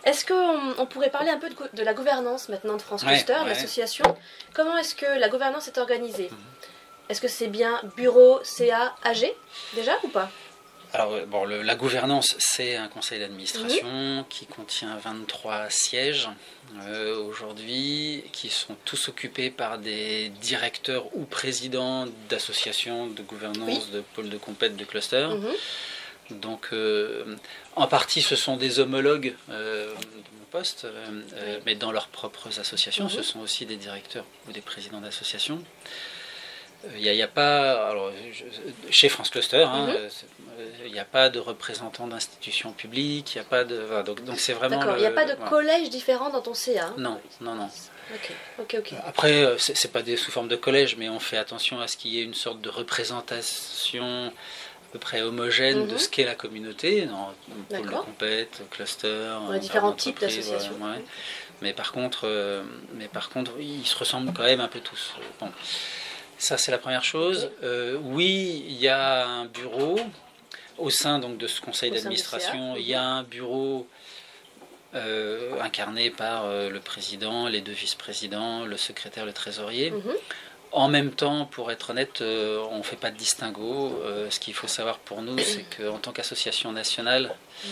Est-ce 0.06 0.26
qu'on 0.26 0.74
on 0.82 0.86
pourrait 0.86 1.10
parler 1.10 1.30
un 1.30 1.38
peu 1.38 1.50
de, 1.50 1.84
la 1.84 1.94
gouvernance 1.94 2.50
maintenant 2.50 2.78
de 2.78 2.82
France 2.82 3.04
Cluster, 3.04 3.34
ouais. 3.34 3.48
l'association? 3.48 4.06
Comment 4.54 4.78
est-ce 4.78 4.96
que 4.96 5.06
la 5.20 5.30
gouvernance 5.30 5.68
est 5.68 5.78
organisée? 5.78 6.30
Mhm. 6.32 6.38
Est-ce 7.10 7.22
que 7.22 7.28
c'est 7.28 7.48
bien 7.48 7.82
bureau, 7.98 8.40
CA, 8.44 8.96
AG 9.04 9.26
déjà 9.74 9.98
ou 10.04 10.10
pas? 10.10 10.30
Alors, 10.94 11.14
euh, 11.14 11.26
bon, 11.26 11.46
le- 11.46 11.62
la 11.62 11.76
gouvernance, 11.76 12.36
c'est 12.40 12.76
un 12.76 12.88
conseil 12.88 13.20
d'administration 13.20 14.26
qui 14.30 14.46
contient 14.48 14.96
23 14.98 15.70
sièges 15.70 16.30
euh, 16.88 17.18
aujourd'hui, 17.18 18.24
qui 18.32 18.50
sont 18.50 18.76
tous 18.86 19.10
occupés 19.10 19.50
par 19.52 19.78
des 19.80 20.30
directeurs 20.42 21.06
ou 21.16 21.26
présidents 21.26 22.06
d'associations 22.30 23.08
de 23.08 23.22
gouvernance, 23.24 23.90
de 23.92 24.02
pôles 24.02 24.30
de 24.30 24.38
compète, 24.38 24.76
de 24.78 24.86
clusters. 24.86 25.30
Mhm. 25.32 25.56
Donc, 26.42 26.68
euh, 26.74 27.36
en 27.76 27.88
partie, 27.88 28.22
ce 28.22 28.36
sont 28.36 28.56
des 28.58 28.80
homologues 28.80 29.36
euh, 29.50 29.94
de 29.94 30.38
mon 30.40 30.46
poste, 30.52 30.86
Oui. 30.86 31.42
mais 31.66 31.74
dans 31.76 31.92
leurs 31.92 32.08
propres 32.08 32.60
associations, 32.60 33.06
Mhm. 33.06 33.10
ce 33.12 33.24
sont 33.24 33.40
aussi 33.40 33.66
des 33.66 33.78
directeurs 33.78 34.26
ou 34.48 34.52
des 34.52 34.62
présidents 34.62 35.02
d'associations. 35.02 35.64
Il 36.96 37.02
n'y 37.02 37.22
a, 37.22 37.28
pas, 37.28 37.90
alors, 37.90 38.10
je- 38.32 38.92
chez 38.92 39.10
France 39.10 39.30
Cluster, 39.30 39.64
hein, 39.64 39.88
Mhm. 39.88 39.96
euh, 39.98 40.10
il 40.86 40.94
n'y 40.94 41.00
a 41.00 41.04
pas 41.06 41.30
de 41.30 41.38
représentants 41.40 42.08
d'institutions 42.08 42.72
publiques, 42.72 43.36
il 43.36 43.40
n'y 43.40 43.42
a 43.42 43.50
pas 43.50 43.66
de. 43.66 43.76
voilà, 43.80 44.04
donc, 44.04 44.24
donc 44.24 44.40
c'est 44.40 44.54
vraiment. 44.54 44.80
D'accord, 44.80 44.96
il 44.96 45.02
n'y 45.02 45.06
a 45.06 45.12
pas 45.12 45.26
de 45.26 45.34
voilà. 45.34 45.50
collège 45.50 45.90
différent 45.90 46.30
dans 46.30 46.42
ton 46.42 46.54
CA 46.54 46.86
hein 46.88 46.94
Non, 46.98 47.20
non, 47.42 47.56
non. 47.56 47.70
Ok, 48.14 48.32
ok, 48.60 48.76
ok. 48.80 48.94
Après, 49.06 49.44
euh, 49.44 49.58
c'est 49.58 49.92
pas 49.92 50.02
des, 50.02 50.16
sous 50.16 50.32
forme 50.32 50.48
de 50.48 50.56
collège, 50.56 50.96
mais 50.98 51.10
on 51.10 51.20
fait 51.20 51.38
attention 51.38 51.80
à 51.82 51.88
ce 51.88 51.98
qu'il 51.98 52.12
y 52.14 52.20
ait 52.20 52.24
une 52.24 52.34
sorte 52.34 52.62
de 52.62 52.70
représentation 52.70 54.28
à 54.28 54.92
peu 54.94 55.00
près 55.00 55.22
homogène 55.22 55.86
de 55.86 55.92
Mhm. 55.94 55.98
ce 56.00 56.10
qu'est 56.10 56.24
la 56.26 56.34
communauté, 56.36 57.06
dans 57.06 57.34
pôle 57.70 57.86
de 57.86 57.96
compète, 57.96 58.62
cluster, 58.72 59.38
On 59.48 59.52
a 59.52 59.60
différents 59.60 59.92
types 59.94 60.20
d'associations. 60.20 60.74
ouais, 60.82 60.92
ouais. 60.98 61.04
Mais 61.62 61.74
par 61.74 61.92
contre, 61.92 62.22
euh, 62.24 62.64
mais 62.96 63.08
par 63.10 63.30
contre, 63.30 63.52
ils 63.60 63.86
se 63.86 63.96
ressemblent 63.98 64.32
quand 64.34 64.44
même 64.44 64.62
un 64.62 64.70
peu 64.70 64.80
tous. 64.80 65.14
Bon. 65.42 65.52
Ça, 66.40 66.58
c'est 66.58 66.72
la 66.72 66.78
première 66.78 67.04
chose. 67.04 67.52
Euh, 67.64 67.98
oui, 68.02 68.64
il 68.68 68.78
y 68.80 68.88
a 68.88 69.28
un 69.28 69.46
bureau 69.46 70.00
au 70.78 70.90
sein 70.90 71.20
donc 71.20 71.38
de 71.38 71.48
ce 71.48 71.60
conseil 71.60 71.92
d'administration. 71.92 72.76
Il 72.78 72.88
y 72.88 72.94
a 72.96 73.04
un 73.04 73.24
bureau 73.24 73.86
euh, 74.96 75.60
incarné 75.62 76.10
par 76.10 76.46
euh, 76.46 76.70
le 76.70 76.80
président, 76.80 77.48
les 77.48 77.60
deux 77.62 77.74
vice-présidents, 77.74 78.66
le 78.66 78.78
secrétaire, 78.78 79.26
le 79.26 79.34
trésorier. 79.34 79.92
Mhm. 79.92 80.14
En 80.72 80.88
même 80.88 81.12
temps, 81.12 81.46
pour 81.46 81.72
être 81.72 81.90
honnête, 81.90 82.22
euh, 82.22 82.64
on 82.72 82.78
ne 82.78 82.84
fait 82.84 82.96
pas 82.96 83.12
de 83.12 83.18
distinguo. 83.18 84.00
Euh, 84.04 84.30
ce 84.30 84.40
qu'il 84.40 84.54
faut 84.54 84.68
savoir 84.68 85.00
pour 85.00 85.22
nous, 85.22 85.38
c'est 85.40 85.66
qu'en 85.78 85.98
tant 85.98 86.12
qu'association 86.14 86.72
nationale, 86.72 87.36
Mhm. 87.66 87.72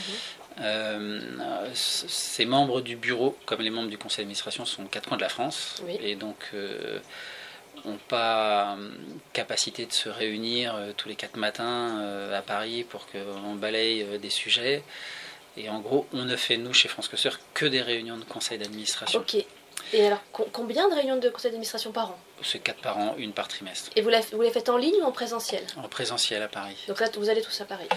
euh, 0.61 1.69
ces 1.73 2.45
membres 2.45 2.81
du 2.81 2.97
bureau, 2.97 3.37
comme 3.45 3.61
les 3.61 3.69
membres 3.69 3.89
du 3.89 3.97
conseil 3.97 4.25
d'administration, 4.25 4.65
sont 4.65 4.83
aux 4.83 4.87
quatre 4.89 5.07
coins 5.07 5.17
de 5.17 5.21
la 5.21 5.29
France. 5.29 5.75
Oui. 5.85 5.97
Et 6.01 6.15
donc, 6.15 6.51
n'ont 7.85 7.99
pas 8.07 8.75
euh, 8.77 8.89
capacité 9.33 9.85
de 9.85 9.91
se 9.91 10.09
réunir 10.09 10.75
euh, 10.75 10.91
tous 10.95 11.09
les 11.09 11.15
quatre 11.15 11.37
matins 11.37 11.99
euh, 11.99 12.37
à 12.37 12.41
Paris 12.41 12.83
pour 12.83 13.07
qu'on 13.07 13.55
balaye 13.55 14.19
des 14.19 14.29
sujets. 14.29 14.83
Et 15.55 15.69
en 15.69 15.79
gros, 15.79 16.05
on 16.13 16.23
ne 16.23 16.35
fait, 16.35 16.57
nous, 16.57 16.73
chez 16.73 16.87
France 16.87 17.07
Cluster, 17.07 17.31
que 17.53 17.65
des 17.65 17.81
réunions 17.81 18.17
de 18.17 18.23
conseil 18.23 18.59
d'administration. 18.59 19.19
Ok. 19.19 19.43
Et 19.93 20.05
alors, 20.05 20.21
combien 20.31 20.89
de 20.89 20.95
réunions 20.95 21.17
de 21.17 21.29
conseil 21.29 21.51
d'administration 21.51 21.91
par 21.91 22.11
an? 22.11 22.19
C'est 22.43 22.59
quatre 22.59 22.81
par 22.81 22.97
an, 22.97 23.15
une 23.17 23.31
par 23.31 23.47
trimestre. 23.47 23.89
Et 23.95 24.01
vous, 24.01 24.11
vous 24.33 24.41
les 24.41 24.51
faites 24.51 24.69
en 24.69 24.77
ligne 24.77 25.01
ou 25.01 25.05
en 25.05 25.11
présentiel? 25.11 25.63
En 25.77 25.87
présentiel 25.87 26.41
à 26.41 26.47
Paris. 26.47 26.77
Donc 26.87 26.99
là, 26.99 27.07
vous 27.15 27.29
allez 27.29 27.41
tous 27.41 27.61
à 27.61 27.65
Paris 27.65 27.87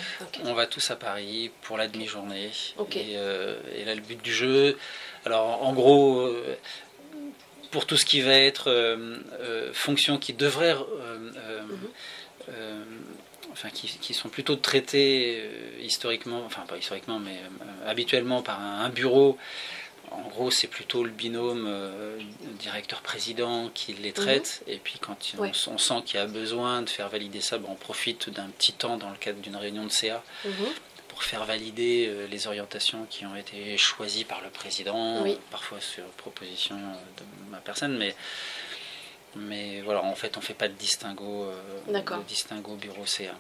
On 0.45 0.55
va 0.55 0.67
tous 0.67 0.91
à 0.91 0.97
Paris 0.97 1.51
pour 1.63 1.77
la 1.77 1.89
demi-journée. 1.89 2.51
Euh, 2.97 3.61
et, 3.75 3.85
là, 3.85 3.95
le 3.95 4.01
but 4.01 4.23
du 4.23 4.33
jeu, 4.33 4.79
alors 5.25 5.63
en 5.63 5.73
gros, 5.73 6.21
euh, 6.21 6.57
pour 7.71 7.87
tout 7.87 7.97
ce 7.97 8.05
qui 8.05 8.21
va 8.21 8.35
être 8.35 8.71
euh, 8.71 9.73
fonctions 9.73 10.19
qui 10.19 10.33
devraient... 10.33 10.75
Mhm. 10.75 11.89
Enfin, 13.53 13.69
qui, 13.71 14.15
sont 14.15 14.29
plutôt 14.29 14.55
traités 14.55 15.43
historiquement, 15.83 16.45
enfin 16.47 16.63
pas 16.69 16.79
historiquement, 16.79 17.19
mais 17.19 17.39
habituellement 17.85 18.43
par 18.43 18.61
un 18.61 18.89
bureau 18.89 19.39
en 20.11 20.23
gros, 20.23 20.51
c'est 20.51 20.67
plutôt 20.67 21.05
le 21.05 21.11
binôme 21.11 21.67
euh, 21.69 22.19
directeur-président 22.59 23.71
qui 23.73 23.93
les 23.93 24.13
traite. 24.13 24.63
Mhm. 24.67 24.73
Et 24.75 24.79
puis, 24.79 24.99
quand 25.01 25.17
on, 25.39 25.79
sent 25.79 26.03
qu'il 26.05 26.19
y 26.19 26.23
a 26.23 26.27
besoin 26.27 26.83
de 26.83 26.91
faire 26.91 27.09
valider 27.09 27.41
ça, 27.41 27.59
ben, 27.59 27.69
on 27.71 27.77
profite 27.77 28.29
d'un 28.31 28.49
petit 28.49 28.73
temps 28.73 28.97
dans 28.97 29.11
le 29.11 29.17
cadre 29.17 29.41
d'une 29.41 29.57
réunion 29.57 29.85
de 29.85 29.91
CA 29.91 30.23
mhm. 30.45 30.53
Pour 31.21 31.29
faire 31.29 31.45
valider 31.45 32.07
euh, 32.09 32.27
les 32.29 32.47
orientations 32.47 33.05
qui 33.11 33.27
ont 33.27 33.37
été 33.37 33.77
choisies 33.77 34.25
par 34.25 34.41
le 34.41 34.49
président, 34.49 35.23
parfois 35.51 35.79
sur 35.79 36.03
proposition 36.17 36.77
de 36.77 37.51
ma 37.51 37.59
personne. 37.59 37.99
Mais, 37.99 38.15
mais 39.37 39.83
voilà, 39.83 40.03
en 40.03 40.15
fait, 40.15 40.39
on 40.39 40.41
ne 40.41 40.45
fait 40.47 40.55
pas 40.55 40.69
de 40.69 40.73
distinguo, 40.73 41.45
euh, 41.45 41.93
de 41.93 42.23
distinguo 42.27 42.75
bureau 42.77 43.05
CA. 43.05 43.35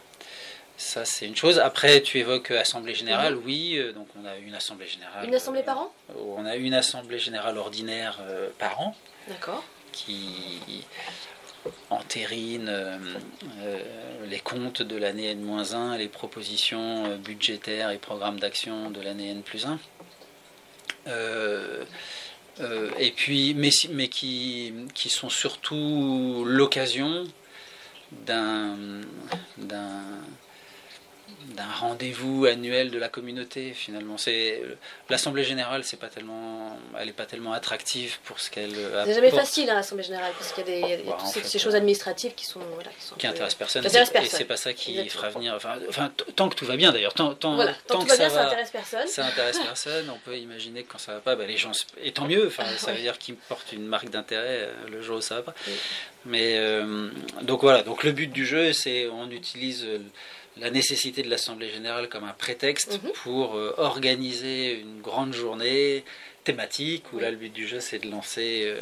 Ça, 0.76 1.06
c'est 1.06 1.26
une 1.26 1.36
chose. 1.36 1.58
Après, 1.58 2.02
tu 2.02 2.18
évoques 2.18 2.50
Assemblée 2.50 2.94
Générale. 2.94 3.34
Oui, 3.34 3.78
euh, 3.78 3.94
donc 3.94 4.08
on 4.20 4.26
a 4.26 4.36
une 4.36 4.54
Assemblée 4.54 4.86
Générale. 4.86 5.26
Une 5.26 5.34
Assemblée 5.34 5.62
par 5.62 5.78
an? 5.78 5.94
euh, 6.10 6.14
On 6.36 6.44
a 6.44 6.56
une 6.56 6.74
Assemblée 6.74 7.18
Générale 7.18 7.56
ordinaire 7.56 8.18
euh, 8.20 8.50
par 8.58 8.78
an. 8.78 8.94
D'accord. 9.26 9.64
Qui 9.92 10.84
entérine 11.90 12.72
les 14.28 14.38
comptes 14.38 14.82
de 14.82 14.96
l'année 14.96 15.30
N-1, 15.30 15.98
les 15.98 16.08
propositions 16.08 17.16
budgétaires 17.18 17.90
et 17.90 17.98
programmes 17.98 18.40
d'action 18.40 18.90
de 18.90 19.00
l'année 19.00 19.30
N 19.30 19.42
plus 19.42 19.66
1. 19.66 19.78
et 22.98 23.10
puis, 23.12 23.54
mais, 23.54 23.70
mais 23.90 24.08
qui, 24.08 24.72
qui 24.94 25.08
sont 25.08 25.30
surtout 25.30 26.44
l'occasion 26.46 27.24
d'un 28.12 29.00
rendez-vous 31.78 32.46
annuel 32.46 32.90
de 32.90 32.98
la 32.98 33.08
communauté 33.08 33.72
finalement. 33.72 34.18
C'est 34.18 34.62
l'assemblée 35.08 35.44
générale 35.44 35.84
c'est 35.84 35.98
pas 35.98 36.08
tellement 36.08 36.78
elle 36.98 37.08
est 37.08 37.12
pas 37.12 37.26
tellement 37.26 37.52
attractive 37.52 38.18
pour 38.24 38.40
ce 38.40 38.50
qu'elle 38.50 38.74
c'est 39.04 39.14
jamais 39.14 39.30
facile 39.30 39.70
hein, 39.70 39.74
l'assemblée 39.74 40.04
générale 40.04 40.32
parce 40.38 40.52
qu'il 40.52 40.68
y 40.68 40.92
a, 40.92 40.96
des, 40.96 41.02
toutes 41.04 41.44
ces, 41.44 41.58
choses 41.58 41.74
administratives 41.74 42.34
qui 42.34 42.46
sont 42.46 42.60
qui, 43.18 43.26
intéressent 43.26 43.54
personne, 43.54 43.84
et 43.84 44.24
c'est 44.28 44.44
pas 44.44 44.56
ça 44.56 44.72
qui 44.72 45.08
fera 45.08 45.30
venir 45.30 45.54
enfin, 45.54 46.12
tant 46.36 46.48
que 46.48 46.54
tout 46.54 46.66
va 46.66 46.76
bien 46.76 46.92
d'ailleurs 46.92 47.14
tant, 47.14 47.34
tant, 47.34 47.58
tant, 47.86 48.04
que, 48.04 48.10
ça, 48.10 48.28
va, 48.28 48.30
ça 48.30 48.46
intéresse 48.46 48.70
personne. 48.70 49.06
ça 49.06 49.26
intéresse 49.26 49.58
personne 49.58 50.10
on 50.10 50.18
peut 50.18 50.36
imaginer 50.36 50.82
que 50.82 50.92
quand 50.92 50.98
ça 50.98 51.14
va 51.14 51.20
pas 51.20 51.36
bah, 51.36 51.46
les 51.46 51.56
gens 51.56 51.72
et 52.02 52.12
tant 52.12 52.26
mieux 52.26 52.46
enfin 52.46 52.64
ça 52.76 52.92
veut 52.92 53.00
dire 53.00 53.18
qu'ils 53.18 53.36
portent 53.36 53.72
une 53.72 53.86
marque 53.86 54.10
d'intérêt 54.10 54.68
euh, 54.68 54.72
le 54.90 55.02
jour 55.02 55.18
où 55.18 55.20
ça 55.20 55.36
va 55.36 55.42
pas 55.42 55.54
mais 56.24 56.56
euh, 56.58 57.10
donc 57.42 57.62
voilà 57.62 57.82
donc 57.82 58.04
le 58.04 58.12
but 58.12 58.30
du 58.30 58.46
jeu 58.46 58.72
c'est 58.72 59.08
on 59.08 59.30
utilise 59.30 59.86
la 60.56 60.70
nécessité 60.70 61.22
de 61.22 61.30
l'Assemblée 61.30 61.70
générale 61.70 62.08
comme 62.08 62.24
un 62.24 62.32
prétexte 62.32 63.00
mhm. 63.02 63.12
pour 63.12 63.54
euh, 63.54 63.74
organiser 63.78 64.80
une 64.80 65.00
grande 65.00 65.32
journée 65.32 66.04
thématique, 66.44 67.12
où 67.12 67.18
là 67.18 67.30
le 67.30 67.36
but 67.36 67.52
du 67.52 67.66
jeu 67.66 67.80
c'est 67.80 67.98
de 67.98 68.10
lancer 68.10 68.62
euh, 68.64 68.80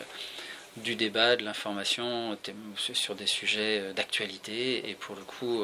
du 0.76 0.94
débat, 0.94 1.36
de 1.36 1.44
l'information 1.44 2.36
sur 2.76 3.14
des 3.14 3.26
sujets 3.26 3.80
euh, 3.80 3.92
d'actualité, 3.92 4.88
et 4.88 4.94
pour 4.94 5.16
le 5.16 5.22
coup, 5.22 5.62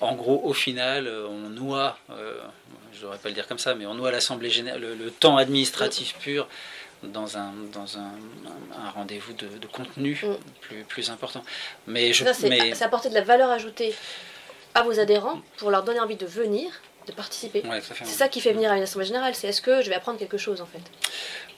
en 0.00 0.14
gros, 0.14 0.40
au 0.44 0.54
final, 0.54 1.08
on 1.08 1.50
noie, 1.50 1.98
je 2.08 2.96
ne 2.96 3.02
devrais 3.02 3.18
pas 3.18 3.28
le 3.28 3.34
dire 3.34 3.46
comme 3.46 3.58
ça, 3.58 3.74
mais 3.74 3.84
on 3.84 3.94
noie 3.94 4.10
l'Assemblée 4.10 4.50
générale, 4.50 4.80
le, 4.80 5.10
temps 5.10 5.36
administratif 5.36 6.16
pur 6.18 6.48
dans 7.02 7.36
un, 7.36 7.52
dans 7.72 7.98
un, 7.98 8.12
rendez-vous 8.94 9.34
de, 9.34 9.66
contenu 9.66 10.18
mm. 10.22 10.36
plus, 10.62 10.84
plus 10.84 11.10
important. 11.10 11.44
Mais 11.86 12.12
je, 12.14 12.24
mais... 12.48 12.74
ça 12.74 12.86
apporter 12.86 13.10
de 13.10 13.14
la 13.14 13.22
valeur 13.22 13.50
ajoutée 13.50 13.94
à 14.74 14.82
vos 14.82 14.98
adhérents 14.98 15.40
pour 15.56 15.70
leur 15.70 15.82
donner 15.82 16.00
envie 16.00 16.16
de 16.16 16.26
venir, 16.26 16.70
de 17.06 17.12
participer. 17.12 17.62
c'est 17.82 18.04
ça 18.06 18.28
qui 18.28 18.40
fait 18.40 18.52
venir 18.52 18.70
à 18.70 18.76
une 18.76 18.82
assemblée 18.82 19.06
générale, 19.06 19.34
c'est 19.34 19.48
est-ce 19.48 19.62
que 19.62 19.82
je 19.82 19.88
vais 19.88 19.96
apprendre 19.96 20.18
quelque 20.18 20.38
chose 20.38 20.60
en 20.60 20.66
fait. 20.66 20.82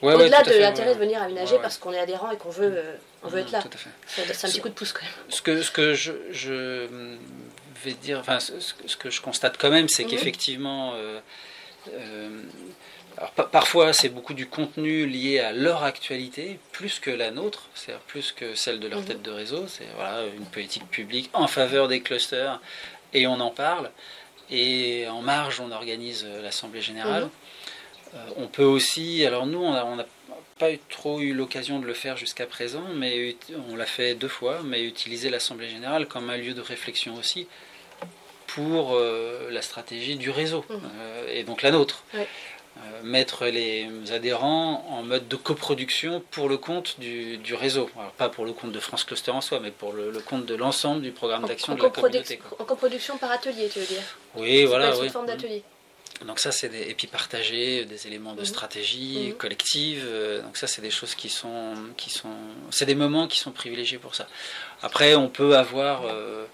Au-delà 0.01 0.43
de 0.43 0.53
l'intérêt 0.53 0.93
de 0.93 0.99
venir 0.99 1.21
aménager 1.21 1.57
parce 1.61 1.77
qu'on 1.77 1.93
est 1.93 1.99
adhérent 1.99 2.31
et 2.31 2.37
qu'on 2.37 2.49
veut, 2.49 2.73
euh, 2.75 2.95
on 3.23 3.29
veut 3.29 3.39
être 3.39 3.51
là. 3.51 3.63
C'est 4.07 4.45
un 4.45 4.49
petit 4.49 4.59
coup 4.59 4.69
de 4.69 4.73
pouce 4.73 4.91
quand 4.91 5.03
même. 5.03 5.11
Ce 5.29 5.41
que, 5.41 5.61
ce 5.61 5.71
que 5.71 5.93
je, 5.93 6.11
je 6.31 6.87
vais 7.83 7.93
dire, 7.93 8.19
enfin 8.19 8.39
ce, 8.39 8.95
que 8.97 9.09
je 9.09 9.21
constate 9.21 9.57
quand 9.57 9.69
même, 9.69 9.87
c'est 9.87 10.03
mhm. 10.03 10.09
qu'effectivement, 10.09 10.93
euh, 10.95 11.19
euh, 11.93 12.29
parfois, 13.51 13.93
c'est 13.93 14.09
beaucoup 14.09 14.33
du 14.33 14.47
contenu 14.47 15.05
lié 15.05 15.39
à 15.39 15.51
leur 15.51 15.83
actualité, 15.83 16.59
plus 16.71 16.99
que 16.99 17.11
la 17.11 17.31
nôtre, 17.31 17.69
c'est-à-dire 17.75 18.03
plus 18.03 18.31
que 18.31 18.55
celle 18.55 18.79
de 18.79 18.87
leur 18.87 18.99
mhm. 18.99 19.05
tête 19.05 19.21
de 19.21 19.31
réseau. 19.31 19.67
C'est 19.67 19.87
voilà, 19.95 20.25
une 20.35 20.45
politique 20.45 20.89
publique 20.89 21.29
en 21.33 21.47
faveur 21.47 21.87
des 21.87 22.01
clusters, 22.01 22.59
et 23.13 23.27
on 23.27 23.39
en 23.39 23.51
parle. 23.51 23.89
Et 24.49 25.07
en 25.07 25.21
marge, 25.21 25.59
on 25.59 25.71
organise 25.71 26.25
euh, 26.27 26.41
l'Assemblée 26.41 26.81
générale. 26.81 27.23
Mhm. 27.23 27.29
Euh, 28.15 28.17
on 28.37 28.47
peut 28.47 28.63
aussi, 28.63 29.25
alors 29.25 29.47
nous, 29.47 29.59
on 29.59 29.95
n'a 29.95 30.05
pas 30.59 30.67
trop 30.89 31.19
eu 31.19 31.33
l'occasion 31.33 31.79
de 31.79 31.85
le 31.85 31.93
faire 31.93 32.15
jusqu'à 32.15 32.45
présent, 32.45 32.83
mais 32.95 33.35
on 33.69 33.75
l'a 33.75 33.87
fait 33.87 34.13
deux 34.13 34.27
fois, 34.27 34.61
mais 34.63 34.83
utiliser 34.83 35.29
l'Assemblée 35.29 35.69
générale 35.69 36.07
comme 36.07 36.29
un 36.29 36.37
lieu 36.37 36.53
de 36.53 36.61
réflexion 36.61 37.15
aussi 37.15 37.47
pour 38.45 38.93
euh, 38.93 39.49
la 39.49 39.63
stratégie 39.63 40.15
du 40.15 40.29
réseau, 40.29 40.63
mhm. 40.69 40.79
et 41.29 41.43
donc 41.43 41.63
la 41.63 41.71
nôtre. 41.71 42.03
Mettre 43.03 43.45
les 43.45 43.89
adhérents 44.11 44.85
en 44.89 45.03
mode 45.03 45.27
de 45.27 45.35
coproduction 45.35 46.23
pour 46.31 46.49
le 46.49 46.57
compte 46.57 46.99
du, 46.99 47.55
réseau. 47.55 47.89
Alors, 47.97 48.11
pas 48.11 48.29
pour 48.29 48.45
le 48.45 48.53
compte 48.53 48.71
de 48.71 48.79
France 48.79 49.03
Cluster 49.03 49.31
en 49.31 49.41
soi, 49.41 49.59
mais 49.61 49.71
pour 49.71 49.93
le, 49.93 50.11
compte 50.19 50.45
de 50.45 50.55
l'ensemble 50.55 51.01
du 51.01 51.11
programme 51.11 51.45
d'action 51.45 51.75
de 51.75 51.83
la 51.83 51.89
communauté. 51.89 52.39
En 52.59 52.65
coproduction 52.65 53.17
par 53.17 53.31
atelier, 53.31 53.69
tu 53.71 53.79
veux 53.79 53.85
dire? 53.85 54.03
Oui, 54.35 54.65
voilà. 54.65 54.95
Une 54.95 55.09
forme 55.09 55.27
d'atelier. 55.27 55.63
Donc 56.25 56.39
ça, 56.39 56.51
c'est 56.51 56.71
et 56.73 56.93
puis 56.93 57.07
partager 57.07 57.85
des 57.85 58.07
éléments 58.07 58.33
de 58.33 58.39
mhm. 58.39 58.45
stratégie 58.45 59.29
mhm. 59.29 59.33
collective. 59.33 60.03
Euh, 60.05 60.41
donc 60.41 60.57
ça, 60.57 60.67
c'est 60.67 60.81
des 60.81 60.91
choses 60.91 61.15
qui 61.15 61.29
sont, 61.29 61.73
qui 61.97 62.09
sont, 62.09 62.35
c'est 62.69 62.85
des 62.85 62.95
moments 62.95 63.27
qui 63.27 63.39
sont 63.39 63.51
privilégiés 63.51 63.97
pour 63.97 64.15
ça. 64.15 64.27
Après, 64.81 65.15
on 65.15 65.27
peut 65.27 65.57
avoir 65.57 66.05
euh, 66.05 66.45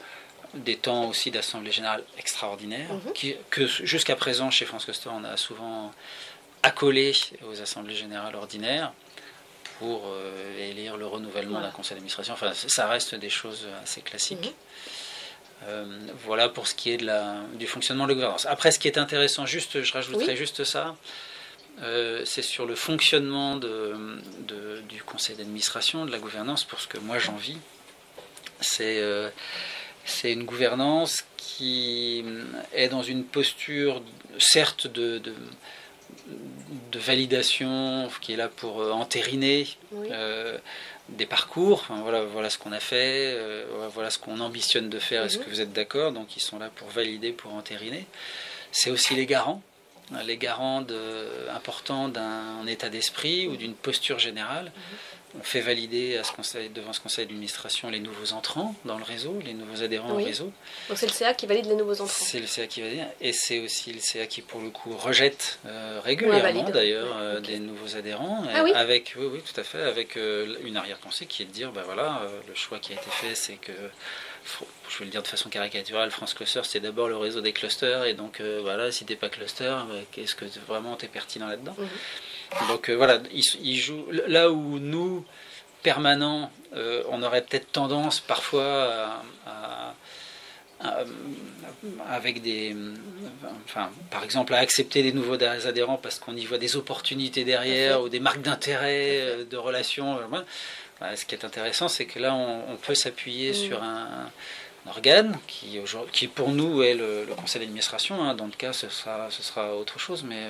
des 0.54 0.78
temps 0.78 1.08
aussi 1.08 1.32
d'Assemblée 1.32 1.72
Générale 1.72 2.04
extraordinaires, 2.18 2.92
mhm. 2.94 3.36
que 3.50 3.68
jusqu'à 3.68 4.16
présent 4.16 4.50
chez 4.52 4.66
France 4.66 4.86
Coster 4.86 5.10
on 5.14 5.24
a 5.24 5.38
souvent 5.38 5.92
accolé 6.64 7.14
aux 7.50 7.62
Assemblées 7.62 7.96
Générales 7.96 8.36
ordinaires 8.36 8.92
pour 9.80 10.04
euh, 10.08 10.70
élire 10.70 10.98
le 10.98 11.08
renouvellement 11.08 11.62
d'un 11.62 11.72
conseil 11.72 11.96
d'administration. 11.96 12.34
Enfin, 12.34 12.52
ça 12.54 12.88
reste 12.88 13.16
des 13.16 13.30
choses 13.30 13.68
assez 13.82 14.02
classiques. 14.02 14.48
Mhm. 14.48 14.54
Euh, 15.68 15.86
voilà 16.26 16.50
pour 16.50 16.68
ce 16.68 16.76
qui 16.76 16.92
est 16.92 16.98
de 16.98 17.06
la, 17.06 17.36
du 17.56 17.68
fonctionnement 17.68 18.06
de 18.06 18.10
la 18.10 18.16
gouvernance. 18.16 18.46
Après, 18.46 18.72
ce 18.72 18.80
qui 18.80 18.88
est 18.88 18.98
intéressant, 18.98 19.46
juste, 19.46 19.82
je 19.82 19.94
rajouterai 19.94 20.36
juste 20.36 20.64
ça, 20.64 20.96
euh, 21.82 22.24
c'est 22.26 22.42
sur 22.42 22.66
le 22.66 22.76
fonctionnement 22.76 23.56
de, 23.56 24.22
du 24.88 25.04
conseil 25.04 25.36
d'administration, 25.36 26.06
de 26.06 26.12
la 26.12 26.20
gouvernance, 26.20 26.64
pour 26.64 26.80
ce 26.80 26.88
que 26.88 26.98
moi 26.98 27.20
j'en 27.20 27.36
vis. 27.36 27.58
C'est 28.62 29.02
c'est 30.10 30.34
une 30.34 30.44
gouvernance 30.44 31.24
qui 31.38 32.24
est 32.74 32.90
dans 32.90 33.04
une 33.04 33.24
posture, 33.24 34.02
certes, 34.38 34.88
de, 34.88 35.20
de, 35.20 37.00
validation, 37.00 38.10
qui 38.22 38.34
est 38.34 38.36
là 38.36 38.50
pour 38.50 38.82
euh, 38.82 38.92
entériner 38.92 39.68
euh, 39.94 40.58
des 41.10 41.26
parcours. 41.26 41.86
voilà, 41.90 42.24
voilà 42.24 42.50
ce 42.50 42.58
qu'on 42.58 42.72
a 42.72 42.80
fait, 42.80 43.34
euh, 43.36 43.88
voilà 43.94 44.10
ce 44.10 44.18
qu'on 44.18 44.40
ambitionne 44.40 44.90
de 44.90 45.00
faire. 45.00 45.24
Est-ce 45.24 45.38
mhm. 45.38 45.46
que 45.46 45.50
vous 45.50 45.62
êtes 45.62 45.74
d'accord? 45.74 46.12
Donc, 46.12 46.36
ils 46.36 46.42
sont 46.42 46.60
là 46.60 46.70
pour 46.76 46.90
valider, 46.90 47.32
pour 47.32 47.54
entériner. 47.54 48.06
C'est 48.72 48.92
aussi 48.92 49.16
les 49.16 49.26
garants, 49.26 49.62
les 50.26 50.38
garants 50.38 50.86
importants 51.56 52.10
d'un 52.10 52.66
état 52.68 52.90
d'esprit 52.90 53.48
ou 53.48 53.56
d'une 53.56 53.74
posture 53.74 54.20
générale. 54.20 54.66
Mhm. 54.66 54.98
On 55.38 55.44
fait 55.44 55.62
valider 55.62 56.18
à 56.18 56.24
ce 56.24 56.32
conseil, 56.32 56.70
devant 56.70 56.92
ce 56.94 57.00
conseil 57.00 57.26
d'administration 57.28 57.90
les 57.90 58.00
nouveaux 58.00 58.34
entrants 58.34 58.74
dans 58.86 58.98
le 58.98 59.04
réseau, 59.04 59.38
les 59.46 59.54
nouveaux 59.54 59.84
adhérents 59.84 60.16
Oui. 60.16 60.24
au 60.24 60.26
réseau. 60.26 60.52
Donc 60.90 60.98
c'est 60.98 61.06
le 61.06 61.12
CA 61.14 61.34
qui 61.36 61.46
valide 61.46 61.66
les 61.68 61.76
nouveaux 61.76 62.02
entrants. 62.02 62.08
C'est 62.08 62.40
le 62.40 62.48
CA 62.48 62.66
qui 62.66 62.82
valide, 62.82 63.06
et 63.22 63.32
c'est 63.32 63.60
aussi 63.60 63.94
le 63.94 64.00
CA 64.00 64.26
qui, 64.26 64.42
pour 64.42 64.60
le 64.60 64.70
coup, 64.72 64.96
rejette 64.98 65.60
euh, 65.68 66.00
régulièrement, 66.04 66.64
d'ailleurs, 66.72 67.16
Ouais, 67.16 67.22
euh, 67.22 67.40
des 67.42 67.60
nouveaux 67.60 67.96
adhérents, 67.96 68.44
Ah 68.54 68.64
oui 68.64 68.72
avec, 68.74 69.14
oui, 69.18 69.28
oui, 69.32 69.42
tout 69.42 69.60
à 69.60 69.64
fait, 69.64 69.82
avec 69.84 70.18
euh, 70.18 70.56
une 70.64 70.78
arrière-pensée 70.78 71.26
qui 71.28 71.44
est 71.44 71.46
de 71.46 71.52
dire, 71.52 71.72
ben 71.72 71.84
voilà, 71.84 72.22
euh, 72.24 72.40
le 72.48 72.56
choix 72.56 72.80
qui 72.80 72.94
a 72.94 72.96
été 72.96 73.10
fait, 73.12 73.36
c'est 73.36 73.56
que, 73.56 73.72
je 74.90 74.98
vais 75.00 75.06
le 75.06 75.12
dire 75.12 75.22
de 75.22 75.28
façon 75.28 75.50
caricaturale, 75.50 76.10
France 76.10 76.34
Cluster, 76.34 76.62
c'est 76.64 76.80
d'abord 76.80 77.08
le 77.08 77.18
réseau 77.18 77.42
des 77.42 77.54
clusters, 77.54 78.06
et 78.06 78.14
donc, 78.16 78.40
euh, 78.42 78.60
voilà, 78.64 78.92
si 78.92 79.06
t'es 79.06 79.16
pas 79.16 79.30
cluster, 79.30 79.66
ben, 79.88 80.04
qu'est-ce 80.12 80.34
que 80.34 80.46
vraiment 80.68 80.96
t'es 80.96 81.08
pertinent 81.08 81.48
là-dedans? 81.48 81.76
Mhm. 81.78 81.88
Donc, 82.68 82.90
euh, 82.90 82.96
voilà, 82.96 83.20
il, 83.32 83.44
il 83.62 83.78
joue, 83.78 84.06
là 84.28 84.50
où 84.52 84.80
nous, 84.80 85.26
permanents, 85.84 86.52
euh, 86.76 87.04
on 87.10 87.22
aurait 87.24 87.42
peut-être 87.44 87.72
tendance 87.72 88.20
parfois 88.20 89.22
à- 89.46 89.96
à 90.84 91.04
avec 92.10 92.42
des, 92.42 92.74
enfin, 93.66 93.90
par 94.12 94.24
exemple, 94.24 94.54
à 94.54 94.60
accepter 94.60 95.04
des 95.04 95.12
nouveaux 95.12 95.42
adhérents 95.44 95.98
parce 95.98 96.20
qu'on 96.20 96.36
y 96.38 96.46
voit 96.46 96.58
des 96.58 96.78
opportunités 96.78 97.44
derrière 97.44 98.02
ou 98.02 98.08
des 98.10 98.22
marques 98.22 98.42
d'intérêt, 98.42 99.20
euh, 99.22 99.44
de 99.46 99.58
relations. 99.58 100.16
voilà. 100.16 100.46
Voilà, 101.00 101.16
ce 101.18 101.26
qui 101.26 101.36
est 101.36 101.44
intéressant, 101.46 101.88
c'est 101.90 102.06
que 102.06 102.20
là, 102.20 102.34
on, 102.34 102.74
on 102.74 102.76
peut 102.78 102.96
s'appuyer 102.96 103.52
Mm. 103.52 103.54
sur 103.56 103.84
un, 103.84 104.08
un 104.86 104.90
organe 104.90 105.38
qui, 105.48 106.28
pour 106.28 106.50
nous, 106.52 106.82
est 106.82 106.94
le, 106.94 107.26
le 107.26 107.34
conseil 107.36 107.60
d'administration. 107.62 108.24
hein. 108.24 108.34
Dans 108.36 108.46
le 108.46 108.52
cas, 108.54 108.72
ce 108.74 108.88
sera, 108.90 109.28
ce 109.32 109.44
sera 109.44 109.76
autre 109.76 110.00
chose, 110.00 110.24
mais 110.24 110.44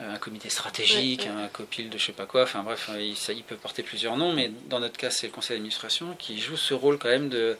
un 0.00 0.16
comité 0.18 0.48
stratégique, 0.48 1.22
Ouais, 1.22 1.36
ouais. 1.36 1.42
un 1.42 1.48
copil 1.48 1.90
de 1.90 1.98
je 1.98 2.06
sais 2.06 2.12
pas 2.12 2.26
quoi. 2.26 2.42
Enfin 2.44 2.62
bref, 2.62 2.90
il, 2.98 3.16
ça, 3.16 3.32
il 3.32 3.42
peut 3.42 3.56
porter 3.56 3.82
plusieurs 3.82 4.16
noms, 4.16 4.32
mais 4.32 4.50
dans 4.68 4.80
notre 4.80 4.96
cas, 4.96 5.10
c'est 5.10 5.26
le 5.26 5.32
conseil 5.32 5.56
d'administration 5.56 6.14
qui 6.18 6.40
joue 6.40 6.56
ce 6.56 6.74
rôle 6.74 6.98
quand 6.98 7.08
même 7.08 7.28
de 7.28 7.56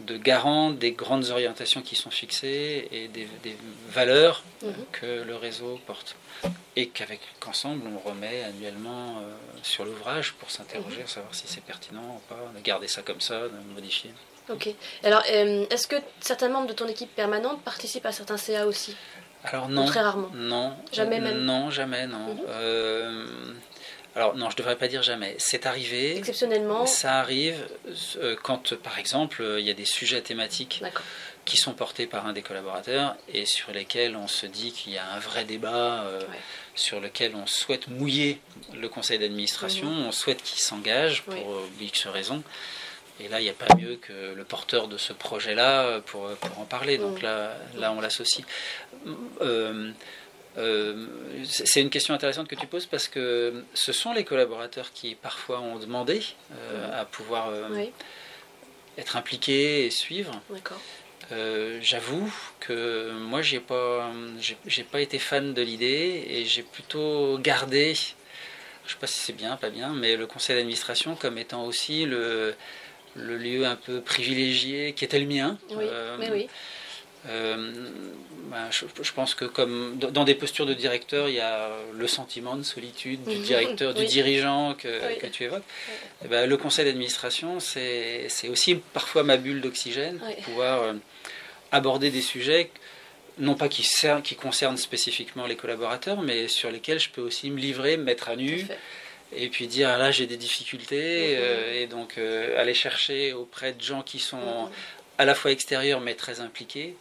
de 0.00 0.16
garant 0.16 0.70
des 0.70 0.92
grandes 0.92 1.28
orientations 1.28 1.82
qui 1.82 1.96
sont 1.96 2.10
fixées 2.10 2.88
et 2.90 3.08
des, 3.08 3.28
des 3.42 3.56
valeurs 3.90 4.42
Mhm. 4.62 4.72
que 4.90 5.22
le 5.22 5.36
réseau 5.36 5.78
porte. 5.86 6.16
Et 6.76 6.88
qu'avec 6.88 7.20
qu'ensemble, 7.40 7.82
on 7.86 7.98
remet 8.08 8.42
annuellement 8.44 9.18
euh, 9.18 9.30
sur 9.62 9.84
l'ouvrage 9.84 10.32
pour 10.40 10.50
s'interroger, 10.50 11.02
Mhm. 11.02 11.06
savoir 11.08 11.34
si 11.34 11.44
c'est 11.46 11.62
pertinent 11.62 12.16
ou 12.16 12.20
pas, 12.34 12.40
de 12.56 12.60
garder 12.64 12.88
ça 12.88 13.02
comme 13.02 13.20
ça, 13.20 13.42
de 13.48 13.74
modifier. 13.74 14.10
Ok. 14.48 14.70
Alors, 15.04 15.22
euh, 15.30 15.66
est-ce 15.70 15.86
que 15.86 15.96
certains 16.20 16.48
membres 16.48 16.68
de 16.68 16.72
ton 16.72 16.88
équipe 16.88 17.14
permanente 17.14 17.62
participent 17.62 18.06
à 18.06 18.12
certains 18.12 18.38
CA 18.38 18.66
aussi? 18.66 18.96
Alors 19.44 19.66
Ou 19.66 19.70
non, 19.70 19.86
Très 19.86 20.00
rarement. 20.00 20.30
non, 20.34 20.74
Jamais 20.92 21.20
même 21.20 21.38
Non, 21.44 21.70
jamais, 21.70 22.06
non. 22.06 22.34
Mhm. 22.34 22.40
Euh, 22.48 23.24
alors 24.14 24.36
non, 24.36 24.50
je 24.50 24.56
devrais 24.56 24.76
pas 24.76 24.88
dire 24.88 25.02
jamais. 25.02 25.34
C'est 25.38 25.66
arrivé. 25.66 26.16
Exceptionnellement. 26.16 26.86
Ça 26.86 27.18
arrive 27.20 27.56
euh, 28.18 28.36
quand, 28.42 28.74
par 28.76 28.98
exemple, 28.98 29.42
il 29.58 29.64
y 29.64 29.70
a 29.70 29.74
des 29.74 29.84
sujets 29.86 30.20
thématiques 30.20 30.82
qui 31.44 31.56
sont 31.56 31.72
portés 31.72 32.06
par 32.06 32.26
un 32.26 32.32
des 32.32 32.42
collaborateurs 32.42 33.16
et 33.32 33.46
sur 33.46 33.72
lesquels 33.72 34.14
on 34.14 34.28
se 34.28 34.46
dit 34.46 34.70
qu'il 34.70 34.92
y 34.92 34.98
a 34.98 35.12
un 35.12 35.18
vrai 35.18 35.44
débat, 35.44 36.02
euh, 36.04 36.20
Ouais. 36.20 36.26
sur 36.76 37.00
lequel 37.00 37.34
on 37.34 37.46
souhaite 37.46 37.88
mouiller 37.88 38.40
le 38.74 38.88
conseil 38.88 39.18
d'administration, 39.18 39.88
on 39.88 40.12
souhaite 40.12 40.42
qu'il 40.42 40.60
s'engage 40.60 41.22
pour. 41.22 41.34
Oui. 41.34 41.40
euh, 41.80 41.84
X 41.84 42.06
raisons. 42.06 42.42
Et 43.22 43.28
là, 43.28 43.40
il 43.40 43.44
n'y 43.44 43.50
a 43.50 43.54
pas 43.54 43.74
mieux 43.76 43.96
que 43.96 44.34
le 44.34 44.44
porteur 44.44 44.88
de 44.88 44.96
ce 44.98 45.12
projet-là 45.12 45.82
euh, 45.84 46.00
pour, 46.00 46.28
pour 46.30 46.58
en 46.58 46.64
parler. 46.64 46.98
Donc 46.98 47.22
là, 47.22 47.56
là, 47.76 47.92
on 47.92 48.00
l'associe. 48.00 48.44
Euh, 49.40 49.90
euh, 50.58 51.06
c'est 51.46 51.80
une 51.80 51.88
question 51.90 52.12
intéressante 52.14 52.48
que 52.48 52.54
tu 52.54 52.66
poses 52.66 52.86
parce 52.86 53.08
que 53.08 53.64
ce 53.74 53.92
sont 53.92 54.12
les 54.12 54.24
collaborateurs 54.24 54.92
qui 54.92 55.14
parfois 55.14 55.60
ont 55.60 55.76
demandé 55.78 56.20
euh, 56.58 57.00
à 57.00 57.04
pouvoir 57.04 57.48
euh, 57.48 57.68
Oui, 57.70 57.90
être 58.98 59.16
impliqués 59.16 59.86
et 59.86 59.90
suivre. 59.90 60.40
d'accord. 60.50 60.80
Euh, 61.30 61.78
J'avoue 61.80 62.30
que 62.60 63.12
moi, 63.12 63.40
j'ai 63.40 63.60
pas, 63.60 64.10
j'ai- 64.40 64.58
j'ai 64.66 64.82
pas 64.84 65.00
été 65.00 65.18
fan 65.18 65.54
de 65.54 65.62
l'idée 65.62 66.26
et 66.28 66.44
j'ai 66.44 66.62
plutôt 66.62 67.38
gardé, 67.38 67.94
je 67.94 68.92
sais 68.92 68.98
pas 69.00 69.06
si 69.06 69.18
c'est 69.20 69.32
bien, 69.32 69.56
pas 69.56 69.70
bien, 69.70 69.90
mais 69.94 70.16
le 70.16 70.26
conseil 70.26 70.56
d'administration 70.56 71.14
comme 71.14 71.38
étant 71.38 71.64
aussi 71.64 72.04
le, 72.04 72.54
le 73.14 73.36
lieu 73.36 73.66
un 73.66 73.76
peu 73.76 74.00
privilégié 74.00 74.92
qui 74.92 75.04
était 75.04 75.18
le 75.20 75.26
mien. 75.26 75.58
Oui, 75.70 75.84
Euh, 75.88 76.16
oui. 76.32 76.48
euh, 77.28 77.72
ben, 78.50 78.68
je, 78.70 78.84
je 79.02 79.12
pense 79.12 79.34
que 79.34 79.44
comme 79.44 79.98
dans 79.98 80.24
des 80.24 80.34
postures 80.34 80.66
de 80.66 80.74
directeur, 80.74 81.28
il 81.28 81.36
y 81.36 81.40
a 81.40 81.70
le 81.92 82.06
sentiment 82.06 82.56
de 82.56 82.62
solitude 82.62 83.22
du 83.24 83.36
Mhm. 83.36 83.42
directeur, 83.42 83.94
du 83.94 84.02
Oui. 84.02 84.08
dirigeant 84.08 84.74
que, 84.74 85.06
Oui. 85.08 85.18
que 85.18 85.26
tu 85.26 85.44
évoques. 85.44 85.62
Eh 86.24 86.28
ben, 86.28 86.48
le 86.48 86.56
conseil 86.56 86.84
d'administration, 86.84 87.60
c'est 87.60 88.28
aussi 88.50 88.76
parfois 88.92 89.22
ma 89.22 89.36
bulle 89.36 89.60
d'oxygène 89.60 90.18
pour 90.18 90.36
pouvoir 90.44 90.82
euh, 90.82 90.92
aborder 91.70 92.10
des 92.10 92.22
sujets, 92.22 92.70
non 93.38 93.54
pas 93.54 93.68
qui, 93.68 93.86
concernent 94.36 94.76
spécifiquement 94.76 95.46
les 95.46 95.56
collaborateurs, 95.56 96.20
mais 96.22 96.48
sur 96.48 96.70
lesquels 96.70 97.00
je 97.00 97.08
peux 97.10 97.22
aussi 97.22 97.50
me 97.50 97.58
livrer, 97.58 97.96
me 97.96 98.04
mettre 98.04 98.28
à 98.28 98.36
nu. 98.36 98.66
Et 99.34 99.48
puis 99.48 99.66
dire 99.66 99.88
ah 99.90 99.98
là 99.98 100.10
j'ai 100.10 100.26
des 100.26 100.36
difficultés, 100.36 101.36
Mhm. 101.36 101.40
euh, 101.42 101.82
et 101.82 101.86
donc 101.86 102.18
euh, 102.18 102.60
aller 102.60 102.74
chercher 102.74 103.32
auprès 103.32 103.72
de 103.72 103.82
gens 103.82 104.02
qui 104.02 104.18
sont 104.18 104.36
Mhm. 104.66 104.70
à 105.18 105.24
la 105.24 105.34
fois 105.34 105.50
extérieurs 105.52 106.00
mais 106.00 106.14
très 106.14 106.40
impliqués, 106.40 106.96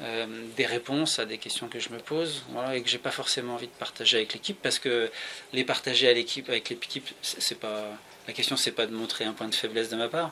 euh, 0.00 0.26
des 0.56 0.66
réponses 0.66 1.18
à 1.18 1.24
des 1.24 1.38
questions 1.38 1.68
que 1.68 1.80
je 1.80 1.88
me 1.90 1.98
pose, 1.98 2.44
voilà, 2.50 2.76
et 2.76 2.82
que 2.82 2.88
j'ai 2.88 2.98
pas 2.98 3.10
forcément 3.10 3.54
envie 3.54 3.66
de 3.66 3.72
partager 3.78 4.16
avec 4.18 4.32
l'équipe, 4.34 4.58
parce 4.62 4.78
que 4.78 5.10
les 5.52 5.64
partager 5.64 6.08
à 6.08 6.12
l'équipe, 6.12 6.48
avec 6.48 6.68
l'équipe, 6.70 7.08
c'est 7.22 7.40
c'est 7.40 7.58
pas 7.58 7.84
la 8.28 8.32
question, 8.34 8.56
c'est 8.56 8.72
pas 8.72 8.86
de 8.86 8.94
montrer 8.94 9.24
un 9.24 9.32
point 9.32 9.48
de 9.48 9.54
faiblesse 9.54 9.88
de 9.88 9.96
ma 9.96 10.08
part. 10.08 10.30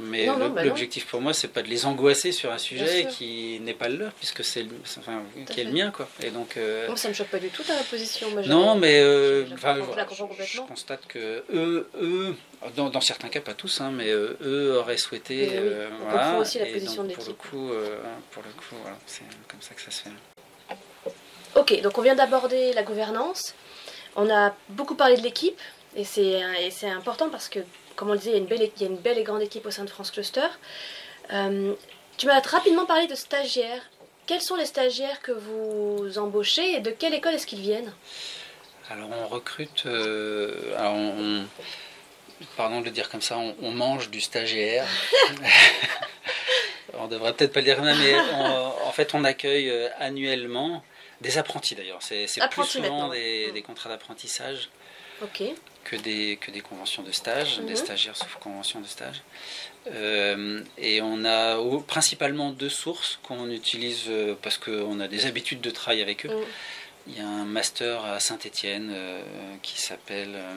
Mais 0.00 0.26
bah 0.26 0.62
l'objectif 0.62 1.06
pour 1.06 1.20
moi, 1.20 1.32
c'est 1.32 1.48
pas 1.48 1.62
de 1.62 1.68
les 1.68 1.86
angoisser 1.86 2.32
sur 2.32 2.52
un 2.52 2.58
sujet 2.58 3.06
qui 3.10 3.60
n'est 3.60 3.74
pas 3.74 3.88
le 3.88 3.96
leur, 3.96 4.12
puisque 4.12 4.44
c'est 4.44 4.62
le, 4.62 4.70
enfin, 4.84 5.22
qui 5.50 5.60
est 5.60 5.64
le 5.64 5.72
mien, 5.72 5.90
quoi. 5.90 6.08
Et 6.22 6.30
donc, 6.30 6.56
euh, 6.56 6.86
Moi, 6.86 6.96
ça 6.96 7.08
me 7.08 7.14
choque 7.14 7.28
pas 7.28 7.38
du 7.38 7.48
tout 7.48 7.62
ta 7.62 7.74
position. 7.90 8.30
Moi, 8.30 8.42
non, 8.42 8.74
mais 8.74 9.00
euh, 9.00 9.46
je 9.46 9.54
enfin, 9.54 9.78
voilà, 9.78 10.06
constate 10.68 11.06
que 11.06 11.44
eux, 11.52 11.88
eux 12.00 12.34
dans, 12.76 12.90
dans 12.90 13.00
certains 13.00 13.28
cas, 13.28 13.40
pas 13.40 13.54
tous, 13.54 13.80
hein, 13.80 13.90
mais 13.92 14.10
euh, 14.10 14.36
eux 14.42 14.76
auraient 14.78 14.96
souhaité. 14.96 15.48
Oui, 15.50 15.58
on 15.58 16.04
voilà, 16.04 16.24
comprend 16.24 16.38
aussi 16.40 16.58
la 16.58 16.66
position 16.66 17.02
donc, 17.02 17.12
de 17.12 17.16
pour 17.16 17.26
le 17.26 17.32
coup, 17.32 17.70
pour 18.30 18.42
le 18.42 18.50
coup, 18.50 18.74
voilà, 18.82 18.96
c'est 19.06 19.24
comme 19.48 19.62
ça 19.62 19.74
que 19.74 19.80
ça 19.80 19.90
se 19.90 20.02
fait. 20.02 20.10
Ok, 21.54 21.80
donc 21.80 21.96
on 21.96 22.02
vient 22.02 22.14
d'aborder 22.14 22.72
la 22.74 22.82
gouvernance. 22.82 23.54
On 24.14 24.30
a 24.30 24.54
beaucoup 24.70 24.94
parlé 24.94 25.16
de 25.16 25.22
l'équipe 25.22 25.60
et 25.96 26.04
c'est 26.04 26.90
important 26.90 27.30
parce 27.30 27.48
que, 27.48 27.60
comme 27.96 28.10
on 28.10 28.12
le 28.12 28.18
disait, 28.18 28.30
il 28.32 28.34
y, 28.34 28.36
a 28.36 28.40
une 28.40 28.46
belle, 28.46 28.70
il 28.76 28.82
y 28.82 28.84
a 28.84 28.88
une 28.88 28.96
belle 28.98 29.18
et 29.18 29.22
grande 29.24 29.42
équipe 29.42 29.66
au 29.66 29.70
sein 29.70 29.84
de 29.84 29.90
France 29.90 30.10
Cluster. 30.10 30.46
Euh, 31.32 31.74
tu 32.16 32.26
m'as 32.26 32.40
rapidement 32.40 32.86
parlé 32.86 33.06
de 33.06 33.14
stagiaires. 33.14 33.82
Quels 34.26 34.40
sont 34.42 34.56
les 34.56 34.66
stagiaires 34.66 35.20
que 35.22 35.32
vous 35.32 36.18
embauchez 36.18 36.74
et 36.74 36.80
de 36.80 36.90
quelle 36.90 37.14
école 37.14 37.34
est-ce 37.34 37.46
qu'ils 37.46 37.60
viennent? 37.60 37.92
Alors 38.90 39.08
on 39.10 39.26
recrute, 39.28 39.84
euh, 39.86 40.74
alors 40.76 40.94
on, 40.94 41.42
on- 41.42 42.44
pardon 42.56 42.80
de 42.80 42.84
le 42.86 42.90
dire 42.90 43.08
comme 43.08 43.22
ça, 43.22 43.36
on, 43.38 43.54
on 43.62 43.70
mange 43.72 44.10
du 44.10 44.20
stagiaire. 44.20 44.86
on 46.94 47.08
devrait 47.08 47.32
peut-être 47.34 47.52
pas 47.52 47.60
le 47.60 47.64
dire 47.66 47.82
mais 47.82 48.14
on- 48.34 48.86
en 48.86 48.92
fait 48.92 49.14
on 49.14 49.24
accueille 49.24 49.70
euh, 49.70 49.88
annuellement 49.98 50.82
des 51.20 51.38
apprentis 51.38 51.74
d'ailleurs. 51.74 52.02
C'est 52.02 52.26
c'est 52.26 52.46
plus 52.48 52.64
souvent 52.64 53.08
des, 53.08 53.50
des 53.52 53.62
contrats 53.62 53.88
d'apprentissage. 53.88 54.68
Ok, 55.22 55.42
que 55.88 55.96
des, 56.08 56.36
que 56.42 56.50
des 56.56 56.60
conventions 56.70 57.02
de 57.08 57.12
stage, 57.22 57.50
Mhm. 57.60 57.66
des 57.70 57.76
stagiaires 57.76 58.16
sauf 58.16 58.34
convention 58.40 58.80
de 58.80 58.86
stage. 58.96 59.18
Euh, 59.92 60.62
et 60.78 61.00
on 61.00 61.24
a 61.24 61.56
principalement 61.86 62.50
deux 62.50 62.68
sources 62.84 63.18
qu'on 63.22 63.48
utilise 63.50 64.04
euh, 64.08 64.34
parce 64.42 64.58
qu'on 64.58 64.98
a 65.00 65.06
des 65.14 65.26
habitudes 65.26 65.60
de 65.60 65.70
travail 65.70 66.02
avec 66.02 66.26
eux. 66.26 66.30
Mm. 66.34 66.44
Il 67.08 67.16
y 67.16 67.20
a 67.20 67.28
un 67.28 67.44
master 67.44 68.04
à 68.04 68.18
Saint-Étienne 68.18 68.92
qui 69.62 69.80
s'appelle... 69.80 70.32
euh, 70.34 70.54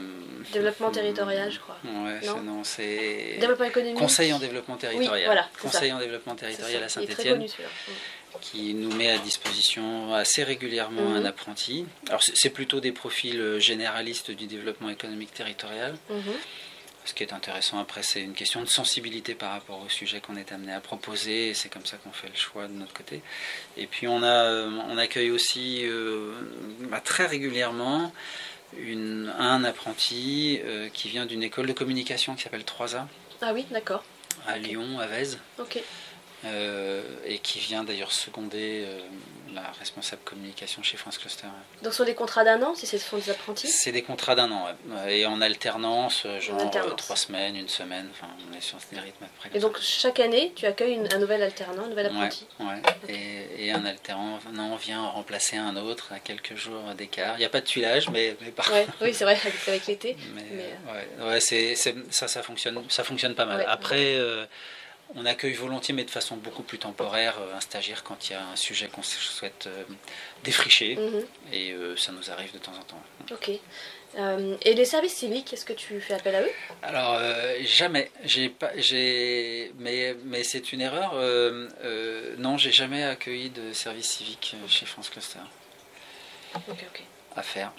développement 0.52 0.90
territorial, 0.90 1.52
je 1.52 1.60
crois. 1.60 1.78
Ouais, 1.84 2.20
Non 2.44 2.64
c'est-. 2.64 3.38
Développement 3.40 3.66
économique. 3.68 4.00
Conseil 4.00 4.34
en 4.34 4.40
développement 4.40 4.76
territorial. 4.78 5.26
voilà, 5.26 5.48
Conseil 5.62 5.90
ça. 5.92 5.96
en 5.96 6.00
développement 6.00 6.34
territorial 6.34 6.82
à 6.82 6.90
Saint-Étienne. 6.90 7.46
Qui 8.42 8.74
nous 8.74 8.92
met 8.96 9.10
à 9.12 9.18
disposition 9.20 10.14
assez 10.14 10.44
régulièrement 10.44 11.10
Mhm. 11.10 11.16
un 11.18 11.26
apprenti. 11.26 11.86
Alors 12.08 12.22
c'est 12.24 12.50
plutôt 12.50 12.80
des 12.80 12.92
profils 12.92 13.40
euh, 13.40 13.60
généralistes 13.60 14.32
du 14.32 14.48
développement 14.48 14.90
économique 14.90 15.34
territorial. 15.34 15.98
Mhm. 16.10 16.34
Ce 17.06 17.14
qui 17.14 17.24
est 17.24 17.34
intéressant 17.34 17.80
après, 17.80 18.04
c'est 18.04 18.22
une 18.22 18.34
question 18.34 18.62
de 18.62 18.68
sensibilité 18.68 19.34
par 19.34 19.52
rapport 19.54 19.82
au 19.84 19.90
sujet 19.90 20.20
qu'on 20.20 20.36
est 20.36 20.52
amené 20.52 20.74
à 20.74 20.80
proposer, 20.80 21.54
c'est 21.56 21.70
comme 21.70 21.86
ça 21.86 21.98
qu'on 21.98 22.12
fait 22.12 22.28
le 22.28 22.36
choix 22.36 22.68
de 22.68 22.74
notre 22.74 22.94
côté. 22.94 23.22
Et 23.78 23.88
puis 23.88 24.08
on, 24.08 24.22
a, 24.22 24.28
euh, 24.46 24.70
on 24.90 24.98
accueille 24.98 25.32
aussi 25.32 25.80
euh, 25.86 26.34
bah, 26.92 27.00
très 27.00 27.26
régulièrement 27.26 28.14
une, 28.78 29.34
un 29.40 29.64
apprenti 29.64 30.60
euh, 30.64 30.90
qui 30.94 31.10
vient 31.10 31.26
d'une 31.26 31.42
école 31.42 31.66
de 31.66 31.74
communication 31.74 32.36
qui 32.36 32.44
s'appelle 32.44 32.62
3A 32.64 33.08
Ah 33.42 33.54
oui, 33.54 33.66
d'accord. 33.72 34.04
à 34.48 34.58
Lyon, 34.60 35.00
à 35.00 35.08
Vèze. 35.08 35.40
Ok. 35.58 35.82
Et 36.46 37.40
qui 37.40 37.60
vient 37.60 37.84
d'ailleurs 37.84 38.12
seconder 38.12 38.86
la 39.54 39.72
responsable 39.80 40.22
communication 40.24 40.84
chez 40.84 40.98
France 40.98 41.18
Cluster. 41.18 41.48
Donc, 41.82 41.92
ce 41.92 41.98
sont 41.98 42.06
des 42.06 42.14
contrats 42.14 42.44
d'un 42.44 42.62
an, 42.62 42.76
si 42.76 42.88
ce 42.88 42.98
sont 42.98 43.18
des 43.18 43.30
apprentis? 43.30 43.68
C'est 43.68 43.92
des 43.92 44.02
contrats 44.02 44.36
d'un 44.36 44.52
an, 44.52 44.68
et 45.08 45.26
en 45.26 45.42
alternance, 45.42 46.26
genre 46.40 46.96
trois 46.96 47.16
semaines, 47.16 47.56
une 47.56 47.70
semaine, 47.70 48.08
enfin, 48.12 48.28
on 48.50 48.58
est 48.58 48.62
sur 48.62 48.78
des 48.92 49.00
rythmes 49.00 49.24
à 49.24 49.28
peu 49.28 49.50
près. 49.50 49.50
Et 49.54 49.60
donc, 49.60 49.78
chaque 49.80 50.20
année, 50.20 50.54
tu 50.56 50.66
accueilles 50.66 51.00
un 51.14 51.18
nouvel 51.18 51.44
alternant, 51.44 51.86
un 51.86 51.90
nouvel 51.90 52.08
apprenti? 52.08 52.48
Ouais, 52.60 52.82
et, 53.58 53.72
un 53.72 53.86
alternant 53.86 54.40
vient 54.78 55.02
remplacer 55.02 55.58
un 55.58 55.76
autre 55.78 56.12
à 56.12 56.20
quelques 56.20 56.56
jours 56.56 56.82
d'écart. 56.98 57.36
Il 57.36 57.40
n'y 57.40 57.46
a 57.46 57.50
pas 57.50 57.62
de 57.62 57.66
tuilage, 57.66 58.10
mais, 58.10 58.36
mais 58.42 58.52
par... 58.52 58.70
Oui, 59.02 59.14
c'est 59.14 59.24
vrai, 59.24 59.38
avec, 59.68 59.88
l'été. 59.88 60.18
Mais, 60.34 60.44
Ouais, 61.24 61.40
c'est, 61.40 61.76
ça, 61.76 62.28
ça 62.28 62.44
fonctionne, 62.44 62.84
ça 62.90 63.04
fonctionne 63.04 63.36
pas 63.36 63.46
mal. 63.46 63.66
Après... 63.68 64.18
On 65.16 65.26
accueille 65.26 65.53
volontiers, 65.53 65.93
mais 65.93 66.03
de 66.03 66.12
façon 66.12 66.38
beaucoup 66.38 66.62
plus 66.62 66.78
temporaire, 66.78 67.36
euh, 67.39 67.55
un 67.55 67.60
stagiaire 67.62 68.03
quand 68.03 68.30
il 68.30 68.34
y 68.34 68.36
a 68.36 68.45
un 68.45 68.55
sujet 68.55 68.88
qu'on 68.88 69.01
souhaite 69.01 69.66
euh, 69.68 69.84
défricher. 70.43 70.95
Mhm. 70.95 71.26
Et 71.51 71.72
euh, 71.72 71.97
ça 71.97 72.12
nous 72.12 72.30
arrive 72.30 72.53
de 72.53 72.60
temps 72.60 72.74
en 72.78 72.84
temps. 72.84 73.01
Ok. 73.32 73.49
et 73.49 74.74
les 74.74 74.86
services 74.86 75.16
civiques, 75.16 75.51
est-ce 75.53 75.66
que 75.66 75.74
tu 75.74 75.99
fais 75.99 76.14
appel 76.14 76.36
à 76.36 76.41
eux? 76.41 76.51
Alors, 76.84 77.20
jamais. 77.62 78.12
J'ai 78.24 78.49
pas, 78.49 78.72
j'ai, 78.76 79.72
mais, 79.80 80.16
mais 80.26 80.43
c'est 80.43 80.74
une 80.74 80.82
erreur. 80.82 81.14
non, 82.38 82.57
j'ai 82.57 82.72
jamais 82.72 83.03
accueilli 83.03 83.49
de 83.49 83.74
service 83.74 84.10
civique 84.10 84.55
chez 84.68 84.86
France 84.86 85.10
Cluster. 85.10 85.39
Ok, 86.55 86.64
ok. 86.70 87.03
À 87.36 87.43
faire. 87.43 87.72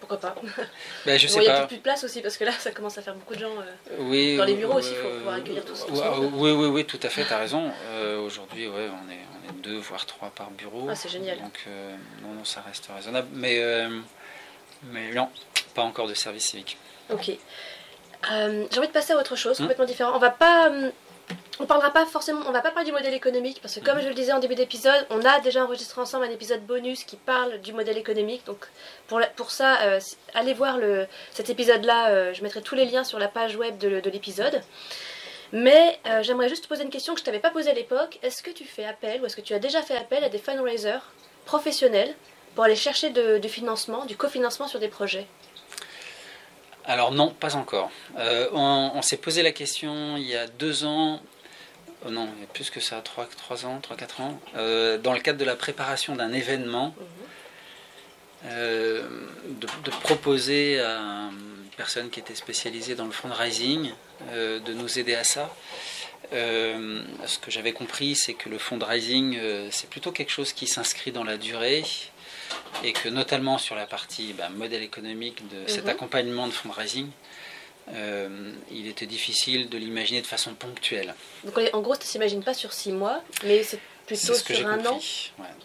Pourquoi 0.00 0.18
pas 0.18 0.34
ben, 1.06 1.18
je 1.18 1.26
sais 1.26 1.38
Il 1.38 1.42
n'y 1.42 1.48
a 1.48 1.66
plus 1.66 1.76
de 1.76 1.82
place 1.82 2.04
aussi 2.04 2.20
parce 2.20 2.36
que 2.36 2.44
là, 2.44 2.52
ça 2.52 2.70
commence 2.70 2.98
à 2.98 3.02
faire 3.02 3.14
beaucoup 3.14 3.34
de 3.34 3.40
gens 3.40 3.52
euh, 3.98 4.36
dans 4.36 4.44
les 4.44 4.54
bureaux 4.54 4.78
aussi. 4.78 4.90
Il 4.92 4.96
faut 4.96 5.16
pouvoir 5.16 5.34
accueillir 5.36 5.64
tout 5.64 5.74
ça. 5.74 5.86
Oui, 5.90 6.50
oui, 6.52 6.66
oui, 6.66 6.84
tout 6.84 7.00
à 7.02 7.08
fait, 7.08 7.24
tu 7.24 7.32
as 7.32 7.38
raison. 7.38 7.70
Euh, 7.90 8.20
aujourd'hui, 8.20 8.68
ouais, 8.68 8.88
on, 8.88 9.10
est, 9.10 9.18
on 9.32 9.48
est 9.48 9.62
deux, 9.62 9.78
voire 9.78 10.06
trois 10.06 10.30
par 10.30 10.50
bureau. 10.50 10.86
Ah, 10.88 10.94
c'est 10.94 11.08
génial. 11.08 11.38
Donc, 11.38 11.64
euh, 11.66 11.94
non, 12.22 12.34
non, 12.34 12.44
ça 12.44 12.62
reste 12.62 12.88
raisonnable. 12.94 13.28
Mais, 13.32 13.60
mais 14.92 15.12
non, 15.12 15.28
pas 15.74 15.82
encore 15.82 16.06
de 16.06 16.14
service 16.14 16.46
civique. 16.46 16.76
Ok. 17.10 17.32
J'ai 18.24 18.78
envie 18.78 18.88
de 18.88 18.92
passer 18.92 19.12
à 19.12 19.16
autre 19.16 19.36
chose, 19.36 19.58
hum. 19.58 19.66
complètement 19.66 19.86
différent. 19.86 20.12
On 20.14 20.18
va 20.18 20.30
pas 20.30 20.68
hum, 20.70 20.92
on 21.60 21.66
parlera 21.66 21.90
pas 21.90 22.06
forcément, 22.06 22.40
on 22.46 22.52
va 22.52 22.60
pas 22.60 22.70
parler 22.70 22.86
du 22.86 22.92
modèle 22.92 23.14
économique 23.14 23.60
parce 23.60 23.74
que 23.74 23.80
comme 23.80 23.96
mhm. 23.96 24.04
je 24.04 24.08
le 24.08 24.14
disais 24.14 24.32
en 24.32 24.38
début 24.38 24.54
d'épisode, 24.54 25.06
on 25.10 25.24
a 25.24 25.40
déjà 25.40 25.64
enregistré 25.64 26.00
ensemble 26.00 26.24
un 26.24 26.30
épisode 26.30 26.64
bonus 26.64 27.04
qui 27.04 27.16
parle 27.16 27.60
du 27.60 27.72
modèle 27.72 27.98
économique. 27.98 28.44
Donc 28.46 28.66
pour, 29.08 29.20
pour 29.36 29.50
ça, 29.50 29.80
euh, 29.82 30.00
allez 30.34 30.54
voir 30.54 30.78
le, 30.78 31.06
cet 31.32 31.50
épisode-là. 31.50 32.10
Euh, 32.10 32.34
je 32.34 32.42
mettrai 32.42 32.62
tous 32.62 32.74
les 32.74 32.84
liens 32.84 33.04
sur 33.04 33.18
la 33.18 33.28
page 33.28 33.56
web 33.56 33.78
de, 33.78 34.08
l'épisode. 34.08 34.62
Mais 35.52 35.98
euh, 36.06 36.22
j'aimerais 36.22 36.48
juste 36.48 36.64
te 36.64 36.68
poser 36.68 36.84
une 36.84 36.90
question 36.90 37.14
que 37.14 37.20
je 37.20 37.24
t'avais 37.24 37.38
pas 37.40 37.50
posée 37.50 37.70
à 37.70 37.74
l'époque. 37.74 38.18
Est-ce 38.22 38.42
que 38.42 38.50
tu 38.50 38.64
fais 38.64 38.84
appel 38.84 39.20
ou 39.20 39.26
est-ce 39.26 39.36
que 39.36 39.40
tu 39.40 39.54
as 39.54 39.58
déjà 39.58 39.82
fait 39.82 39.96
appel 39.96 40.22
à 40.22 40.28
des 40.28 40.38
fundraisers 40.38 41.02
professionnels 41.44 42.14
pour 42.54 42.64
aller 42.64 42.76
chercher 42.76 43.10
du 43.10 43.48
financement, 43.48 44.04
du 44.04 44.16
cofinancement 44.16 44.68
sur 44.68 44.78
des 44.78 44.88
projets? 44.88 45.26
Alors 46.88 47.12
non, 47.12 47.28
pas 47.28 47.54
encore. 47.54 47.90
on 48.16 49.02
s'est 49.02 49.18
posé 49.18 49.42
la 49.42 49.52
question 49.52 50.16
il 50.16 50.26
y 50.26 50.34
a 50.34 50.46
deux 50.46 50.84
ans 50.84 51.20
oh 52.06 52.10
non, 52.10 52.28
il 52.36 52.40
y 52.40 52.44
a 52.44 52.46
plus 52.46 52.70
que 52.70 52.80
ça, 52.80 53.00
3, 53.00 53.26
3 53.26 53.66
ans, 53.66 53.80
3-4 53.80 54.22
ans, 54.22 54.40
euh, 54.56 54.98
dans 54.98 55.12
le 55.12 55.20
cadre 55.20 55.38
de 55.38 55.44
la 55.44 55.56
préparation 55.56 56.16
d'un 56.16 56.32
événement, 56.32 56.94
euh, 58.46 59.06
de, 59.48 59.90
proposer 59.90 60.80
à 60.80 61.30
une 61.32 61.70
personne 61.76 62.10
qui 62.10 62.20
était 62.20 62.34
spécialisée 62.34 62.94
dans 62.94 63.06
le 63.06 63.12
fundraising 63.12 63.90
euh, 64.30 64.60
de 64.60 64.72
nous 64.72 64.98
aider 64.98 65.14
à 65.14 65.24
ça. 65.24 65.52
ce 66.32 67.38
que 67.38 67.50
j'avais 67.50 67.72
compris, 67.72 68.14
c'est 68.14 68.34
que 68.34 68.48
le 68.48 68.58
fundraising, 68.58 69.38
c'est 69.70 69.88
plutôt 69.88 70.12
quelque 70.12 70.30
chose 70.32 70.52
qui 70.52 70.66
s'inscrit 70.66 71.10
dans 71.10 71.24
la 71.24 71.36
durée 71.36 71.84
et 72.84 72.92
que 72.92 73.08
notamment 73.08 73.58
sur 73.58 73.74
la 73.74 73.86
partie 73.86 74.32
bah, 74.32 74.48
modèle 74.48 74.82
économique 74.82 75.46
de 75.48 75.68
cet 75.68 75.84
mhm. 75.84 75.90
accompagnement 75.90 76.46
de 76.46 76.52
fundraising, 76.52 77.08
euh, 77.94 78.52
il 78.70 78.86
était 78.86 79.06
difficile 79.06 79.68
de 79.68 79.78
l'imaginer 79.78 80.20
de 80.20 80.26
façon 80.26 80.54
ponctuelle. 80.54 81.14
Donc 81.44 81.58
en 81.72 81.80
gros, 81.80 81.96
tu 81.96 82.02
ne 82.02 82.06
s'imagines 82.06 82.42
pas 82.42 82.54
sur 82.54 82.72
six 82.72 82.92
mois, 82.92 83.22
mais 83.44 83.62
c'est 83.62 83.80
plutôt 84.06 84.34
ce 84.34 84.42
que 84.42 84.54
sur 84.54 84.66
un 84.66 84.84
an 84.86 84.98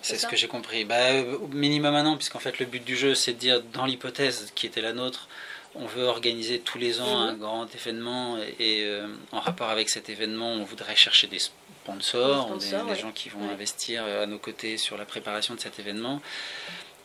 C'est 0.02 0.18
ce 0.18 0.28
que 0.28 0.36
j'ai 0.36 0.48
compris. 0.48 0.86
Bah, 0.86 1.22
au 1.42 1.48
minimum 1.48 1.96
un 1.96 2.06
an, 2.06 2.16
puisqu'en 2.16 2.40
fait 2.40 2.60
le 2.60 2.66
but 2.66 2.84
du 2.84 2.96
jeu, 2.96 3.16
c'est 3.16 3.34
de 3.34 3.40
dire, 3.40 3.62
dans 3.74 3.86
l'hypothèse 3.86 4.52
qui 4.56 4.66
était 4.66 4.82
la 4.82 4.94
nôtre, 4.94 5.28
on 5.76 5.86
veut 5.86 6.04
organiser 6.04 6.60
tous 6.60 6.78
les 6.78 7.02
ans 7.02 7.20
un 7.20 7.34
mhm. 7.34 7.40
grand 7.40 7.76
événement 7.76 8.38
et 8.60 8.84
euh, 8.84 9.08
en 9.32 9.40
rapport 9.40 9.70
avec 9.70 9.90
cet 9.90 10.10
événement, 10.10 10.52
on 10.54 10.64
voudrait 10.64 10.96
chercher 10.96 11.28
des 11.28 11.40
sponsors, 11.84 12.58
des, 12.58 12.96
gens 12.96 13.12
qui 13.12 13.30
vont 13.30 13.50
investir 13.50 14.04
à 14.06 14.26
nos 14.26 14.40
côtés 14.40 14.78
sur 14.78 14.98
la 14.98 15.06
préparation 15.06 15.54
de 15.54 15.60
cet 15.60 15.80
événement. 15.80 16.22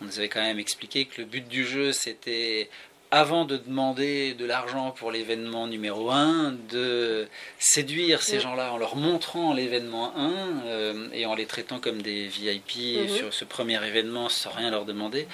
On 0.01 0.05
nous 0.05 0.19
avait 0.19 0.29
quand 0.29 0.41
même 0.41 0.61
expliqué 0.61 1.07
que 1.07 1.21
le 1.21 1.27
but 1.27 1.49
du 1.49 1.67
jeu, 1.67 1.93
c'était 1.93 2.71
avant 3.11 3.45
de 3.45 3.57
demander 3.57 4.35
de 4.35 4.45
l'argent 4.45 4.91
pour 4.91 5.11
l'événement 5.11 5.67
numéro 5.67 6.11
1, 6.11 6.53
de 6.71 7.27
séduire 7.59 8.23
ces 8.23 8.39
gens-là 8.39 8.73
en 8.73 8.77
leur 8.77 8.97
montrant 8.97 9.55
l'événement 9.55 10.13
1 10.17 10.67
euh, 10.67 11.09
et 11.13 11.25
en 11.25 11.35
les 11.35 11.47
traitant 11.47 11.81
comme 11.81 12.03
des 12.03 12.27
VIP 12.27 13.01
mhm. 13.01 13.09
sur 13.09 13.35
ce 13.35 13.45
premier 13.45 13.85
événement 13.85 14.29
sans 14.29 14.51
rien 14.51 14.71
leur 14.71 14.85
demander. 14.85 15.27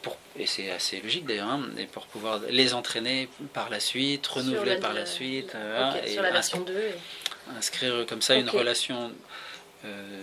Pour, 0.00 0.16
et 0.38 0.46
c'est 0.46 0.70
assez 0.70 1.00
logique 1.00 1.26
d'ailleurs, 1.26 1.48
hein, 1.48 1.62
et 1.76 1.86
pour 1.86 2.06
pouvoir 2.06 2.40
les 2.50 2.72
entraîner 2.72 3.28
par 3.52 3.68
la 3.68 3.80
suite, 3.80 4.24
renouveler 4.28 4.76
par 4.76 4.94
la 4.94 5.04
suite, 5.04 5.56
euh, 5.56 5.90
et 6.04 6.10
sur 6.10 6.22
la 6.22 6.30
version 6.30 6.60
2. 6.60 6.72
Inscrire 7.56 8.06
comme 8.06 8.22
ça 8.22 8.34
une 8.34 8.50
relation 8.50 9.12
euh, 9.84 10.22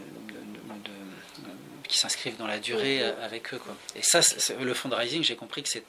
qui 1.87 1.97
s'inscrive 1.97 2.37
dans 2.37 2.47
la 2.47 2.59
durée 2.59 3.03
avec 3.23 3.53
eux. 3.53 3.57
Quoi. 3.57 3.75
Et 3.95 4.01
ça, 4.01 4.21
le 4.59 4.73
fundraising, 4.73 5.23
j'ai 5.23 5.35
compris 5.35 5.63
que 5.63 5.69
c'est 5.69 5.83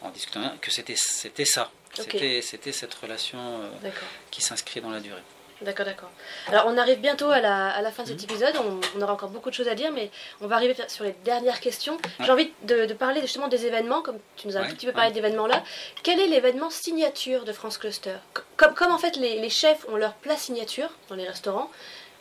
en 0.00 0.10
discutant 0.10 0.52
que 0.60 0.70
c'était 0.70 0.96
c'était 0.96 1.44
ça. 1.44 1.70
C'était 1.94 2.72
cette 2.72 2.94
relation 2.94 3.38
euh, 3.38 3.90
qui 4.30 4.42
s'inscrit 4.42 4.80
dans 4.80 4.90
la 4.90 5.00
durée. 5.00 5.22
D'accord, 5.64 5.86
d'accord. 5.86 6.10
Alors 6.48 6.64
on 6.66 6.76
arrive 6.76 7.00
bientôt 7.00 7.30
à 7.30 7.40
la, 7.40 7.68
à 7.68 7.82
la 7.82 7.90
fin 7.90 8.02
de 8.02 8.08
cet 8.08 8.18
mhm. 8.18 8.24
épisode, 8.24 8.54
on, 8.96 9.02
aura 9.02 9.12
encore 9.14 9.30
beaucoup 9.30 9.50
de 9.50 9.54
choses 9.54 9.68
à 9.68 9.74
dire, 9.74 9.90
mais 9.92 10.10
on 10.40 10.46
va 10.46 10.56
arriver 10.56 10.76
sur 10.88 11.04
les 11.04 11.14
dernières 11.24 11.60
questions. 11.60 11.98
J'ai 12.20 12.30
envie 12.30 12.52
de, 12.62 12.92
parler 12.92 13.20
justement 13.22 13.48
des 13.48 13.66
événements, 13.66 14.02
comme 14.02 14.18
tu 14.36 14.46
nous 14.46 14.56
as 14.56 14.60
un 14.60 14.66
petit 14.66 14.86
peu 14.86 14.92
parlé 14.92 15.10
d'événements 15.10 15.46
là. 15.46 15.62
Quel 16.02 16.20
est 16.20 16.26
l'événement 16.26 16.70
signature 16.70 17.44
de 17.44 17.52
France 17.52 17.78
Cluster 17.78 18.16
comme, 18.56 18.74
comme 18.74 18.92
en 18.92 18.98
fait 18.98 19.16
les, 19.16 19.40
les, 19.40 19.50
chefs 19.50 19.86
ont 19.88 19.96
leur 19.96 20.14
plat 20.14 20.36
signature 20.36 20.90
dans 21.08 21.16
les 21.16 21.26
restaurants, 21.26 21.70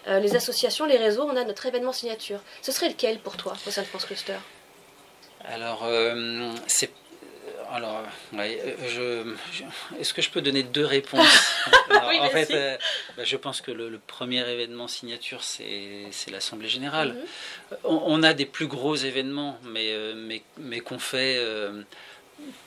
euh, 0.08 0.20
les 0.20 0.36
associations, 0.36 0.86
les 0.86 0.98
réseaux, 0.98 1.24
on 1.24 1.36
a 1.36 1.44
notre 1.44 1.66
événement 1.66 1.94
signature. 1.94 2.40
Ce 2.62 2.72
serait 2.72 2.90
lequel 2.90 3.20
pour 3.20 3.38
toi 3.38 3.54
au 3.68 3.72
sein 3.72 3.82
de 3.82 3.88
France 3.88 4.06
Cluster? 4.06 4.38
Alors, 5.46 5.84
euh, 5.84 6.52
c'est 6.68 6.92
alors, 7.74 8.04
je, 8.32 9.34
est-ce 10.00 10.14
que 10.14 10.22
je 10.22 10.30
peux 10.30 10.42
donner 10.42 10.62
deux 10.62 10.86
réponses 10.86 11.54
En 11.92 12.30
fait, 12.30 12.52
euh, 12.52 12.78
bah, 13.18 13.24
je 13.24 13.36
pense 13.36 13.62
que 13.62 13.72
le, 13.72 14.00
premier 14.06 14.48
événement 14.48 14.88
signature, 14.88 15.44
c'est, 15.44 16.12
l'Assemblée 16.32 16.70
générale. 16.70 17.14
Mhm. 17.14 17.78
on, 17.86 18.22
a 18.22 18.34
des 18.34 18.46
plus 18.46 18.68
gros 18.68 18.96
événements, 18.96 19.58
mais, 19.64 19.92
euh, 19.92 20.14
mais, 20.16 20.44
mais 20.58 20.82
qu'on 20.82 21.00
fait 21.00 21.38
euh, 21.40 21.82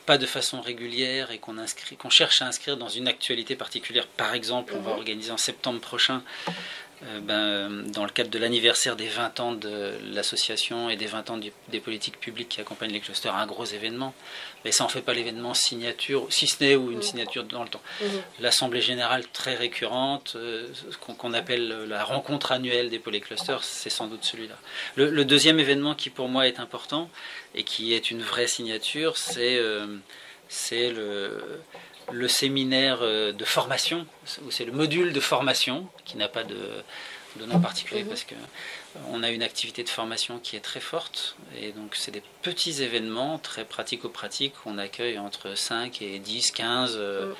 pas 0.06 0.18
de 0.18 0.26
façon 0.26 0.60
régulière 0.60 1.30
et 1.30 1.38
qu'on, 1.38 1.58
inscrit, 1.58 1.96
qu'on 1.96 2.10
cherche 2.10 2.42
à 2.42 2.46
inscrire 2.46 2.76
dans 2.76 2.88
une 2.88 3.06
actualité 3.06 3.54
particulière. 3.54 4.08
Par 4.08 4.34
exemple, 4.34 4.74
on 4.76 4.80
va 4.80 4.90
mhm. 4.90 4.98
organiser 4.98 5.30
en 5.30 5.36
septembre 5.36 5.80
prochain 5.80 6.22
euh, 7.04 7.20
ben, 7.20 7.90
dans 7.92 8.04
le 8.04 8.10
cadre 8.10 8.30
de 8.30 8.38
l'anniversaire 8.38 8.96
des 8.96 9.08
20 9.08 9.40
ans 9.40 9.52
de 9.52 9.92
l'association 10.14 10.88
et 10.88 10.96
des 10.96 11.04
20 11.06 11.30
ans 11.30 11.38
des 11.68 11.80
politiques 11.80 12.18
publiques 12.18 12.48
qui 12.48 12.60
accompagnent 12.60 12.92
les 12.92 13.00
clusters, 13.00 13.34
un 13.34 13.46
gros 13.46 13.66
événement. 13.66 14.14
Mais 14.64 14.72
ça 14.72 14.84
en 14.84 14.88
fait 14.88 15.02
pas 15.02 15.12
l'événement 15.12 15.52
signature, 15.52 16.26
si 16.30 16.46
ce 16.46 16.64
n'est 16.64 16.74
ou 16.74 16.90
une 16.90 17.02
signature 17.02 17.44
dans 17.44 17.62
le 17.62 17.68
temps. 17.68 17.82
Mhm. 18.00 18.08
L'Assemblée 18.40 18.80
générale 18.80 19.24
très 19.28 19.54
récurrente, 19.54 20.32
euh, 20.36 20.66
qu'on 21.18 21.34
appelle 21.34 21.84
la 21.86 22.02
rencontre 22.02 22.52
annuelle 22.52 22.88
des 22.88 22.98
polyclusters, 22.98 23.62
c'est 23.62 23.90
sans 23.90 24.06
doute 24.06 24.24
celui-là. 24.24 24.56
Le, 24.96 25.24
deuxième 25.24 25.60
événement 25.60 25.94
qui 25.94 26.08
pour 26.08 26.28
moi 26.28 26.46
est 26.46 26.60
important 26.60 27.10
et 27.54 27.62
qui 27.62 27.92
est 27.92 28.10
une 28.10 28.22
vraie 28.22 28.46
signature, 28.46 29.18
c'est 29.18 29.58
euh, 29.58 29.86
c'est 30.48 30.90
le 30.90 31.60
le 32.12 32.28
séminaire 32.28 32.98
euh, 33.02 33.32
de 33.32 33.44
formation, 33.44 34.06
ou 34.44 34.50
c'est 34.50 34.64
le 34.64 34.72
module 34.72 35.12
de 35.12 35.20
formation, 35.20 35.88
qui 36.04 36.16
n'a 36.16 36.28
pas 36.28 36.44
de, 36.44 36.56
nom 37.46 37.60
particulier 37.60 38.02
mhm. 38.02 38.08
parce 38.08 38.24
que 38.24 38.34
euh, 38.34 38.98
on 39.10 39.22
a 39.22 39.30
une 39.30 39.42
activité 39.42 39.84
de 39.84 39.90
formation 39.90 40.38
qui 40.38 40.56
est 40.56 40.60
très 40.60 40.80
forte 40.80 41.36
et 41.60 41.72
donc 41.72 41.94
c'est 41.94 42.10
des 42.10 42.22
petits 42.40 42.82
événements 42.82 43.38
très 43.38 43.66
pratico-pratiques 43.66 44.54
on 44.64 44.78
accueille 44.78 45.18
entre 45.18 45.54
5 45.54 46.00
et 46.00 46.18
10, 46.18 46.52
15 46.52 46.94
euh, 46.96 47.26
mhm. 47.26 47.34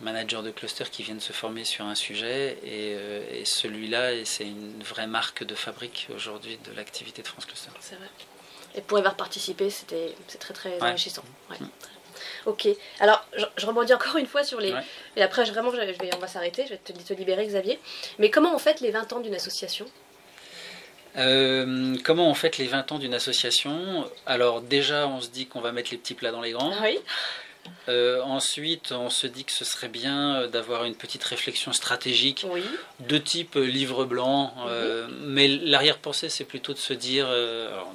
managers 0.00 0.40
de 0.42 0.50
cluster 0.50 0.84
qui 0.90 1.02
viennent 1.02 1.20
se 1.20 1.34
former 1.34 1.64
sur 1.64 1.84
un 1.84 1.94
sujet 1.94 2.58
et, 2.64 3.44
celui-là 3.44 4.24
c'est 4.24 4.46
une 4.46 4.82
vraie 4.82 5.06
marque 5.06 5.44
de 5.44 5.54
fabrique 5.54 6.08
aujourd'hui 6.16 6.58
de 6.64 6.74
l'activité 6.74 7.20
de 7.20 7.28
France 7.28 7.44
Cluster. 7.44 7.68
C'est 7.80 7.96
vrai. 7.96 8.08
Et 8.74 8.80
pour 8.80 8.96
y 8.96 9.00
avoir 9.00 9.16
participé, 9.16 9.68
c'était 9.68 10.14
très 10.40 10.54
très 10.54 10.80
enrichissant. 10.80 11.24
Mm. 11.50 11.66
Ok. 12.46 12.68
Alors, 13.00 13.26
je, 13.36 13.66
rebondis 13.66 13.94
encore 13.94 14.16
une 14.16 14.26
fois 14.26 14.44
sur 14.44 14.60
les. 14.60 14.74
Et 15.16 15.22
après, 15.22 15.44
vraiment, 15.44 15.70
je 15.70 15.76
vais, 15.76 16.10
on 16.14 16.18
va 16.18 16.28
s'arrêter. 16.28 16.64
Je 16.64 16.70
vais 16.70 16.78
te, 16.78 16.92
te, 16.92 17.14
libérer, 17.14 17.46
Xavier. 17.46 17.78
Mais 18.18 18.30
comment 18.30 18.54
on 18.54 18.58
fête 18.58 18.80
les 18.80 18.90
20 18.90 19.12
ans 19.14 19.20
d'une 19.20 19.34
association? 19.34 19.86
Euh, 21.16 21.96
comment 22.04 22.28
on 22.28 22.34
fête 22.34 22.58
les 22.58 22.66
20 22.66 22.92
ans 22.92 22.98
d'une 22.98 23.14
association? 23.14 24.08
Alors 24.26 24.60
déjà, 24.60 25.06
on 25.06 25.20
se 25.20 25.28
dit 25.28 25.46
qu'on 25.46 25.60
va 25.60 25.72
mettre 25.72 25.90
les 25.90 25.98
petits 25.98 26.14
plats 26.14 26.32
dans 26.32 26.40
les 26.40 26.52
grands. 26.52 26.72
Oui. 26.82 26.98
Euh, 27.88 28.20
ensuite, 28.22 28.92
on 28.92 29.08
se 29.08 29.26
dit 29.26 29.44
que 29.44 29.52
ce 29.52 29.64
serait 29.64 29.88
bien 29.88 30.34
euh, 30.34 30.48
d'avoir 30.48 30.84
une 30.84 30.94
petite 30.94 31.24
réflexion 31.24 31.72
stratégique 31.72 32.46
de 33.00 33.16
type 33.16 33.54
livre 33.54 34.04
blanc. 34.04 34.54
Mhm. 34.66 35.16
Mais 35.20 35.48
l'arrière-pensée, 35.48 36.28
c'est 36.28 36.44
plutôt 36.44 36.72
de 36.72 36.78
se 36.78 36.92
dire, 36.92 37.28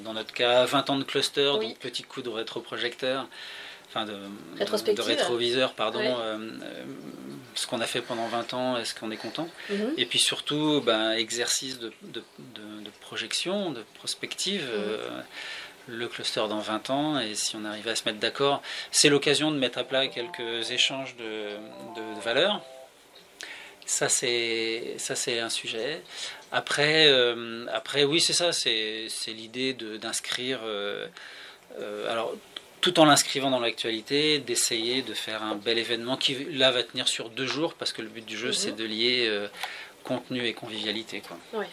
dans 0.04 0.14
notre 0.14 0.34
cas, 0.34 0.66
20 0.66 0.90
ans 0.90 0.98
de 0.98 1.04
cluster, 1.04 1.52
donc 1.62 1.78
petit 1.78 2.04
coup 2.04 2.22
de 2.22 2.30
rétroprojecteur 2.30 3.28
enfin 3.90 4.06
de, 4.06 4.14
de, 4.94 5.02
rétroviseur, 5.02 5.74
pardon, 5.74 6.00
euh, 6.02 6.38
euh, 6.38 6.84
ce 7.56 7.66
qu'on 7.66 7.82
a 7.82 7.88
fait 7.88 8.02
pendant 8.02 8.28
20 8.28 8.54
ans, 8.54 8.78
est-ce 8.78 8.94
qu'on 8.94 9.10
est 9.10 9.18
content? 9.18 9.50
Mhm. 9.70 9.94
Et 9.98 10.06
puis 10.06 10.20
surtout, 10.20 10.82
ben, 10.82 11.12
exercice 11.12 11.80
de, 11.80 11.92
de, 12.04 12.22
projection, 13.02 13.72
de 13.72 13.84
prospective. 13.96 14.64
Mhm. 14.64 14.70
Euh, 14.74 15.22
le 15.88 16.08
cluster 16.08 16.42
dans 16.48 16.60
20 16.60 16.92
ans, 16.92 17.20
et 17.20 17.34
si 17.34 17.56
on 17.56 17.66
arrive 17.66 17.88
à 17.88 17.96
se 17.96 18.04
mettre 18.06 18.20
d'accord, 18.20 18.62
c'est 18.92 19.10
l'occasion 19.10 19.50
de 19.50 19.58
mettre 19.58 19.80
à 19.80 19.84
plat 19.84 20.08
quelques 20.08 20.70
échanges 20.70 21.16
de, 21.16 21.58
valeurs. 22.22 22.62
Ça, 23.88 24.08
c'est 24.08 24.94
ça 25.00 25.16
c'est 25.16 25.40
un 25.40 25.50
sujet. 25.50 26.04
Après, 26.52 27.12
après 27.74 28.04
oui, 28.04 28.22
c'est 28.22 28.34
ça, 28.34 28.54
c'est 28.54 29.10
l'idée 29.30 29.74
d'inscrire. 29.74 30.60
alors, 32.08 32.36
tout 32.82 33.00
en 33.00 33.06
l'inscrivant 33.06 33.50
dans 33.50 33.60
l'actualité, 33.60 34.40
d'essayer 34.40 35.02
de 35.02 35.14
faire 35.14 35.44
un 35.44 35.56
bel 35.56 35.78
événement 35.78 36.18
qui 36.18 36.46
là 36.52 36.72
va 36.72 36.84
tenir 36.84 37.08
sur 37.08 37.30
deux 37.30 37.48
jours 37.48 37.74
parce 37.74 37.94
que 37.94 38.02
le 38.02 38.10
but 38.10 38.26
du 38.26 38.38
jeu 38.38 38.52
c'est 38.52 38.72
mhm. 38.72 38.78
de 38.78 38.84
lier 38.86 39.26
euh, 39.28 39.48
contenu 40.04 40.46
et 40.46 40.54
convivialité. 40.54 41.22
Quoi. 41.22 41.38
Oui. 41.54 41.66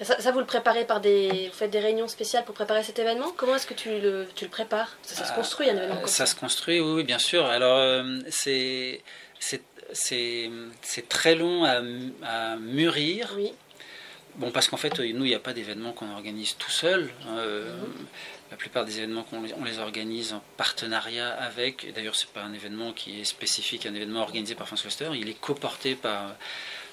Ça, 0.00 0.30
vous 0.30 0.38
le 0.38 0.46
préparez 0.46 0.84
par 0.84 1.00
des. 1.00 1.48
Vous 1.48 1.58
faites 1.58 1.72
des 1.72 1.80
réunions 1.80 2.06
spéciales 2.06 2.44
pour 2.44 2.54
préparer 2.54 2.84
cet 2.84 3.00
événement? 3.00 3.32
Comment 3.36 3.56
est-ce 3.56 3.66
que 3.66 3.74
tu 3.74 3.88
le, 3.88 4.28
tu 4.36 4.44
le 4.44 4.50
prépares? 4.50 4.96
Ça, 5.02 5.24
se 5.24 5.32
construit 5.32 5.68
un 5.68 5.76
événement 5.76 5.96
comme 5.96 6.06
ça, 6.06 6.24
ça 6.24 6.26
se 6.26 6.36
construit, 6.36 6.80
oui, 6.80 7.02
bien 7.02 7.18
sûr. 7.18 7.44
Alors, 7.46 7.78
euh, 7.78 8.20
c'est 8.30 9.02
c'est 9.40 11.08
très 11.08 11.34
long 11.34 11.64
à, 11.64 11.80
à 12.22 12.56
mûrir. 12.56 13.34
Oui. 13.36 13.52
Bon, 14.36 14.52
parce 14.52 14.68
qu'en 14.68 14.76
fait, 14.76 14.96
nous, 15.00 15.24
il 15.24 15.28
n'y 15.30 15.34
a 15.34 15.40
pas 15.40 15.52
d'événement 15.52 15.92
qu'on 15.92 16.12
organise 16.12 16.56
tout 16.56 16.70
seul. 16.70 17.10
Euh, 17.26 17.74
mhm. 17.74 18.06
La 18.50 18.56
plupart 18.56 18.84
des 18.84 18.98
événements, 18.98 19.26
on 19.32 19.42
les, 19.42 19.54
on 19.54 19.64
les 19.64 19.78
organise 19.78 20.32
en 20.32 20.42
partenariat 20.56 21.28
avec, 21.28 21.92
d'ailleurs 21.94 22.16
ce 22.16 22.24
n'est 22.24 22.32
pas 22.32 22.42
un 22.42 22.52
événement 22.54 22.92
qui 22.92 23.20
est 23.20 23.24
spécifique, 23.24 23.84
un 23.84 23.94
événement 23.94 24.22
organisé 24.22 24.54
par 24.54 24.66
France 24.66 24.82
Cluster, 24.82 25.10
il 25.14 25.28
est 25.28 25.38
coporté 25.38 25.94
par 25.94 26.34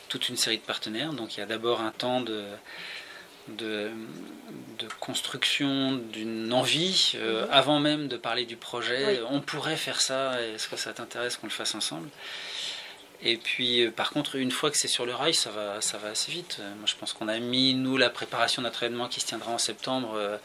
toute 0.10 0.30
une 0.30 0.38
série 0.38 0.58
de 0.58 0.64
partenaires. 0.64 1.14
Donc 1.14 1.38
il 1.38 1.40
y 1.40 1.44
a 1.44 1.46
d'abord 1.46 1.82
un 1.82 1.92
temps 1.92 2.22
de, 2.22 2.46
de, 3.48 3.92
construction 5.00 5.94
d'une 5.94 6.52
envie, 6.54 7.14
euh, 7.16 7.46
mhm. 7.46 7.52
avant 7.52 7.80
même 7.80 8.08
de 8.08 8.18
parler 8.18 8.46
du 8.46 8.56
projet. 8.56 9.22
On 9.30 9.42
pourrait 9.42 9.78
faire 9.78 10.02
ça, 10.02 10.42
est-ce 10.42 10.68
que 10.68 10.78
ça 10.78 10.94
t'intéresse 10.94 11.38
qu'on 11.38 11.48
le 11.48 11.52
fasse 11.52 11.76
ensemble? 11.76 12.10
Et 13.22 13.38
puis, 13.38 13.82
euh, 13.82 13.92
par 13.92 14.12
contre, 14.12 14.36
une 14.36 14.52
fois 14.52 14.70
que 14.72 14.78
c'est 14.78 14.88
sur 14.88 15.06
le 15.06 15.16
rail, 15.16 15.34
ça 15.34 15.50
va, 15.50 15.82
ça 15.82 15.98
va 15.98 16.10
assez 16.10 16.32
vite. 16.32 16.60
Moi, 16.78 16.86
je 16.86 16.96
pense 16.96 17.14
qu'on 17.14 17.28
a 17.28 17.40
mis, 17.40 17.74
nous, 17.74 17.98
la 17.98 18.10
préparation 18.10 18.62
de 18.62 18.68
notre 18.68 18.84
événement 18.84 19.08
qui 19.08 19.20
se 19.20 19.26
tiendra 19.26 19.52
en 19.52 19.58
septembre, 19.58 20.14
euh, 20.16 20.38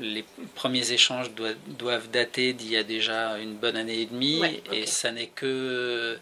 les 0.00 0.24
premiers 0.54 0.92
échanges 0.92 1.30
doivent, 1.32 2.10
dater 2.10 2.52
d'il 2.52 2.70
y 2.70 2.76
a 2.76 2.82
déjà 2.82 3.38
une 3.38 3.54
bonne 3.54 3.76
année 3.76 4.02
et 4.02 4.06
demie, 4.06 4.42
et 4.72 4.86
ça 4.86 5.12
n'est 5.12 5.28
que 5.28 6.18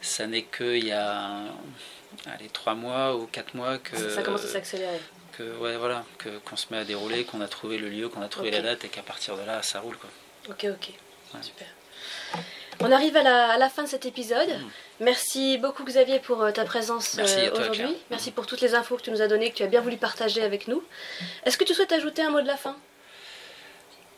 ça 0.00 0.26
n'est 0.26 0.42
que 0.42 0.76
il 0.76 0.86
y 0.86 0.92
a 0.92 1.42
allez, 2.26 2.48
trois 2.52 2.74
mois 2.74 3.16
ou 3.16 3.26
quatre 3.26 3.54
mois 3.54 3.78
que 3.78 3.96
ça 4.10 4.22
commence 4.22 4.44
à 4.44 4.48
s'accélérer. 4.48 5.00
Que 5.36 5.56
ouais 5.58 5.76
voilà 5.76 6.04
que 6.18 6.28
qu'on 6.38 6.56
se 6.56 6.66
met 6.70 6.78
à 6.78 6.84
dérouler, 6.84 7.24
qu'on 7.24 7.40
a 7.40 7.48
trouvé 7.48 7.78
le 7.78 7.88
lieu, 7.88 8.08
qu'on 8.08 8.22
a 8.22 8.28
trouvé 8.28 8.50
la 8.50 8.60
date 8.60 8.84
et 8.84 8.88
qu'à 8.88 9.02
partir 9.02 9.36
de 9.36 9.42
là 9.42 9.62
ça 9.62 9.80
roule 9.80 9.96
quoi. 9.96 10.10
Ok 10.50 10.66
ok 10.68 10.92
super. 11.42 11.66
On 12.80 12.92
arrive 12.92 13.16
à 13.16 13.24
la, 13.24 13.50
à 13.50 13.58
la, 13.58 13.68
fin 13.68 13.82
de 13.82 13.88
cet 13.88 14.06
épisode. 14.06 14.48
Mm. 14.48 14.70
Merci 15.00 15.58
beaucoup 15.58 15.84
Xavier 15.84 16.20
pour 16.20 16.42
euh, 16.42 16.52
ta 16.52 16.64
présence 16.64 17.18
euh, 17.18 17.50
aujourd'hui. 17.52 17.96
Merci 18.10 18.30
pour 18.30 18.46
toutes 18.46 18.60
les 18.60 18.74
infos 18.74 18.96
que 18.96 19.02
tu 19.02 19.10
nous 19.10 19.20
as 19.20 19.26
données, 19.26 19.50
que 19.50 19.56
tu 19.56 19.62
as 19.64 19.68
bien 19.68 19.80
voulu 19.80 19.96
partager 19.96 20.42
avec 20.42 20.68
nous. 20.68 20.82
Est-ce 21.44 21.58
que 21.58 21.64
tu 21.64 21.74
souhaites 21.74 21.90
ajouter 21.90 22.22
un 22.22 22.30
mot 22.30 22.40
de 22.40 22.46
la 22.46 22.56
fin? 22.56 22.76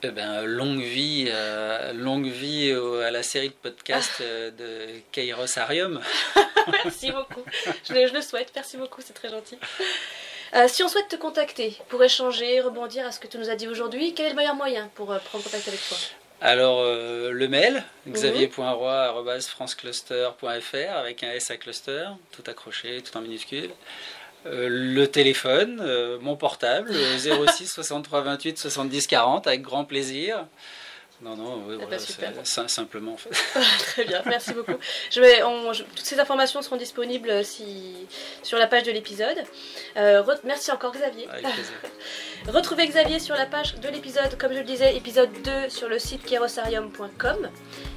Eh 0.03 0.11
ben, 0.11 0.44
longue 0.44 0.80
vie, 0.80 1.26
euh, 1.28 1.92
longue 1.92 2.26
vie 2.26 2.74
à 3.05 3.11
la 3.11 3.22
série 3.22 3.48
de 3.48 3.55
podcasts 3.55 4.20
euh, 4.20 4.51
de 4.51 5.01
Kairos 5.12 5.59
Arium. 5.59 6.01
merci 6.84 7.12
beaucoup. 7.12 7.42
Je, 7.88 8.12
le 8.12 8.22
souhaite. 8.22 8.51
Merci 8.55 8.76
beaucoup, 8.76 9.01
c'est 9.05 9.12
très 9.12 9.28
gentil. 9.28 9.59
Euh, 10.55 10.68
si 10.68 10.82
on 10.82 10.88
souhaite 10.88 11.09
te 11.09 11.16
contacter 11.16 11.76
pour 11.88 12.03
échanger, 12.03 12.61
rebondir 12.61 13.07
à 13.07 13.12
ce 13.12 13.20
que 13.20 13.26
tu 13.26 13.36
nous 13.38 13.51
as 13.51 13.57
dit 13.57 13.68
aujourd'hui, 13.68 14.14
quel 14.14 14.26
est 14.26 14.30
le 14.30 14.36
meilleur 14.36 14.55
moyen 14.55 14.90
pour 14.94 15.07
prendre 15.07 15.44
contact 15.44 15.68
avec 15.68 15.80
toi? 15.88 15.98
Alors, 16.40 16.82
le 16.84 17.48
mail, 17.48 17.84
mhm. 18.07 18.14
xavier.roy.francecluster.fr 18.14 20.96
avec 20.96 21.22
un 21.22 21.32
S 21.32 21.51
à 21.51 21.59
cluster, 21.59 22.07
tout 22.32 22.44
accroché, 22.46 23.03
tout 23.03 23.14
en 23.16 23.20
minuscule. 23.20 23.68
Euh, 24.47 24.68
le 24.70 25.07
téléphone, 25.07 25.80
euh, 25.82 26.18
mon 26.20 26.36
portable, 26.36 26.93
06 26.95 27.66
63 27.66 28.22
28 28.22 28.59
70 28.59 29.07
40, 29.07 29.47
avec 29.47 29.62
grand 29.62 29.84
plaisir. 29.84 30.47
Non, 31.22 31.36
non, 31.36 31.62
oui, 31.66 31.76
eh 31.78 31.86
ben, 31.86 32.44
simplement 32.68 33.12
en 33.12 33.16
fait. 33.18 33.30
Très 33.78 34.04
bien, 34.04 34.22
merci 34.24 34.54
beaucoup. 34.54 34.76
Je 35.10 35.20
vais, 35.20 35.40
toutes 35.94 36.06
ces 36.06 36.18
informations 36.18 36.62
seront 36.62 36.76
disponibles 36.76 37.44
si, 37.44 37.94
sur 38.42 38.56
la 38.56 38.66
page 38.66 38.84
de 38.84 38.92
l'épisode. 38.92 39.36
Euh, 39.98 40.22
merci 40.44 40.72
encore 40.72 40.92
Xavier. 40.92 41.28
Retrouvez 42.48 42.86
Xavier 42.88 43.18
sur 43.18 43.34
la 43.34 43.44
page 43.44 43.74
de 43.74 43.88
l'épisode, 43.88 44.38
comme 44.38 44.52
je 44.52 44.58
le 44.58 44.64
disais, 44.64 44.96
épisode 44.96 45.30
2 45.44 45.68
sur 45.68 45.90
le 45.90 45.98
site 45.98 46.24
kerosarium.com. 46.24 47.50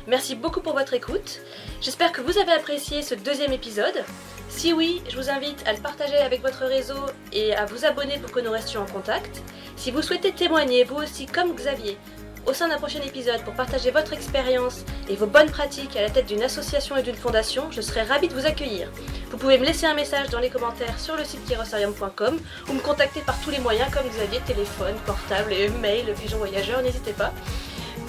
Merci 0.07 0.36
beaucoup 0.36 0.59
pour 0.59 0.74
votre 0.74 0.93
écoute. 0.93 1.39
J'espère 1.80 2.11
que 2.11 2.19
vous 2.19 2.38
avez 2.38 2.51
apprécié 2.51 3.01
ce 3.03 3.15
deuxième 3.15 3.53
épisode. 3.53 4.03
Si 4.49 4.74
oui, 4.74 5.01
je 5.09 5.15
vous 5.15 5.30
invite 5.30 5.65
à 5.65 5.71
le 5.71 5.80
partager 5.80 6.17
avec 6.17 6.41
votre 6.41 6.65
réseau 6.65 7.05
et 7.32 7.55
à 7.55 7.65
vous 7.65 7.86
abonner 7.86 8.19
pour 8.19 8.32
que 8.32 8.41
nous 8.41 8.51
restions 8.51 8.82
en 8.82 8.86
contact. 8.86 9.41
Si 9.78 9.91
vous 9.91 10.01
souhaitez 10.01 10.34
témoigner, 10.34 10.84
vous 10.84 10.97
aussi 10.97 11.26
comme 11.26 11.55
Xavier, 11.55 11.97
au 12.46 12.54
sein 12.54 12.68
d'un 12.68 12.78
prochain 12.78 13.00
épisode 13.02 13.41
pour 13.44 13.54
partager 13.54 13.91
votre 13.91 14.14
expérience 14.14 14.84
et 15.10 15.16
vos 15.16 15.26
bonnes 15.26 15.50
pratiques 15.50 15.96
à 15.96 16.02
la 16.02 16.10
tête 16.10 16.26
d'une 16.26 16.44
association 16.44 16.98
et 16.98 17.04
d'une 17.04 17.16
fondation, 17.16 17.72
je 17.72 17.82
serai 17.82 18.02
ravie 18.02 18.28
de 18.28 18.34
vous 18.34 18.46
accueillir. 18.46 18.89
Vous 19.32 19.38
pouvez 19.38 19.58
me 19.58 19.66
laisser 19.66 19.86
un 19.86 19.94
message 19.94 20.30
dans 20.30 20.39
les 20.39 20.50
commentaires 20.50 21.00
sur 21.00 21.16
le 21.16 21.24
site 21.24 21.46
kirosarium.com 21.46 22.39
ou 22.70 22.74
me 22.74 22.80
contacter 22.80 23.22
par 23.22 23.39
tous 23.41 23.50
les 23.50 23.60
moyens 23.60 23.89
comme 23.91 24.08
Xavier, 24.08 24.39
téléphone, 24.46 24.96
portable, 25.06 25.54
et 25.54 25.70
mail, 25.70 26.14
pigeon 26.22 26.38
voyageur, 26.38 26.82
n'hésitez 26.82 27.14
pas. 27.14 27.34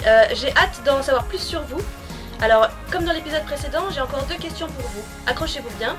Euh, 0.05 0.25
j'ai 0.33 0.51
hâte 0.51 0.81
d'en 0.85 1.01
savoir 1.01 1.25
plus 1.25 1.39
sur 1.39 1.61
vous. 1.61 1.81
Alors, 2.41 2.69
comme 2.91 3.05
dans 3.05 3.13
l'épisode 3.13 3.43
précédent, 3.45 3.85
j'ai 3.91 4.01
encore 4.01 4.23
deux 4.25 4.35
questions 4.35 4.67
pour 4.67 4.87
vous. 4.89 5.03
Accrochez-vous 5.25 5.75
bien. 5.77 5.95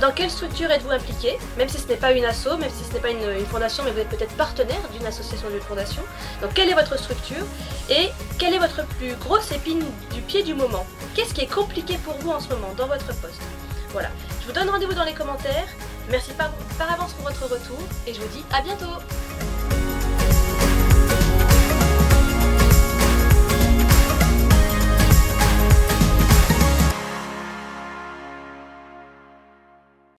Dans 0.00 0.12
quelle 0.12 0.30
structure 0.30 0.70
êtes-vous 0.70 0.90
impliqué? 0.90 1.38
Même 1.56 1.68
si 1.68 1.78
ce 1.78 1.86
n'est 1.88 1.96
pas 1.96 2.12
une 2.12 2.24
asso, 2.24 2.56
même 2.58 2.70
si 2.70 2.84
ce 2.84 2.92
n'est 2.92 3.00
pas 3.00 3.10
une, 3.10 3.46
fondation, 3.46 3.82
mais 3.82 3.92
vous 3.92 4.00
êtes 4.00 4.10
peut-être 4.10 4.34
partenaire 4.36 4.80
d'une 4.92 5.06
association 5.06 5.48
d'une 5.48 5.60
fondation. 5.60 6.02
Donc 6.42 6.52
quelle 6.54 6.68
est 6.68 6.74
votre 6.74 6.98
structure? 6.98 7.44
Et 7.88 8.10
quelle 8.38 8.52
est 8.52 8.58
votre 8.58 8.86
plus 8.86 9.14
grosse 9.14 9.52
épine 9.52 9.84
du 10.12 10.20
pied 10.20 10.42
du 10.42 10.54
moment? 10.54 10.86
Qu'est-ce 11.14 11.32
qui 11.32 11.40
est 11.40 11.52
compliqué 11.52 11.96
pour 12.04 12.14
vous 12.18 12.30
en 12.30 12.40
ce 12.40 12.48
moment 12.48 12.74
dans 12.76 12.88
votre 12.88 13.06
poste? 13.06 13.40
Voilà. 13.92 14.10
Je 14.42 14.46
vous 14.46 14.52
donne 14.52 14.68
rendez-vous 14.68 14.94
dans 14.94 15.04
les 15.04 15.14
commentaires. 15.14 15.68
Merci 16.10 16.32
par, 16.32 16.50
par 16.78 16.92
avance 16.92 17.14
pour 17.14 17.24
votre 17.24 17.44
retour 17.44 17.78
et 18.06 18.12
je 18.12 18.20
vous 18.20 18.28
dis 18.28 18.44
à 18.52 18.60
bientôt 18.60 18.86